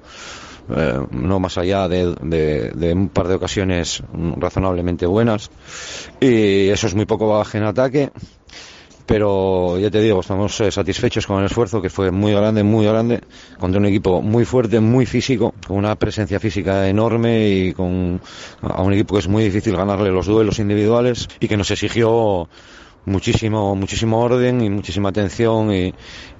Eh, 0.75 0.99
no 1.11 1.39
más 1.39 1.57
allá 1.57 1.87
de, 1.87 2.13
de, 2.21 2.93
un 2.93 3.09
par 3.09 3.27
de 3.27 3.33
ocasiones 3.33 4.03
razonablemente 4.37 5.07
buenas 5.07 5.49
y 6.19 6.69
eso 6.69 6.85
es 6.85 6.93
muy 6.93 7.05
poco 7.05 7.27
baje 7.27 7.57
en 7.57 7.63
ataque 7.63 8.11
pero 9.09 9.79
ya 9.79 9.89
te 9.89 10.01
digo, 10.01 10.19
estamos 10.19 10.61
eh, 10.61 10.71
satisfechos 10.71 11.25
con 11.25 11.39
el 11.39 11.47
esfuerzo 11.47 11.81
que 11.81 11.89
fue 11.89 12.11
muy 12.11 12.31
grande, 12.31 12.61
muy 12.61 12.85
grande, 12.85 13.21
contra 13.57 13.79
un 13.79 13.87
equipo 13.87 14.21
muy 14.21 14.45
fuerte, 14.45 14.79
muy 14.79 15.07
físico, 15.07 15.55
con 15.65 15.77
una 15.77 15.95
presencia 15.95 16.39
física 16.39 16.87
enorme 16.87 17.49
y 17.49 17.73
con 17.73 18.21
a 18.61 18.83
un 18.83 18.93
equipo 18.93 19.15
que 19.15 19.21
es 19.21 19.27
muy 19.27 19.43
difícil 19.43 19.75
ganarle 19.75 20.11
los 20.11 20.27
duelos 20.27 20.59
individuales 20.59 21.27
y 21.39 21.47
que 21.47 21.57
nos 21.57 21.71
exigió 21.71 22.47
muchísimo, 23.05 23.75
muchísimo 23.75 24.19
orden 24.19 24.61
y 24.61 24.69
muchísima 24.69 25.09
atención 25.09 25.73
y, 25.73 25.91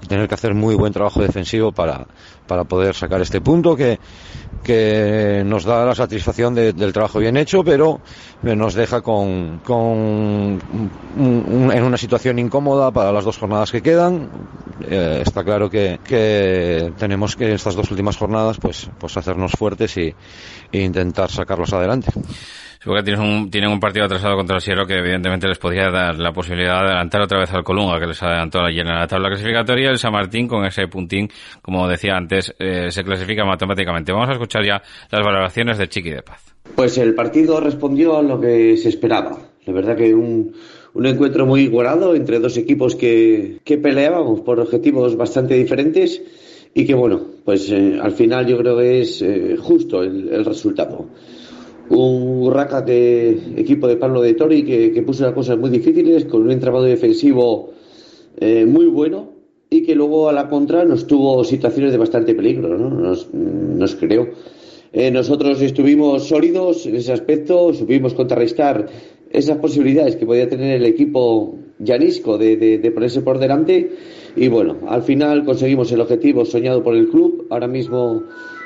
tener 0.06 0.28
que 0.28 0.34
hacer 0.34 0.54
muy 0.54 0.76
buen 0.76 0.92
trabajo 0.92 1.20
defensivo 1.22 1.72
para, 1.72 2.06
para 2.46 2.62
poder 2.62 2.94
sacar 2.94 3.20
este 3.20 3.40
punto 3.40 3.74
que, 3.74 3.98
que 4.62 5.42
nos 5.44 5.64
da 5.64 5.84
la 5.84 5.94
satisfacción 5.94 6.54
de, 6.54 6.72
del 6.72 6.92
trabajo 6.92 7.18
bien 7.18 7.36
hecho, 7.36 7.64
pero 7.64 8.00
nos 8.42 8.74
deja 8.74 9.00
con, 9.00 9.60
con 9.64 9.78
un, 9.78 11.70
en 11.72 11.82
una 11.82 11.96
situación 11.96 12.38
incómoda 12.38 12.90
para 12.90 13.12
las 13.12 13.24
dos 13.24 13.38
jornadas 13.38 13.70
que 13.70 13.82
quedan. 13.82 14.28
Eh, 14.88 15.22
está 15.24 15.44
claro 15.44 15.68
que, 15.68 16.00
que, 16.04 16.92
tenemos 16.98 17.36
que 17.36 17.46
en 17.46 17.52
estas 17.52 17.74
dos 17.74 17.90
últimas 17.90 18.16
jornadas 18.16 18.58
pues, 18.58 18.88
pues 18.98 19.16
hacernos 19.16 19.52
fuertes 19.52 19.96
y, 19.96 20.14
e 20.72 20.80
intentar 20.80 21.30
sacarlos 21.30 21.72
adelante. 21.72 22.12
Supongo 22.82 23.00
que 23.00 23.04
tienen 23.04 23.22
un, 23.22 23.50
tienen 23.50 23.70
un 23.70 23.78
partido 23.78 24.06
atrasado 24.06 24.36
contra 24.36 24.56
el 24.56 24.62
Sierra 24.62 24.86
que 24.86 24.94
evidentemente 24.94 25.46
les 25.46 25.58
podría 25.58 25.90
dar 25.90 26.18
la 26.18 26.32
posibilidad 26.32 26.80
de 26.80 26.86
adelantar 26.86 27.20
otra 27.20 27.38
vez 27.38 27.52
al 27.52 27.62
Colunga, 27.62 28.00
que 28.00 28.06
les 28.06 28.22
adelantó 28.22 28.60
ayer 28.60 28.86
en 28.86 28.94
la 28.94 29.06
tabla 29.06 29.28
clasificatoria. 29.28 29.90
El 29.90 29.98
San 29.98 30.12
Martín, 30.12 30.48
con 30.48 30.64
ese 30.64 30.88
puntín, 30.88 31.28
como 31.60 31.86
decía 31.86 32.16
antes, 32.16 32.54
eh, 32.58 32.86
se 32.90 33.04
clasifica 33.04 33.44
matemáticamente. 33.44 34.12
Vamos 34.12 34.30
a 34.30 34.32
escuchar 34.32 34.64
ya 34.64 34.80
las 35.10 35.22
valoraciones 35.22 35.76
de 35.76 35.88
Chiqui 35.90 36.08
de 36.08 36.22
Paz. 36.22 36.54
Pues 36.74 36.96
el 36.96 37.14
partido 37.14 37.60
respondió 37.60 38.16
a 38.16 38.22
lo 38.22 38.40
que 38.40 38.78
se 38.78 38.88
esperaba. 38.88 39.38
La 39.66 39.74
verdad 39.74 39.94
que 39.94 40.14
un, 40.14 40.54
un 40.94 41.06
encuentro 41.06 41.44
muy 41.44 41.60
igualado 41.60 42.14
entre 42.14 42.38
dos 42.38 42.56
equipos 42.56 42.96
que, 42.96 43.58
que 43.62 43.76
peleábamos 43.76 44.40
por 44.40 44.58
objetivos 44.58 45.18
bastante 45.18 45.52
diferentes 45.52 46.22
y 46.72 46.86
que 46.86 46.94
bueno, 46.94 47.20
pues 47.44 47.70
eh, 47.70 47.98
al 48.00 48.12
final 48.12 48.46
yo 48.46 48.56
creo 48.56 48.78
que 48.78 49.02
es 49.02 49.20
eh, 49.20 49.58
justo 49.58 50.02
el, 50.02 50.30
el 50.32 50.46
resultado 50.46 51.08
un 51.90 52.46
Urraca 52.46 52.84
que 52.84 53.30
equipo 53.56 53.88
de 53.88 53.96
Pablo 53.96 54.22
de 54.22 54.34
Tori 54.34 54.64
que, 54.64 54.92
que, 54.92 55.02
puso 55.02 55.24
las 55.24 55.34
cosas 55.34 55.58
muy 55.58 55.70
difíciles 55.70 56.24
con 56.24 56.42
un 56.42 56.50
entramado 56.50 56.84
defensivo 56.84 57.70
eh, 58.38 58.64
muy 58.64 58.86
bueno 58.86 59.32
y 59.68 59.82
que 59.82 59.94
luego 59.94 60.28
a 60.28 60.32
la 60.32 60.48
contra 60.48 60.84
nos 60.84 61.06
tuvo 61.06 61.44
situaciones 61.44 61.92
de 61.92 61.98
bastante 61.98 62.34
peligro, 62.34 62.76
¿no? 62.76 62.90
Nos, 62.90 63.32
nos 63.32 63.94
creó. 63.96 64.28
Eh, 64.92 65.10
nosotros 65.10 65.60
estuvimos 65.62 66.26
sólidos 66.26 66.86
en 66.86 66.96
ese 66.96 67.12
aspecto, 67.12 67.72
supimos 67.72 68.14
contrarrestar 68.14 68.86
esas 69.30 69.58
posibilidades 69.58 70.16
que 70.16 70.26
podía 70.26 70.48
tener 70.48 70.76
el 70.76 70.86
equipo 70.86 71.56
llanisco 71.78 72.36
de, 72.38 72.56
de, 72.56 72.78
de 72.78 72.90
ponerse 72.90 73.20
por 73.20 73.38
delante 73.38 73.90
y 74.36 74.48
bueno, 74.48 74.76
al 74.88 75.02
final 75.02 75.44
conseguimos 75.44 75.90
el 75.92 76.00
objetivo 76.00 76.44
soñado 76.44 76.82
por 76.82 76.94
el 76.94 77.08
club. 77.08 77.46
Ahora 77.50 77.66
mismo 77.68 78.24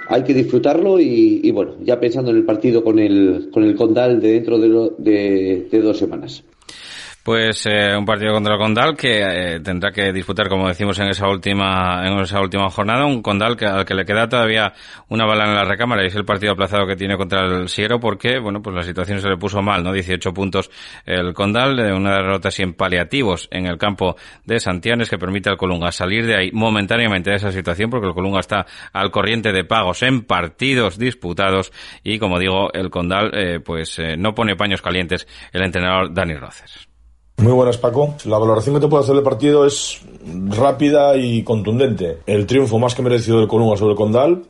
hay 0.09 0.23
que 0.25 0.35
disfrutarlo 0.35 1.01
y, 1.01 1.41
y, 1.43 1.51
bueno, 1.51 1.77
ya 1.83 1.99
pensando 2.01 2.31
en 2.31 2.39
el 2.39 2.45
partido 2.45 2.85
con 2.85 2.99
el, 2.99 3.51
con 3.53 3.65
el 3.65 3.75
Condal 3.75 4.21
de 4.21 4.33
dentro 4.33 4.59
de, 4.59 4.69
lo, 4.69 4.91
de, 4.91 5.69
de 5.71 5.81
dos 5.81 5.99
semanas. 5.99 6.45
Pues 7.25 7.65
eh, 7.65 7.97
un 7.97 8.05
partido 8.05 8.35
contra 8.35 8.53
el 8.53 8.59
Condal 8.59 8.95
que 8.99 9.23
eh, 9.23 9.61
tendrá 9.61 9.91
que 9.91 10.13
disputar, 10.13 10.47
como 10.51 10.69
decimos 10.69 10.99
en 10.99 11.09
esa 11.09 11.27
última 11.27 12.07
en 12.07 12.19
esa 12.19 12.39
última 12.39 12.69
jornada, 12.69 13.07
un 13.07 13.23
Condal 13.23 13.57
que, 13.57 13.65
al 13.65 13.87
que 13.87 13.95
le 13.95 14.05
queda 14.05 14.29
todavía 14.29 14.75
una 15.09 15.25
bala 15.25 15.47
en 15.47 15.55
la 15.55 15.65
recámara 15.65 16.05
y 16.05 16.09
es 16.09 16.15
el 16.17 16.27
partido 16.27 16.53
aplazado 16.53 16.87
que 16.87 16.97
tiene 16.97 17.17
contra 17.17 17.47
el 17.47 17.71
Siero 17.71 17.99
porque, 17.99 18.39
bueno, 18.39 18.61
pues 18.61 18.77
la 18.77 18.83
situación 18.83 19.23
se 19.23 19.31
le 19.31 19.39
puso 19.39 19.63
mal, 19.63 19.83
¿no? 19.83 19.91
18 19.91 20.35
puntos 20.35 20.71
el 21.07 21.33
Condal, 21.33 21.77
de 21.77 21.95
una 21.95 22.13
derrota 22.17 22.51
sin 22.51 22.75
paliativos 22.75 23.49
en 23.51 23.65
el 23.69 23.79
campo 23.79 24.17
de 24.45 24.61
Santianes 24.61 25.09
que 25.09 25.17
permite 25.17 25.49
al 25.49 25.57
Colunga 25.57 25.93
salir 25.93 26.27
de 26.27 26.37
ahí 26.37 26.51
momentáneamente 26.53 27.31
de 27.31 27.37
esa 27.37 27.51
situación 27.51 27.89
porque 27.89 28.09
el 28.09 28.13
Colunga 28.13 28.41
está 28.41 28.67
al 28.93 29.11
corriente 29.11 29.51
de 29.51 29.65
pagos 29.65 30.03
en 30.03 30.25
partidos 30.25 30.99
disputados 30.99 31.73
y, 32.03 32.19
como 32.19 32.39
digo, 32.39 32.71
el 32.75 32.91
Condal, 32.91 33.31
eh, 33.33 33.61
pues 33.61 33.99
eh, 33.99 34.15
no 34.19 34.35
pone 34.35 34.57
paños 34.57 34.83
calientes 34.83 35.27
el 35.55 35.63
entrenador 35.63 36.13
Dani 36.13 36.35
Roces. 36.35 36.94
Muy 37.37 37.53
buenas, 37.53 37.79
Paco. 37.79 38.15
La 38.25 38.39
valoración 38.39 38.75
que 38.75 38.81
te 38.81 38.89
puedo 38.89 39.03
hacer 39.03 39.15
del 39.15 39.25
partido 39.25 39.67
es 39.67 40.01
rápida 40.49 41.17
y 41.17 41.43
contundente. 41.43 42.19
El 42.27 42.47
triunfo 42.47 42.79
más 42.79 42.95
que 42.95 43.03
merecido 43.03 43.39
del 43.39 43.49
Colunga 43.49 43.77
sobre 43.77 43.93
el 43.93 43.97
Condal, 43.97 44.45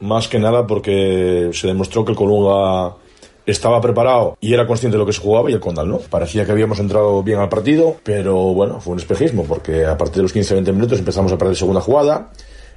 más 0.00 0.28
que 0.28 0.38
nada 0.38 0.66
porque 0.66 1.50
se 1.52 1.66
demostró 1.66 2.04
que 2.04 2.12
el 2.12 2.16
Colunga 2.16 2.96
estaba 3.46 3.80
preparado 3.80 4.36
y 4.40 4.52
era 4.52 4.66
consciente 4.66 4.96
de 4.96 4.98
lo 4.98 5.06
que 5.06 5.12
se 5.12 5.20
jugaba 5.20 5.50
y 5.50 5.54
el 5.54 5.60
Condal 5.60 5.88
no. 5.88 5.98
Parecía 5.98 6.44
que 6.44 6.52
habíamos 6.52 6.80
entrado 6.80 7.22
bien 7.22 7.38
al 7.38 7.48
partido, 7.48 7.96
pero 8.02 8.34
bueno, 8.34 8.80
fue 8.80 8.94
un 8.94 8.98
espejismo 8.98 9.44
porque 9.44 9.86
a 9.86 9.96
partir 9.96 10.16
de 10.16 10.22
los 10.22 10.34
15-20 10.34 10.72
minutos 10.72 10.98
empezamos 10.98 11.32
a 11.32 11.38
perder 11.38 11.56
segunda 11.56 11.80
jugada 11.80 12.32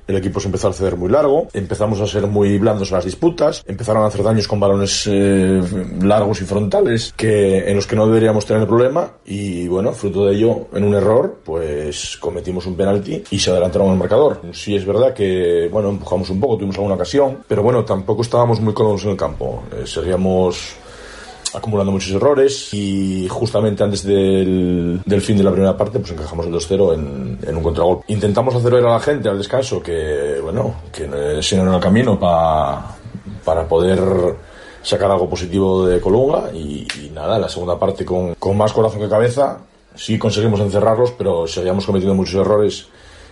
el 0.10 0.18
equipo 0.18 0.40
se 0.40 0.48
empezó 0.48 0.70
a 0.70 0.74
ceder 0.74 0.98
muy 0.98 1.10
largo, 1.10 1.48
empezamos 1.54 2.02
a 2.02 2.08
ser 2.08 2.26
muy 2.26 2.58
blandos 2.58 2.90
en 2.90 2.96
las 2.96 3.06
disputas, 3.06 3.64
empezaron 3.68 4.04
a 4.04 4.08
hacer 4.08 4.24
daños 4.24 4.48
con 4.48 4.60
balones 4.60 5.08
eh, 5.08 5.62
largos 6.02 6.42
y 6.42 6.46
frontales 6.46 7.14
que 7.16 7.70
en 7.70 7.76
los 7.76 7.86
que 7.86 7.96
no 7.96 8.08
deberíamos 8.08 8.46
tener 8.46 8.68
problema 8.68 9.12
y 9.26 9.68
bueno, 9.68 9.94
fruto 9.94 10.26
de 10.26 10.36
ello, 10.36 10.68
en 10.74 10.84
un 10.84 10.96
error, 10.96 11.42
pues 11.46 12.18
cometimos 12.18 12.66
un 12.66 12.76
penalti 12.76 13.24
y 13.30 13.38
se 13.38 13.52
adelantaron 13.52 13.92
al 13.92 13.98
marcador. 13.98 14.42
Sí 14.52 14.76
es 14.76 14.86
verdad 14.86 15.14
que, 15.14 15.70
bueno, 15.72 15.90
empujamos 15.90 16.30
un 16.32 16.40
poco, 16.40 16.58
tuvimos 16.58 16.78
alguna 16.78 16.96
ocasión, 16.96 17.44
pero 17.48 17.62
bueno, 17.62 17.86
tampoco 17.86 18.24
estábamos 18.24 18.60
muy 18.62 18.74
cómodos 18.74 19.04
en 19.04 19.12
el 19.12 19.18
campo. 19.18 19.64
Eh, 19.72 19.86
seguíamos 19.86 20.76
acumulando 21.54 21.92
muchos 21.92 22.12
errores 22.12 22.74
y 22.74 23.28
justamente 23.30 23.84
antes 23.84 24.04
del, 24.04 25.02
del 25.06 25.22
fin 25.22 25.38
de 25.38 25.44
la 25.44 25.52
primera 25.52 25.76
parte 25.76 26.00
pues 26.00 26.12
encajamos 26.12 26.46
el 26.46 26.54
2-0 26.54 26.94
en, 26.94 27.40
en, 27.48 27.58
un 27.58 27.64
contragolpe. 27.64 28.06
Intentamos 28.08 28.56
hacer 28.56 28.72
ver 28.72 28.86
a 28.86 28.94
la 28.94 29.00
gente 29.00 29.30
al 29.30 29.38
descanso 29.38 29.82
que, 29.82 30.40
bueno, 30.42 30.76
que 30.92 31.10
ese 31.40 31.58
no 31.58 31.76
el 31.76 31.82
camino 31.82 32.20
pa, 32.20 32.96
para 33.44 33.68
poder 33.68 34.00
sacar 34.82 35.12
algo 35.12 35.30
positivo 35.30 35.86
de 35.86 36.00
Colunga 36.00 36.52
y, 36.54 36.88
y 37.02 37.10
nada, 37.14 37.38
la 37.38 37.50
segunda 37.50 37.78
parte 37.78 38.06
con, 38.06 38.36
con 38.36 38.58
más 38.58 38.72
corazón 38.72 39.02
que 39.02 39.10
cabeza 39.10 39.60
sí 39.96 40.18
conseguimos 40.18 40.60
encerrarlos 40.62 41.12
pero 41.12 41.48
seguíamos 41.48 41.86
cometiendo 41.86 42.16
muchos 42.16 42.36
errores 42.36 42.88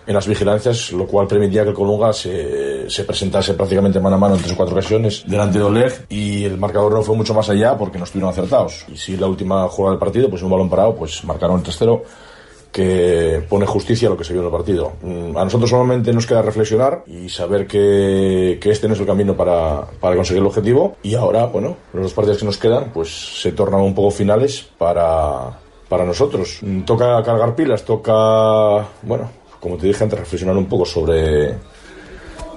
en 0.08 0.14
las 0.14 0.26
vigilancias, 0.26 0.94
lo 0.94 1.06
cual 1.06 1.28
permitía 1.28 1.66
que 1.66 1.74
Colunga 1.74 2.14
se, 2.14 2.90
se 2.90 3.04
presentase 3.04 3.54
prácticamente 3.54 4.00
mano 4.00 4.16
a 4.16 4.20
mano 4.20 4.36
en 4.36 4.42
tres 4.42 4.54
o 4.54 4.56
cuatro 4.56 4.74
ocasiones 4.74 5.24
delante 5.28 5.60
de 5.60 5.66
Oleg 5.66 6.06
y 6.10 6.46
el 6.46 6.58
marcador 6.58 6.94
no 6.94 7.04
fue 7.04 7.16
mucho 7.16 7.34
más 7.34 7.50
allá 7.50 7.78
porque 7.78 7.98
no 7.98 8.06
estuvieron 8.06 8.32
acertados. 8.32 8.86
Y 8.88 8.96
si 8.96 9.18
la 9.18 9.28
última 9.28 9.68
jugada 9.68 9.92
del 9.92 10.00
partido, 10.00 10.30
pues 10.30 10.42
un 10.42 10.50
balón 10.50 10.70
parado, 10.70 10.96
pues 10.96 11.24
marcaron 11.26 11.60
el 11.60 11.66
3-0 11.66 12.02
que 12.72 13.44
pone 13.50 13.66
justicia 13.66 14.08
a 14.08 14.12
lo 14.12 14.18
que 14.18 14.24
se 14.24 14.34
vio 14.34 14.42
en 14.42 14.48
el 14.48 14.52
partido. 14.52 14.94
Mm, 15.02 15.36
a 15.36 15.44
nosotros 15.44 15.70
solamente 15.70 16.14
nos 16.14 16.26
queda 16.26 16.42
reflexionar 16.42 17.04
y 17.08 17.28
saber 17.28 17.68
que, 17.68 18.60
que 18.62 18.70
este 18.70 18.88
no 18.88 18.94
es 18.94 19.00
el 19.00 19.06
camino 19.06 19.36
para, 19.36 19.86
para, 20.00 20.16
conseguir 20.16 20.42
el 20.42 20.48
objetivo. 20.48 20.96
Y 21.04 21.16
ahora, 21.16 21.48
bueno, 21.48 21.76
los 21.92 22.04
dos 22.04 22.14
partidos 22.14 22.38
que 22.38 22.46
nos 22.46 22.58
quedan, 22.58 22.92
pues 22.94 23.42
se 23.42 23.52
tornan 23.52 23.82
un 23.82 23.96
poco 23.96 24.12
finales 24.12 24.70
para, 24.78 25.60
para 25.90 26.06
nosotros. 26.06 26.60
Mm, 26.62 26.82
toca 26.82 27.22
cargar 27.24 27.56
pilas, 27.56 27.84
toca, 27.84 28.88
bueno, 29.02 29.30
como 29.60 29.78
te 29.78 29.88
dije 29.88 30.04
antes, 30.04 30.20
reflexionar 30.20 30.58
un 30.58 30.66
poco 30.66 30.86
sobre 30.86 31.56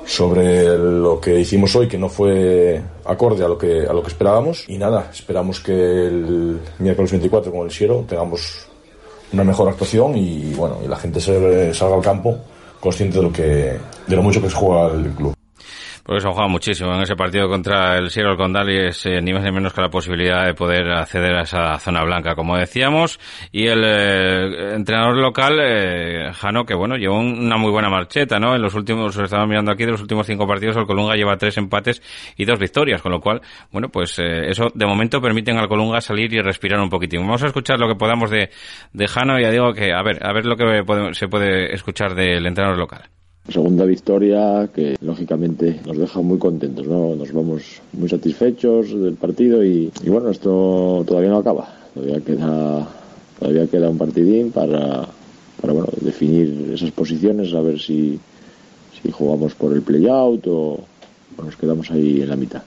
sobre 0.06 0.76
lo 0.76 1.20
que 1.20 1.38
hicimos 1.38 1.76
hoy 1.76 1.86
que 1.86 1.96
no 1.96 2.08
fue 2.08 2.82
acorde 3.04 3.44
a 3.44 3.48
lo 3.48 3.56
que 3.56 3.86
a 3.86 3.92
lo 3.92 4.02
que 4.02 4.08
esperábamos 4.08 4.64
y 4.68 4.76
nada 4.76 5.08
esperamos 5.12 5.60
que 5.60 5.72
el 5.72 6.58
miércoles 6.80 7.12
24 7.12 7.52
con 7.52 7.66
el 7.66 7.70
Siero 7.70 8.04
tengamos 8.08 8.66
una 9.32 9.44
mejor 9.44 9.68
actuación 9.68 10.16
y 10.16 10.52
bueno 10.54 10.78
y 10.84 10.88
la 10.88 10.96
gente 10.96 11.20
se, 11.20 11.72
salga 11.74 11.94
al 11.94 12.02
campo 12.02 12.36
consciente 12.80 13.18
de 13.18 13.22
lo 13.22 13.32
que 13.32 13.78
de 14.06 14.16
lo 14.16 14.22
mucho 14.22 14.42
que 14.42 14.50
se 14.50 14.56
juega 14.56 14.92
el 14.94 15.10
club. 15.10 15.39
Porque 16.04 16.20
se 16.20 16.28
ha 16.28 16.30
jugado 16.30 16.48
muchísimo 16.48 16.94
en 16.94 17.02
ese 17.02 17.16
partido 17.16 17.48
contra 17.48 17.98
el 17.98 18.10
Sierra 18.10 18.36
Condal 18.36 18.70
y 18.70 18.88
es 18.88 19.04
eh, 19.06 19.20
ni 19.20 19.32
más 19.32 19.42
ni 19.42 19.52
menos 19.52 19.72
que 19.72 19.80
la 19.80 19.90
posibilidad 19.90 20.46
de 20.46 20.54
poder 20.54 20.90
acceder 20.90 21.34
a 21.34 21.42
esa 21.42 21.78
zona 21.78 22.02
blanca, 22.04 22.34
como 22.34 22.56
decíamos. 22.56 23.18
Y 23.52 23.66
el 23.66 23.82
eh, 23.84 24.74
entrenador 24.74 25.16
local, 25.16 25.58
eh, 25.62 26.32
Jano, 26.32 26.64
que 26.64 26.74
bueno, 26.74 26.96
llevó 26.96 27.18
una 27.18 27.56
muy 27.56 27.70
buena 27.70 27.90
marcheta, 27.90 28.38
¿no? 28.38 28.54
En 28.54 28.62
los 28.62 28.74
últimos, 28.74 29.16
estamos 29.16 29.48
mirando 29.48 29.72
aquí, 29.72 29.84
de 29.84 29.92
los 29.92 30.00
últimos 30.00 30.26
cinco 30.26 30.46
partidos, 30.46 30.76
el 30.76 30.86
Colunga 30.86 31.16
lleva 31.16 31.36
tres 31.36 31.56
empates 31.58 32.02
y 32.36 32.44
dos 32.44 32.58
victorias, 32.58 33.02
con 33.02 33.12
lo 33.12 33.20
cual, 33.20 33.40
bueno, 33.70 33.88
pues 33.88 34.18
eso 34.18 34.68
de 34.74 34.86
momento 34.86 35.20
permiten 35.20 35.58
al 35.58 35.68
Colunga 35.68 36.00
salir 36.00 36.32
y 36.32 36.40
respirar 36.40 36.80
un 36.80 36.88
poquitín. 36.88 37.20
Vamos 37.20 37.42
a 37.42 37.46
escuchar 37.46 37.78
lo 37.78 37.88
que 37.88 37.94
podamos 37.94 38.30
de, 38.30 38.50
de 38.92 39.08
Jano 39.08 39.38
ya 39.38 39.50
digo 39.50 39.72
que, 39.72 39.92
a 39.92 40.02
ver, 40.02 40.24
a 40.26 40.32
ver 40.32 40.46
lo 40.46 40.56
que 40.56 40.82
se 41.14 41.28
puede 41.28 41.74
escuchar 41.74 42.14
del 42.14 42.46
entrenador 42.46 42.78
local. 42.78 43.19
Segunda 43.50 43.84
victoria 43.84 44.70
que 44.72 44.96
lógicamente 45.00 45.80
nos 45.84 45.98
deja 45.98 46.20
muy 46.20 46.38
contentos, 46.38 46.86
¿no? 46.86 47.16
Nos 47.16 47.32
vamos 47.32 47.80
muy 47.92 48.08
satisfechos 48.08 48.90
del 48.92 49.14
partido 49.14 49.64
y, 49.64 49.90
y 50.04 50.08
bueno, 50.08 50.30
esto 50.30 51.02
todavía 51.06 51.30
no 51.30 51.38
acaba. 51.38 51.68
Todavía 51.92 52.20
queda, 52.20 52.88
todavía 53.38 53.66
queda 53.66 53.90
un 53.90 53.98
partidín 53.98 54.52
para, 54.52 55.04
para 55.60 55.72
bueno, 55.72 55.88
definir 56.00 56.70
esas 56.74 56.92
posiciones, 56.92 57.52
a 57.52 57.60
ver 57.60 57.80
si, 57.80 58.20
si 59.02 59.10
jugamos 59.10 59.54
por 59.56 59.72
el 59.72 59.82
play-out 59.82 60.46
o, 60.46 60.78
o 61.36 61.42
nos 61.42 61.56
quedamos 61.56 61.90
ahí 61.90 62.22
en 62.22 62.28
la 62.28 62.36
mitad. 62.36 62.62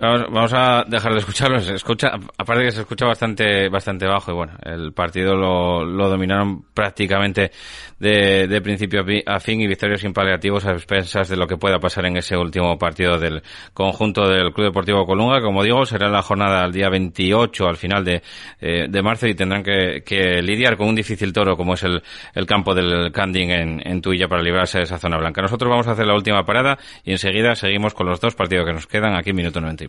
Vamos, 0.00 0.52
a 0.54 0.84
dejar 0.88 1.12
de 1.12 1.18
escucharlo. 1.18 1.60
Se 1.60 1.74
escucha, 1.74 2.12
aparte 2.38 2.64
que 2.64 2.70
se 2.70 2.80
escucha 2.80 3.06
bastante, 3.06 3.68
bastante 3.68 4.06
bajo 4.06 4.32
y 4.32 4.34
bueno, 4.34 4.54
el 4.64 4.92
partido 4.92 5.34
lo, 5.34 5.84
lo 5.84 6.08
dominaron 6.08 6.62
prácticamente 6.72 7.50
de, 7.98 8.48
de, 8.48 8.60
principio 8.62 9.04
a 9.26 9.38
fin 9.38 9.60
y 9.60 9.66
victorias 9.66 10.00
sin 10.00 10.12
paliativos 10.12 10.64
a 10.64 10.72
expensas 10.72 11.28
de 11.28 11.36
lo 11.36 11.46
que 11.46 11.56
pueda 11.56 11.78
pasar 11.78 12.06
en 12.06 12.16
ese 12.16 12.36
último 12.36 12.78
partido 12.78 13.18
del 13.18 13.42
conjunto 13.74 14.28
del 14.28 14.52
Club 14.52 14.68
Deportivo 14.68 15.04
Colunga. 15.04 15.40
Como 15.40 15.62
digo, 15.62 15.84
será 15.84 16.08
la 16.08 16.22
jornada 16.22 16.62
al 16.62 16.72
día 16.72 16.88
28 16.88 17.68
al 17.68 17.76
final 17.76 18.04
de, 18.04 18.22
eh, 18.60 18.86
de 18.88 19.02
marzo 19.02 19.28
y 19.28 19.34
tendrán 19.34 19.62
que, 19.62 20.02
que, 20.04 20.42
lidiar 20.42 20.76
con 20.76 20.88
un 20.88 20.94
difícil 20.94 21.32
toro 21.32 21.56
como 21.56 21.74
es 21.74 21.82
el, 21.82 22.02
el 22.34 22.46
campo 22.46 22.74
del 22.74 23.12
Canding 23.12 23.50
en, 23.50 23.86
en 23.86 24.00
Tuilla 24.00 24.26
para 24.26 24.42
librarse 24.42 24.78
de 24.78 24.84
esa 24.84 24.98
zona 24.98 25.18
blanca. 25.18 25.42
Nosotros 25.42 25.70
vamos 25.70 25.86
a 25.86 25.92
hacer 25.92 26.06
la 26.06 26.14
última 26.14 26.44
parada 26.44 26.78
y 27.04 27.12
enseguida 27.12 27.54
seguimos 27.54 27.94
con 27.94 28.06
los 28.06 28.20
dos 28.20 28.34
partidos 28.34 28.66
que 28.66 28.72
nos 28.72 28.86
quedan 28.86 29.14
aquí 29.14 29.32
minuto 29.32 29.60
90 29.60 29.84
y 29.84 29.88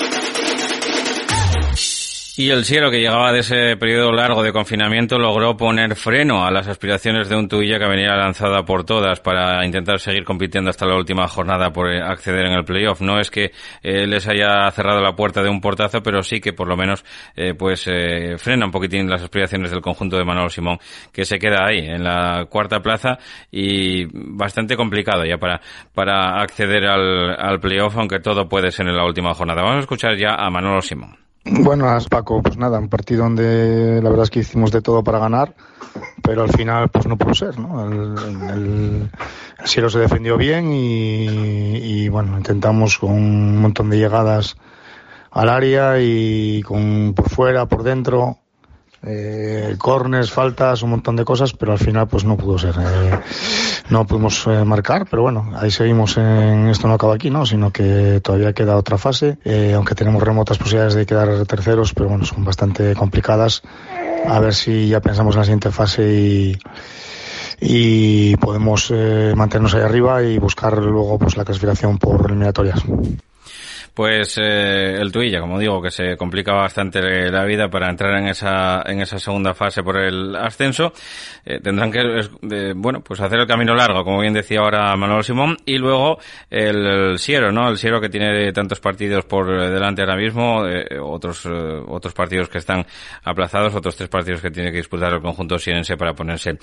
Y 2.37 2.49
el 2.49 2.63
cielo 2.63 2.89
que 2.89 3.01
llegaba 3.01 3.33
de 3.33 3.39
ese 3.39 3.75
periodo 3.75 4.13
largo 4.13 4.41
de 4.41 4.53
confinamiento 4.53 5.19
logró 5.19 5.57
poner 5.57 5.97
freno 5.97 6.45
a 6.45 6.49
las 6.49 6.65
aspiraciones 6.65 7.27
de 7.27 7.35
un 7.35 7.49
Tuilla 7.49 7.77
que 7.77 7.89
venía 7.89 8.15
lanzada 8.15 8.63
por 8.63 8.85
todas 8.85 9.19
para 9.19 9.65
intentar 9.65 9.99
seguir 9.99 10.23
compitiendo 10.23 10.69
hasta 10.69 10.85
la 10.85 10.95
última 10.95 11.27
jornada 11.27 11.73
por 11.73 11.89
acceder 11.89 12.45
en 12.45 12.53
el 12.53 12.63
playoff. 12.63 13.01
No 13.01 13.19
es 13.19 13.29
que 13.29 13.51
eh, 13.83 14.07
les 14.07 14.25
haya 14.29 14.71
cerrado 14.71 15.01
la 15.01 15.13
puerta 15.13 15.43
de 15.43 15.49
un 15.49 15.59
portazo, 15.59 16.01
pero 16.01 16.23
sí 16.23 16.39
que 16.39 16.53
por 16.53 16.69
lo 16.69 16.77
menos 16.77 17.03
eh, 17.35 17.53
pues 17.53 17.85
eh, 17.91 18.37
frena 18.37 18.65
un 18.65 18.71
poquitín 18.71 19.09
las 19.09 19.21
aspiraciones 19.21 19.69
del 19.69 19.81
conjunto 19.81 20.15
de 20.15 20.23
Manolo 20.23 20.49
Simón, 20.49 20.79
que 21.11 21.25
se 21.25 21.37
queda 21.37 21.65
ahí 21.65 21.79
en 21.79 22.01
la 22.01 22.45
cuarta 22.49 22.79
plaza 22.79 23.17
y 23.51 24.05
bastante 24.05 24.77
complicado 24.77 25.25
ya 25.25 25.37
para, 25.37 25.59
para 25.93 26.41
acceder 26.41 26.85
al, 26.85 27.35
al 27.37 27.59
playoff, 27.59 27.97
aunque 27.97 28.21
todo 28.21 28.47
puede 28.47 28.71
ser 28.71 28.87
en 28.87 28.95
la 28.95 29.03
última 29.03 29.33
jornada. 29.33 29.63
Vamos 29.63 29.79
a 29.79 29.81
escuchar 29.81 30.15
ya 30.15 30.35
a 30.35 30.49
Manolo 30.49 30.81
Simón. 30.81 31.30
Buenas, 31.43 32.07
Paco. 32.07 32.41
Pues 32.41 32.57
nada, 32.57 32.79
un 32.79 32.89
partido 32.89 33.23
donde 33.23 33.99
la 34.01 34.09
verdad 34.09 34.23
es 34.25 34.29
que 34.29 34.39
hicimos 34.41 34.71
de 34.71 34.81
todo 34.81 35.03
para 35.03 35.19
ganar, 35.19 35.55
pero 36.23 36.43
al 36.43 36.49
final 36.49 36.89
pues 36.89 37.07
no 37.07 37.17
pudo 37.17 37.33
ser, 37.33 37.57
¿no? 37.59 37.87
El, 37.87 38.15
el, 38.17 39.09
el 39.59 39.67
cielo 39.67 39.89
se 39.89 39.99
defendió 39.99 40.37
bien 40.37 40.71
y, 40.71 41.25
y, 41.25 42.09
bueno, 42.09 42.37
intentamos 42.37 42.99
con 42.99 43.11
un 43.11 43.57
montón 43.57 43.89
de 43.89 43.97
llegadas 43.97 44.55
al 45.31 45.49
área 45.49 45.99
y 45.99 46.61
con 46.61 47.13
por 47.15 47.29
fuera, 47.29 47.65
por 47.65 47.83
dentro, 47.83 48.37
eh, 49.03 49.75
corners, 49.77 50.31
faltas, 50.31 50.83
un 50.83 50.91
montón 50.91 51.15
de 51.15 51.25
cosas, 51.25 51.53
pero 51.53 51.71
al 51.71 51.79
final 51.79 52.07
pues 52.07 52.23
no 52.23 52.37
pudo 52.37 52.57
ser. 52.57 52.75
Eh, 52.79 53.19
no 53.89 54.05
pudimos 54.05 54.45
eh, 54.47 54.63
marcar, 54.63 55.05
pero 55.09 55.23
bueno, 55.23 55.51
ahí 55.55 55.71
seguimos 55.71 56.17
en 56.17 56.69
esto 56.69 56.87
no 56.87 56.93
acaba 56.93 57.15
aquí, 57.15 57.29
¿no? 57.29 57.45
Sino 57.45 57.71
que 57.71 58.21
todavía 58.23 58.53
queda 58.53 58.77
otra 58.77 58.97
fase, 58.97 59.37
eh, 59.43 59.73
aunque 59.75 59.95
tenemos 59.95 60.21
remotas 60.21 60.57
posibilidades 60.57 60.95
de 60.95 61.05
quedar 61.05 61.45
terceros, 61.45 61.93
pero 61.93 62.09
bueno, 62.09 62.25
son 62.25 62.45
bastante 62.45 62.95
complicadas. 62.95 63.61
A 64.27 64.39
ver 64.39 64.53
si 64.53 64.87
ya 64.87 65.01
pensamos 65.01 65.35
en 65.35 65.39
la 65.39 65.45
siguiente 65.45 65.71
fase 65.71 66.03
y 66.13 66.57
y 67.61 68.35
podemos 68.37 68.91
eh, 68.91 69.33
mantenernos 69.35 69.75
ahí 69.75 69.81
arriba 69.81 70.23
y 70.23 70.39
buscar 70.39 70.75
luego 70.79 71.19
pues 71.19 71.37
la 71.37 71.45
clasificación 71.45 71.99
por 71.99 72.25
eliminatorias. 72.25 72.83
Pues 73.93 74.37
eh, 74.37 74.95
el 75.01 75.11
Tuilla, 75.11 75.41
como 75.41 75.59
digo, 75.59 75.81
que 75.81 75.91
se 75.91 76.15
complica 76.15 76.53
bastante 76.53 77.01
la 77.29 77.43
vida 77.43 77.69
para 77.69 77.89
entrar 77.89 78.17
en 78.17 78.27
esa 78.27 78.81
en 78.85 79.01
esa 79.01 79.19
segunda 79.19 79.53
fase 79.53 79.83
por 79.83 79.97
el 79.97 80.33
ascenso, 80.33 80.93
eh, 81.45 81.59
tendrán 81.61 81.91
que 81.91 81.99
bueno 82.73 83.01
pues 83.01 83.19
hacer 83.19 83.39
el 83.39 83.47
camino 83.47 83.75
largo, 83.75 84.05
como 84.05 84.21
bien 84.21 84.33
decía 84.33 84.59
ahora 84.61 84.95
Manuel 84.95 85.25
Simón, 85.25 85.57
y 85.65 85.77
luego 85.77 86.19
el, 86.49 86.85
el 86.85 87.19
Siero, 87.19 87.51
¿no? 87.51 87.67
El 87.67 87.77
Siero 87.77 87.99
que 87.99 88.07
tiene 88.07 88.53
tantos 88.53 88.79
partidos 88.79 89.25
por 89.25 89.45
delante 89.47 90.03
ahora 90.03 90.15
mismo, 90.15 90.65
eh, 90.65 90.97
otros 90.97 91.45
eh, 91.45 91.49
otros 91.85 92.13
partidos 92.13 92.47
que 92.47 92.59
están 92.59 92.85
aplazados, 93.25 93.75
otros 93.75 93.97
tres 93.97 94.07
partidos 94.07 94.41
que 94.41 94.51
tiene 94.51 94.71
que 94.71 94.77
disputar 94.77 95.11
el 95.11 95.21
conjunto 95.21 95.59
sierense 95.59 95.97
para 95.97 96.13
ponerse 96.13 96.57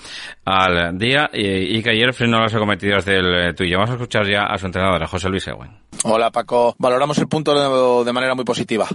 al 0.45 0.97
día 0.97 1.29
y, 1.31 1.77
y 1.77 1.83
que 1.83 1.91
ayer 1.91 2.11
frenó 2.11 2.39
las 2.39 2.55
acometidas 2.55 3.05
del 3.05 3.53
Tuilla. 3.53 3.77
Vamos 3.77 3.91
a 3.91 3.93
escuchar 3.93 4.27
ya 4.27 4.45
a 4.45 4.57
su 4.57 4.65
entrenador, 4.65 5.03
a 5.03 5.07
José 5.07 5.29
Luis 5.29 5.47
Ewen. 5.47 5.77
Hola 6.03 6.31
Paco, 6.31 6.75
valoramos 6.79 7.18
el 7.19 7.27
punto 7.27 8.03
de, 8.03 8.13
manera 8.13 8.35
muy 8.35 8.45
positiva. 8.45 8.87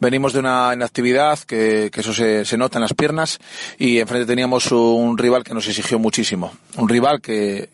Venimos 0.00 0.32
de 0.32 0.38
una 0.40 0.70
inactividad 0.74 1.38
que, 1.40 1.90
eso 1.94 2.12
se, 2.12 2.44
se, 2.44 2.56
nota 2.56 2.78
en 2.78 2.82
las 2.82 2.94
piernas 2.94 3.38
y 3.78 3.98
enfrente 3.98 4.26
teníamos 4.26 4.70
un 4.72 5.18
rival 5.18 5.44
que 5.44 5.54
nos 5.54 5.66
exigió 5.68 5.98
muchísimo. 5.98 6.52
Un 6.76 6.88
rival 6.88 7.20
que 7.20 7.70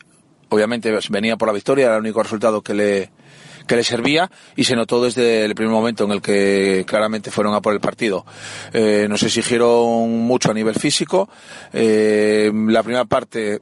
obviamente 0.48 0.92
venía 1.10 1.36
por 1.36 1.48
la 1.48 1.54
victoria, 1.54 1.86
era 1.86 1.96
el 1.96 2.00
único 2.00 2.22
resultado 2.22 2.62
que 2.62 2.74
le, 2.74 3.10
que 3.66 3.76
le 3.76 3.84
servía 3.84 4.30
y 4.56 4.64
se 4.64 4.76
notó 4.76 5.02
desde 5.02 5.44
el 5.44 5.54
primer 5.54 5.72
momento 5.72 6.04
en 6.04 6.12
el 6.12 6.22
que 6.22 6.84
claramente 6.86 7.30
fueron 7.30 7.54
a 7.54 7.60
por 7.60 7.72
el 7.72 7.80
partido. 7.80 8.24
Eh, 8.72 9.06
nos 9.08 9.22
exigieron 9.22 10.10
mucho 10.10 10.50
a 10.50 10.54
nivel 10.54 10.74
físico. 10.74 11.28
Eh, 11.72 12.50
la 12.54 12.82
primera 12.82 13.04
parte 13.04 13.60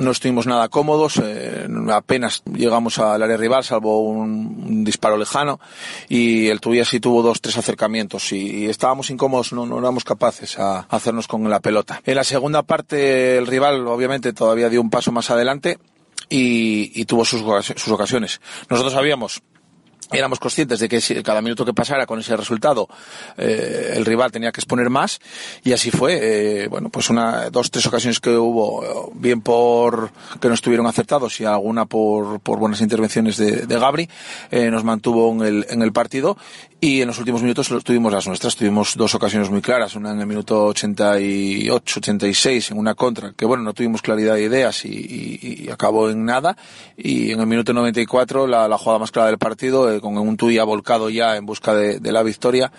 no 0.00 0.10
estuvimos 0.10 0.46
nada 0.46 0.68
cómodos, 0.68 1.20
eh, 1.22 1.68
apenas 1.92 2.42
llegamos 2.52 2.98
al 2.98 3.22
área 3.22 3.36
rival, 3.36 3.62
salvo 3.64 4.00
un, 4.00 4.84
disparo 4.84 5.16
lejano, 5.16 5.60
y 6.08 6.48
el 6.48 6.60
Tuya 6.60 6.84
sí 6.84 7.00
tuvo 7.00 7.22
dos, 7.22 7.40
tres 7.40 7.58
acercamientos, 7.58 8.32
y, 8.32 8.66
estábamos 8.66 9.10
incómodos, 9.10 9.52
no, 9.52 9.66
no, 9.66 9.78
éramos 9.78 10.04
capaces 10.04 10.58
a, 10.58 10.78
a 10.80 10.86
hacernos 10.88 11.26
con 11.26 11.48
la 11.48 11.60
pelota. 11.60 12.00
En 12.04 12.16
la 12.16 12.24
segunda 12.24 12.62
parte, 12.62 13.38
el 13.38 13.46
rival, 13.46 13.86
obviamente, 13.86 14.32
todavía 14.32 14.68
dio 14.68 14.80
un 14.80 14.90
paso 14.90 15.12
más 15.12 15.30
adelante, 15.30 15.78
y, 16.28 16.92
y 16.94 17.04
tuvo 17.04 17.24
sus, 17.24 17.42
sus 17.64 17.88
ocasiones. 17.88 18.40
Nosotros 18.70 18.92
sabíamos 18.92 19.42
éramos 20.12 20.38
conscientes 20.38 20.80
de 20.80 20.88
que 20.88 21.00
cada 21.22 21.42
minuto 21.42 21.64
que 21.64 21.72
pasara 21.72 22.06
con 22.06 22.18
ese 22.18 22.36
resultado 22.36 22.88
eh, 23.36 23.94
el 23.96 24.04
rival 24.04 24.32
tenía 24.32 24.52
que 24.52 24.60
exponer 24.60 24.90
más 24.90 25.20
y 25.64 25.72
así 25.72 25.90
fue. 25.90 26.18
Eh, 26.20 26.68
bueno 26.68 26.88
pues 26.90 27.10
una 27.10 27.50
dos 27.50 27.70
tres 27.70 27.86
ocasiones 27.86 28.20
que 28.20 28.30
hubo 28.30 29.10
bien 29.14 29.40
por 29.40 30.10
que 30.40 30.48
no 30.48 30.54
estuvieron 30.54 30.86
acertados 30.86 31.40
y 31.40 31.44
alguna 31.44 31.86
por, 31.86 32.40
por 32.40 32.58
buenas 32.58 32.80
intervenciones 32.80 33.36
de, 33.36 33.66
de 33.66 33.78
Gabri 33.78 34.08
eh, 34.50 34.70
nos 34.70 34.84
mantuvo 34.84 35.32
en 35.32 35.42
el, 35.42 35.66
en 35.68 35.82
el 35.82 35.92
partido 35.92 36.36
y 36.80 37.02
en 37.02 37.08
los 37.08 37.18
últimos 37.18 37.42
minutos 37.42 37.68
tuvimos 37.84 38.10
las 38.10 38.26
nuestras. 38.26 38.56
Tuvimos 38.56 38.96
dos 38.96 39.14
ocasiones 39.14 39.50
muy 39.50 39.60
claras 39.60 39.94
una 39.96 40.12
en 40.12 40.20
el 40.20 40.26
minuto 40.26 40.66
88 40.66 42.00
86 42.00 42.70
en 42.70 42.78
una 42.78 42.94
contra 42.94 43.32
que 43.36 43.44
bueno 43.44 43.62
no 43.62 43.74
tuvimos 43.74 44.00
claridad 44.02 44.34
de 44.34 44.42
ideas 44.42 44.84
y, 44.84 45.68
acabó 45.70 46.10
en 46.10 46.24
nada 46.24 46.56
y 46.96 47.32
en 47.32 47.40
el 47.40 47.46
minuto 47.46 47.72
94 47.72 48.46
la, 48.46 48.66
la 48.66 48.78
jugada 48.78 48.98
más 48.98 49.12
clara 49.12 49.28
del 49.28 49.38
partido 49.38 49.99
con 50.00 50.16
un 50.18 50.36
Tuya 50.36 50.64
volcado 50.64 51.10
ya 51.10 51.36
en 51.36 51.46
busca 51.46 51.74
de, 51.74 52.12
la 52.12 52.22
victoria, 52.22 52.72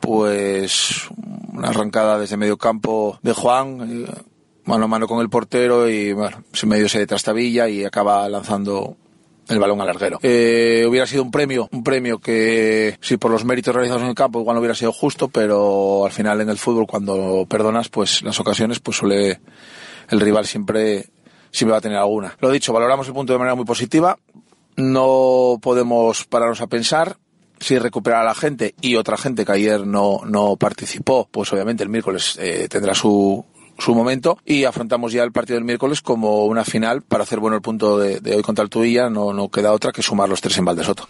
pues 0.00 1.08
una 1.52 1.68
arrancada 1.68 2.18
desde 2.18 2.36
medio 2.36 2.56
campo 2.56 3.18
de 3.22 3.32
Juan, 3.32 4.06
eh, 4.06 4.10
mano 4.64 4.84
a 4.84 4.88
mano 4.88 5.06
con 5.06 5.20
el 5.20 5.28
portero 5.28 5.88
y 5.88 6.12
bueno, 6.12 6.44
se 6.52 6.66
medio 6.66 6.88
se 6.88 7.06
trastabilla 7.06 7.68
y 7.68 7.84
acaba 7.84 8.28
lanzando 8.28 8.96
el 9.48 9.58
balón 9.58 9.80
al 9.80 9.88
larguero. 9.88 10.18
Eh, 10.22 10.86
hubiera 10.88 11.06
sido 11.06 11.22
un 11.22 11.30
premio, 11.30 11.68
un 11.72 11.82
premio 11.82 12.18
que 12.18 12.96
si 13.00 13.16
por 13.16 13.30
los 13.30 13.44
méritos 13.44 13.74
realizados 13.74 14.02
en 14.02 14.08
el 14.08 14.14
campo 14.14 14.40
igual 14.40 14.54
no 14.54 14.60
hubiera 14.60 14.74
sido 14.74 14.92
justo, 14.92 15.28
pero 15.28 16.04
al 16.04 16.12
final 16.12 16.40
en 16.40 16.48
el 16.48 16.58
fútbol 16.58 16.86
cuando 16.86 17.46
perdonas, 17.48 17.88
pues 17.88 18.22
las 18.22 18.38
ocasiones, 18.38 18.80
pues 18.80 18.96
suele 18.96 19.40
el 20.08 20.20
rival 20.20 20.46
siempre 20.46 21.10
siempre 21.50 21.72
va 21.72 21.78
a 21.78 21.80
tener 21.80 21.98
alguna. 21.98 22.36
Lo 22.40 22.50
dicho, 22.50 22.72
valoramos 22.72 23.08
el 23.08 23.14
punto 23.14 23.32
de 23.32 23.38
manera 23.38 23.54
muy 23.54 23.64
positiva 23.64 24.16
no 24.80 25.58
podemos 25.60 26.24
pararnos 26.26 26.60
a 26.60 26.66
pensar 26.66 27.16
si 27.58 27.78
recuperar 27.78 28.22
a 28.22 28.24
la 28.24 28.34
gente 28.34 28.74
y 28.80 28.96
otra 28.96 29.16
gente 29.16 29.44
que 29.44 29.52
ayer 29.52 29.86
no, 29.86 30.20
no 30.24 30.56
participó, 30.56 31.28
pues 31.30 31.52
obviamente 31.52 31.82
el 31.82 31.90
miércoles 31.90 32.36
eh, 32.40 32.68
tendrá 32.70 32.94
su, 32.94 33.44
su 33.78 33.94
momento 33.94 34.38
y 34.44 34.64
afrontamos 34.64 35.12
ya 35.12 35.22
el 35.22 35.32
partido 35.32 35.56
del 35.56 35.64
miércoles 35.64 36.00
como 36.00 36.46
una 36.46 36.64
final 36.64 37.02
para 37.02 37.24
hacer 37.24 37.38
bueno 37.38 37.56
el 37.56 37.62
punto 37.62 37.98
de, 37.98 38.34
hoy 38.34 38.42
contra 38.42 38.62
el 38.62 38.70
Tuilla, 38.70 39.10
no, 39.10 39.32
no 39.32 39.50
queda 39.50 39.72
otra 39.72 39.92
que 39.92 40.02
sumar 40.02 40.28
los 40.28 40.40
tres 40.40 40.56
en 40.58 40.64
Valdesoto. 40.64 41.08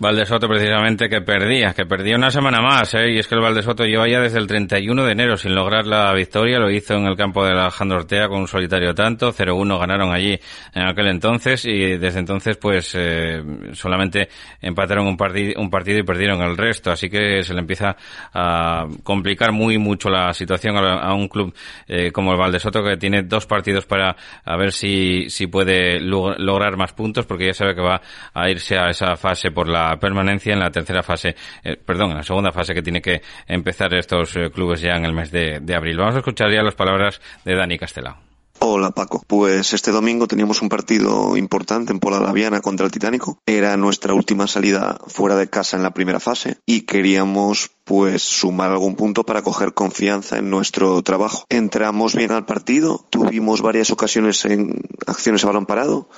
Valdesoto 0.00 0.46
precisamente 0.46 1.08
que 1.08 1.22
perdía, 1.22 1.74
que 1.74 1.84
perdía 1.84 2.14
una 2.14 2.30
semana 2.30 2.60
más, 2.60 2.94
¿eh? 2.94 3.10
y 3.10 3.18
es 3.18 3.26
que 3.26 3.34
el 3.34 3.40
Valdesoto 3.40 3.84
lleva 3.84 4.08
ya 4.08 4.20
desde 4.20 4.38
el 4.38 4.46
31 4.46 5.04
de 5.04 5.10
enero 5.10 5.36
sin 5.36 5.56
lograr 5.56 5.86
la 5.86 6.12
victoria, 6.12 6.60
lo 6.60 6.70
hizo 6.70 6.94
en 6.94 7.06
el 7.06 7.16
campo 7.16 7.44
de 7.44 7.50
Alejandro 7.50 7.98
Ortea 7.98 8.28
con 8.28 8.42
un 8.42 8.46
solitario 8.46 8.94
tanto, 8.94 9.32
0-1 9.32 9.76
ganaron 9.80 10.12
allí 10.12 10.38
en 10.72 10.86
aquel 10.86 11.08
entonces 11.08 11.64
y 11.64 11.96
desde 11.96 12.20
entonces 12.20 12.56
pues 12.56 12.94
eh, 12.94 13.42
solamente 13.72 14.28
empataron 14.60 15.04
un, 15.04 15.16
partido 15.16 15.60
un 15.60 15.68
partido 15.68 15.98
y 15.98 16.04
perdieron 16.04 16.42
el 16.42 16.56
resto, 16.56 16.92
así 16.92 17.10
que 17.10 17.42
se 17.42 17.52
le 17.52 17.58
empieza 17.58 17.96
a 18.32 18.86
complicar 19.02 19.50
muy 19.50 19.78
mucho 19.78 20.10
la 20.10 20.32
situación 20.32 20.76
a, 20.76 21.00
a 21.00 21.14
un 21.14 21.26
club 21.26 21.52
eh, 21.88 22.12
como 22.12 22.30
el 22.30 22.38
Valdesoto 22.38 22.84
que 22.84 22.96
tiene 22.98 23.24
dos 23.24 23.46
partidos 23.46 23.84
para 23.84 24.14
a 24.44 24.56
ver 24.56 24.70
si, 24.70 25.28
si 25.28 25.48
puede 25.48 25.98
lograr 25.98 26.76
más 26.76 26.92
puntos 26.92 27.26
porque 27.26 27.46
ya 27.46 27.52
sabe 27.52 27.74
que 27.74 27.82
va 27.82 28.00
a 28.32 28.48
irse 28.48 28.78
a 28.78 28.90
esa 28.90 29.16
fase 29.16 29.50
por 29.50 29.68
la 29.68 29.87
permanencia 29.96 30.52
en 30.52 30.60
la 30.60 30.70
tercera 30.70 31.02
fase, 31.02 31.34
eh, 31.64 31.76
perdón, 31.76 32.10
en 32.10 32.18
la 32.18 32.22
segunda 32.22 32.52
fase 32.52 32.74
que 32.74 32.82
tiene 32.82 33.00
que 33.00 33.22
empezar 33.46 33.94
estos 33.94 34.36
eh, 34.36 34.50
clubes 34.50 34.80
ya 34.80 34.96
en 34.96 35.04
el 35.04 35.12
mes 35.12 35.30
de, 35.30 35.74
abril. 35.74 35.98
Vamos 35.98 36.16
a 36.16 36.18
escuchar 36.18 36.50
ya 36.50 36.62
las 36.62 36.74
palabras 36.74 37.20
de 37.44 37.54
Dani 37.54 37.78
Castelao. 37.78 38.16
Hola 38.60 38.90
Paco, 38.90 39.22
pues 39.24 39.72
este 39.72 39.92
domingo 39.92 40.26
teníamos 40.26 40.62
un 40.62 40.68
partido 40.68 41.36
importante 41.36 41.92
en 41.92 42.00
Pola 42.00 42.18
Laviana 42.18 42.60
contra 42.60 42.86
el 42.86 42.90
Titánico. 42.90 43.38
Era 43.46 43.76
nuestra 43.76 44.14
última 44.14 44.48
salida 44.48 44.98
fuera 45.06 45.36
de 45.36 45.48
casa 45.48 45.76
en 45.76 45.84
la 45.84 45.94
primera 45.94 46.18
fase 46.18 46.58
y 46.66 46.80
queríamos 46.80 47.70
pues 47.84 48.22
sumar 48.22 48.72
algún 48.72 48.96
punto 48.96 49.24
para 49.24 49.42
coger 49.42 49.74
confianza 49.74 50.38
en 50.38 50.50
nuestro 50.50 51.00
trabajo. 51.02 51.44
Entramos 51.48 52.16
bien 52.16 52.32
al 52.32 52.46
partido, 52.46 53.06
tuvimos 53.10 53.62
varias 53.62 53.92
ocasiones 53.92 54.44
en 54.44 54.82
acciones 55.06 55.44
a 55.44 55.46
balón 55.46 55.64
parado, 55.64 56.08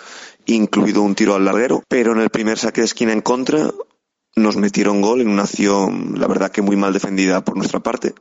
incluido 0.46 1.02
un 1.02 1.14
tiro 1.14 1.34
al 1.34 1.44
larguero, 1.44 1.82
pero 1.88 2.12
en 2.12 2.20
el 2.20 2.30
primer 2.30 2.58
saque 2.58 2.80
de 2.80 2.86
esquina 2.86 3.12
en 3.12 3.20
contra 3.20 3.70
nos 4.36 4.56
metieron 4.56 5.02
gol 5.02 5.20
en 5.20 5.28
una 5.28 5.42
acción, 5.42 6.14
la 6.18 6.26
verdad 6.26 6.50
que 6.50 6.62
muy 6.62 6.76
mal 6.76 6.92
defendida 6.92 7.44
por 7.44 7.56
nuestra 7.56 7.80
parte 7.80 8.14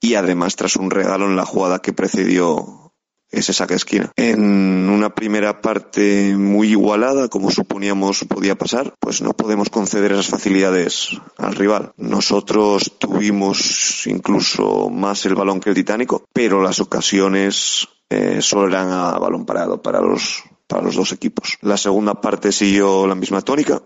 y 0.00 0.14
además 0.14 0.56
tras 0.56 0.76
un 0.76 0.90
regalo 0.90 1.26
en 1.26 1.36
la 1.36 1.44
jugada 1.44 1.80
que 1.80 1.92
precedió 1.92 2.92
ese 3.30 3.52
saque 3.52 3.74
de 3.74 3.78
esquina. 3.78 4.12
En 4.16 4.88
una 4.88 5.14
primera 5.14 5.60
parte 5.60 6.36
muy 6.36 6.68
igualada, 6.68 7.28
como 7.28 7.50
suponíamos 7.50 8.24
podía 8.28 8.56
pasar, 8.56 8.94
pues 9.00 9.20
no 9.20 9.32
podemos 9.32 9.68
conceder 9.68 10.12
esas 10.12 10.28
facilidades 10.28 11.20
al 11.36 11.54
rival. 11.54 11.92
Nosotros 11.96 12.94
tuvimos 12.98 14.06
incluso 14.06 14.90
más 14.90 15.26
el 15.26 15.34
balón 15.34 15.60
que 15.60 15.70
el 15.70 15.74
Titánico, 15.74 16.24
pero 16.32 16.62
las 16.62 16.80
ocasiones 16.80 17.88
eh, 18.08 18.40
solo 18.40 18.68
eran 18.68 18.90
a 18.92 19.18
balón 19.18 19.44
parado 19.44 19.82
para 19.82 20.00
los, 20.00 20.44
para 20.66 20.82
los 20.82 20.96
dos 20.96 21.12
equipos. 21.12 21.58
La 21.62 21.76
segunda 21.76 22.20
parte 22.20 22.52
siguió 22.52 23.06
la 23.06 23.14
misma 23.14 23.42
tónica 23.42 23.82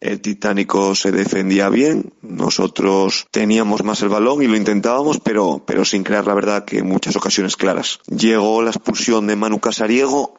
el 0.00 0.20
Titánico 0.20 0.94
se 0.94 1.10
defendía 1.10 1.68
bien, 1.68 2.12
nosotros 2.22 3.26
teníamos 3.30 3.82
más 3.82 4.02
el 4.02 4.08
balón 4.08 4.42
y 4.42 4.46
lo 4.46 4.56
intentábamos, 4.56 5.20
pero, 5.20 5.64
pero 5.66 5.84
sin 5.84 6.04
crear 6.04 6.26
la 6.26 6.34
verdad 6.34 6.64
que 6.64 6.82
muchas 6.82 7.16
ocasiones 7.16 7.56
claras. 7.56 8.00
Llegó 8.06 8.62
la 8.62 8.70
expulsión 8.70 9.26
de 9.26 9.36
Manu 9.36 9.58
Casariego 9.58 10.38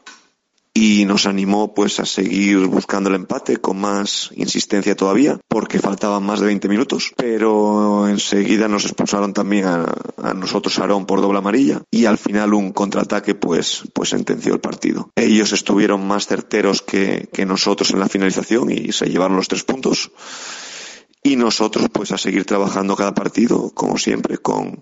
y 0.80 1.06
nos 1.06 1.26
animó 1.26 1.74
pues 1.74 2.00
a 2.00 2.06
seguir 2.06 2.68
buscando 2.68 3.10
el 3.10 3.16
empate 3.16 3.58
con 3.58 3.82
más 3.82 4.30
insistencia 4.36 4.96
todavía 4.96 5.40
porque 5.48 5.80
faltaban 5.80 6.24
más 6.24 6.40
de 6.40 6.46
20 6.46 6.70
minutos 6.70 7.14
pero 7.18 8.08
enseguida 8.08 8.68
nos 8.68 8.86
expulsaron 8.86 9.34
también 9.34 9.66
a, 9.66 10.34
nosotros 10.36 10.78
Aarón 10.78 11.08
por 11.08 11.20
doble 11.20 11.40
amarilla 11.40 11.82
y 11.90 12.06
al 12.06 12.20
final 12.20 12.54
un 12.54 12.74
contraataque 12.74 13.34
pues 13.34 13.86
pues 13.94 14.10
sentenció 14.10 14.54
el 14.54 14.60
partido. 14.60 15.10
Ellos 15.16 15.52
estuvieron 15.52 16.08
más 16.08 16.28
certeros 16.28 16.84
que, 16.84 17.28
que 17.34 17.48
nosotros 17.48 17.90
en 17.92 18.00
la 18.00 18.08
finalización 18.08 18.70
y 18.72 18.92
se 18.92 19.10
llevaron 19.10 19.38
los 19.38 19.48
tres 19.48 19.64
puntos 19.64 20.12
y 21.24 21.38
nosotros 21.38 21.88
pues 21.92 22.12
a 22.12 22.20
seguir 22.20 22.46
trabajando 22.46 22.96
cada 22.96 23.16
partido, 23.16 23.72
como 23.74 23.98
siempre, 23.98 24.38
con, 24.38 24.82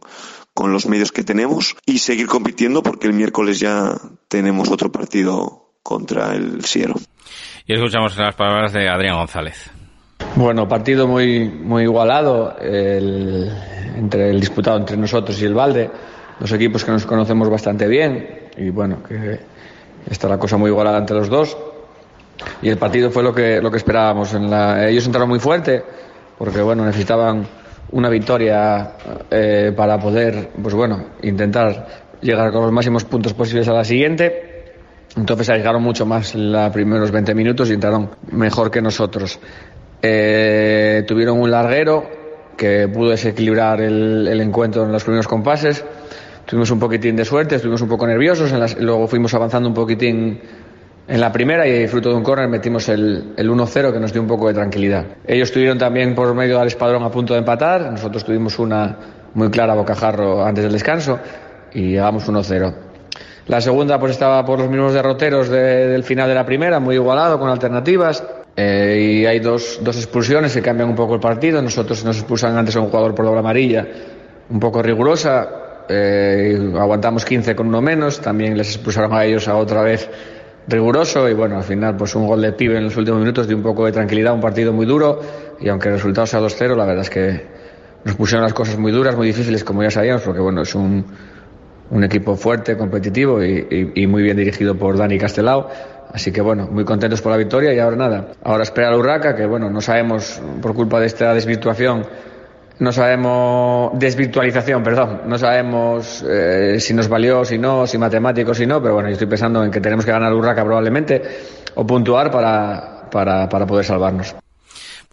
con 0.54 0.74
los 0.74 0.88
medios 0.88 1.14
que 1.14 1.24
tenemos 1.24 1.78
y 1.86 2.00
seguir 2.00 2.28
compitiendo 2.28 2.84
porque 2.84 3.08
el 3.08 3.14
miércoles 3.14 3.60
ya 3.60 3.98
tenemos 4.28 4.70
otro 4.70 4.91
partido 4.91 5.64
contra 5.86 6.34
el 6.34 6.66
Siero. 6.66 6.96
Y 7.68 7.74
escuchamos 7.76 8.18
las 8.18 8.34
palabras 8.34 8.74
de 8.74 8.90
Adrián 8.90 9.18
González. 9.18 9.70
Bueno, 10.36 10.68
partido 10.68 11.08
muy, 11.08 11.48
muy 11.48 11.84
igualado 11.84 12.58
el, 12.60 13.52
entre 13.96 14.32
el 14.32 14.40
disputado 14.40 14.78
entre 14.78 14.98
nosotros 14.98 15.40
y 15.40 15.46
el 15.46 15.54
Valde, 15.54 15.92
dos 16.40 16.52
equipos 16.54 16.84
que 16.84 16.92
nos 16.92 17.06
conocemos 17.06 17.48
bastante 17.52 17.88
bien 17.88 18.50
y 18.58 18.72
bueno, 18.72 19.04
que 19.04 19.40
está 20.10 20.28
la 20.28 20.40
cosa 20.40 20.58
muy 20.58 20.72
igualada 20.72 20.98
entre 20.98 21.18
los 21.18 21.30
dos. 21.30 21.56
Y 22.64 22.70
el 22.70 22.78
partido 22.78 23.12
fue 23.12 23.22
lo 23.22 23.34
que, 23.34 23.62
lo 23.62 23.70
que 23.70 23.78
esperábamos. 23.78 24.34
En 24.34 24.50
la, 24.50 24.90
ellos 24.90 25.06
entraron 25.06 25.30
muy 25.30 25.40
fuerte 25.40 25.84
porque 26.40 26.62
bueno, 26.62 26.84
necesitaban 26.84 27.46
una 27.92 28.10
victoria 28.10 28.94
eh, 29.30 29.72
para 29.78 30.00
poder, 30.00 30.50
pues 30.62 30.74
bueno, 30.74 31.10
intentar 31.22 32.06
llegar 32.22 32.52
con 32.52 32.64
los 32.64 32.72
máximos 32.72 33.06
puntos 33.06 33.36
posibles 33.36 33.68
a 33.68 33.74
la 33.74 33.84
siguiente. 33.84 34.55
Entonces 35.16 35.49
arriesgaron 35.49 35.82
mucho 35.82 36.05
más 36.05 36.36
los 36.36 36.72
primeros 36.72 37.11
20 37.11 37.34
minutos 37.34 37.70
y 37.70 37.74
entraron 37.74 38.09
mejor 38.32 38.70
que 38.70 38.82
nosotros. 38.82 39.39
Eh, 40.01 41.03
tuvieron 41.07 41.39
un 41.39 41.49
larguero 41.49 42.05
que 42.57 42.88
pudo 42.88 43.11
desequilibrar 43.11 43.82
el, 43.82 44.28
el, 44.28 44.41
encuentro 44.41 44.84
en 44.84 44.91
los 44.91 45.03
primeros 45.03 45.28
compases. 45.28 45.84
Tuvimos 46.45 46.70
un 46.72 46.80
poquitín 46.80 47.16
de 47.16 47.26
suerte, 47.26 47.55
estuvimos 47.55 47.82
un 47.82 47.89
poco 47.89 48.05
nerviosos, 48.05 48.51
en 48.51 48.59
las, 48.59 48.78
luego 48.80 49.07
fuimos 49.07 49.34
avanzando 49.34 49.70
un 49.70 49.76
poquitín 49.76 50.39
en 51.07 51.22
la 51.22 51.32
primera 51.32 51.68
y 51.68 51.88
fruto 51.88 52.09
de 52.09 52.16
un 52.16 52.24
córner 52.24 52.47
metimos 52.47 52.89
el, 52.89 53.34
el 53.38 53.49
1-0 53.49 53.93
que 53.93 53.99
nos 53.99 54.11
dio 54.11 54.22
un 54.22 54.28
poco 54.28 54.47
de 54.47 54.53
tranquilidad. 54.53 55.05
Ellos 55.26 55.51
tuvieron 55.51 55.78
también 55.78 56.16
por 56.16 56.34
medio 56.34 56.57
del 56.59 56.68
espadrón 56.68 57.03
a 57.03 57.11
punto 57.11 57.34
de 57.34 57.39
empatar, 57.39 57.91
nosotros 57.91 58.24
tuvimos 58.24 58.57
una 58.59 58.97
muy 59.34 59.49
clara 59.49 59.76
bocajarro 59.76 60.43
antes 60.43 60.63
del 60.63 60.74
descanso 60.74 61.20
y 61.74 61.91
llegamos 61.91 62.28
1-0. 62.28 62.85
La 63.48 63.62
segunda 63.62 64.00
pues 64.00 64.14
estaba 64.14 64.43
por 64.43 64.60
los 64.60 64.70
mismos 64.70 64.93
derroteros 64.93 65.50
de, 65.50 65.88
del 65.88 66.04
final 66.04 66.28
de 66.28 66.34
la 66.34 66.46
primera, 66.46 66.80
muy 66.80 66.96
igualado, 66.96 67.39
con 67.39 67.50
alternativas. 67.50 68.24
Eh, 68.56 69.20
y 69.22 69.26
hay 69.26 69.39
dos, 69.39 69.80
dos 69.82 69.98
expulsiones 69.98 70.54
que 70.54 70.62
cambian 70.62 70.89
un 70.89 70.96
poco 70.96 71.14
el 71.14 71.20
partido. 71.20 71.62
Nosotros 71.62 72.04
nos 72.06 72.18
expulsan 72.18 72.58
antes 72.58 72.76
a 72.76 72.80
un 72.80 72.88
jugador 72.88 73.14
por 73.14 73.26
doble 73.26 73.39
amarilla, 73.39 73.86
un 74.50 74.60
poco 74.60 74.82
rigurosa. 74.82 75.48
Eh, 75.88 76.74
aguantamos 76.76 77.24
15 77.24 77.56
con 77.56 77.68
uno 77.68 77.82
menos. 77.82 78.20
También 78.20 78.58
les 78.58 78.70
expulsaron 78.70 79.14
a 79.14 79.24
ellos 79.24 79.48
a 79.48 79.58
otra 79.58 79.84
vez 79.84 80.10
riguroso. 80.68 81.30
Y 81.30 81.36
bueno, 81.36 81.58
al 81.58 81.64
final, 81.64 81.96
pues 81.96 82.16
un 82.16 82.26
gol 82.26 82.41
de 82.41 82.54
pibe 82.54 82.78
en 82.78 82.86
los 82.86 82.98
últimos 82.98 83.20
minutos 83.20 83.48
de 83.48 83.54
un 83.54 83.62
poco 83.62 83.86
de 83.86 83.91
tranquilidad. 83.91 84.34
Un 84.34 84.41
partido 84.41 84.74
muy 84.74 84.88
duro. 84.88 85.20
Y 85.60 85.70
aunque 85.70 85.89
el 85.89 85.96
resultado 85.96 86.26
sea 86.26 86.39
2-0, 86.39 86.76
la 86.76 86.86
verdad 86.86 87.04
es 87.04 87.10
que 87.12 87.46
nos 88.06 88.16
pusieron 88.16 88.43
las 88.43 88.54
cosas 88.54 88.78
muy 88.78 88.91
duras, 88.91 89.16
muy 89.16 89.28
difíciles, 89.28 89.64
como 89.64 89.84
ya 89.84 89.91
sabíamos, 89.91 90.22
porque 90.22 90.39
bueno, 90.39 90.62
es 90.62 90.76
un, 90.76 91.06
un 91.92 92.04
equipo 92.04 92.36
fuerte, 92.36 92.78
competitivo 92.78 93.44
y, 93.44 93.94
y, 93.96 94.04
y 94.04 94.08
muy 94.08 94.24
bien 94.24 94.38
dirigido 94.38 94.76
por 94.76 94.98
Dani 94.98 95.18
Castelao 95.18 95.70
Así 96.16 96.32
que 96.32 96.40
bueno, 96.40 96.70
muy 96.72 96.86
contentos 96.86 97.22
por 97.22 97.34
la 97.34 97.38
victoria 97.38 97.74
y 97.74 97.80
ahora 97.80 97.98
nada. 97.98 98.28
Ahora 98.42 98.64
espera 98.64 98.90
la 98.90 98.98
Urraca, 98.98 99.36
que 99.36 99.46
bueno, 99.46 99.70
no 99.70 99.82
sabemos 99.82 100.42
por 100.62 100.74
culpa 100.74 100.98
de 101.02 101.08
esta 101.08 101.34
desvirtuación, 101.34 102.06
no 102.80 102.92
sabemos, 102.94 104.00
desvirtualización, 104.00 104.82
perdón, 104.82 105.24
no 105.26 105.38
sabemos 105.38 106.24
eh, 106.26 106.78
si 106.80 106.94
nos 106.94 107.10
valió, 107.10 107.44
si 107.44 107.58
no, 107.58 107.86
si 107.86 107.98
matemático, 107.98 108.54
si 108.54 108.66
no, 108.66 108.82
pero 108.82 108.94
bueno, 108.94 109.10
yo 109.10 109.14
estoy 109.14 109.28
pensando 109.28 109.62
en 109.66 109.72
que 109.72 109.82
tenemos 109.82 110.06
que 110.06 110.12
ganar 110.12 110.34
Urraca 110.34 110.64
probablemente 110.64 111.22
o 111.76 111.86
puntuar 111.86 112.32
para, 112.32 113.10
para, 113.12 113.50
para 113.50 113.66
poder 113.66 113.84
salvarnos. 113.84 114.45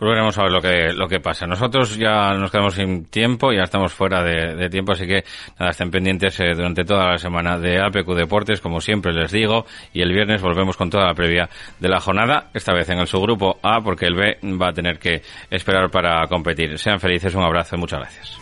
Pues 0.03 0.15
veremos 0.17 0.37
a 0.37 0.43
ver 0.43 0.51
lo 0.51 0.61
que, 0.61 0.93
lo 0.93 1.07
que 1.07 1.21
pasa. 1.21 1.47
Nosotros 1.47 1.97
ya 1.97 2.35
nos 2.35 2.51
quedamos 2.51 2.75
sin 2.75 3.05
tiempo, 3.05 3.53
ya 3.53 3.63
estamos 3.63 3.93
fuera 3.93 4.21
de, 4.21 4.69
tiempo, 4.69 4.91
así 4.91 5.07
que 5.07 5.23
nada, 5.61 5.71
estén 5.71 5.93
pendientes 5.93 6.41
eh, 6.41 6.55
durante 6.57 6.83
toda 6.83 7.13
la 7.13 7.19
semana 7.19 7.57
de 7.57 7.81
APQ 7.81 8.09
Deportes, 8.17 8.61
como 8.61 8.81
siempre 8.81 9.13
les 9.13 9.31
digo, 9.31 9.65
y 9.93 10.03
el 10.03 10.13
viernes 10.13 10.43
volvemos 10.43 10.77
con 10.77 10.91
toda 10.91 11.07
la 11.07 11.15
previa 11.15 11.49
de 11.79 11.89
la 11.89 12.01
jornada, 12.01 12.51
esta 12.53 12.75
vez 12.75 12.89
en 12.89 12.99
el 12.99 13.07
subgrupo 13.07 13.61
A, 13.63 13.81
porque 13.81 14.07
el 14.07 14.17
B 14.17 14.39
va 14.61 14.71
a 14.71 14.73
tener 14.73 14.99
que 14.99 15.23
esperar 15.49 15.89
para 15.89 16.27
competir. 16.27 16.77
Sean 16.81 16.99
felices, 16.99 17.33
un 17.37 17.45
abrazo 17.45 17.77
muchas 17.77 18.01
gracias. 18.01 18.42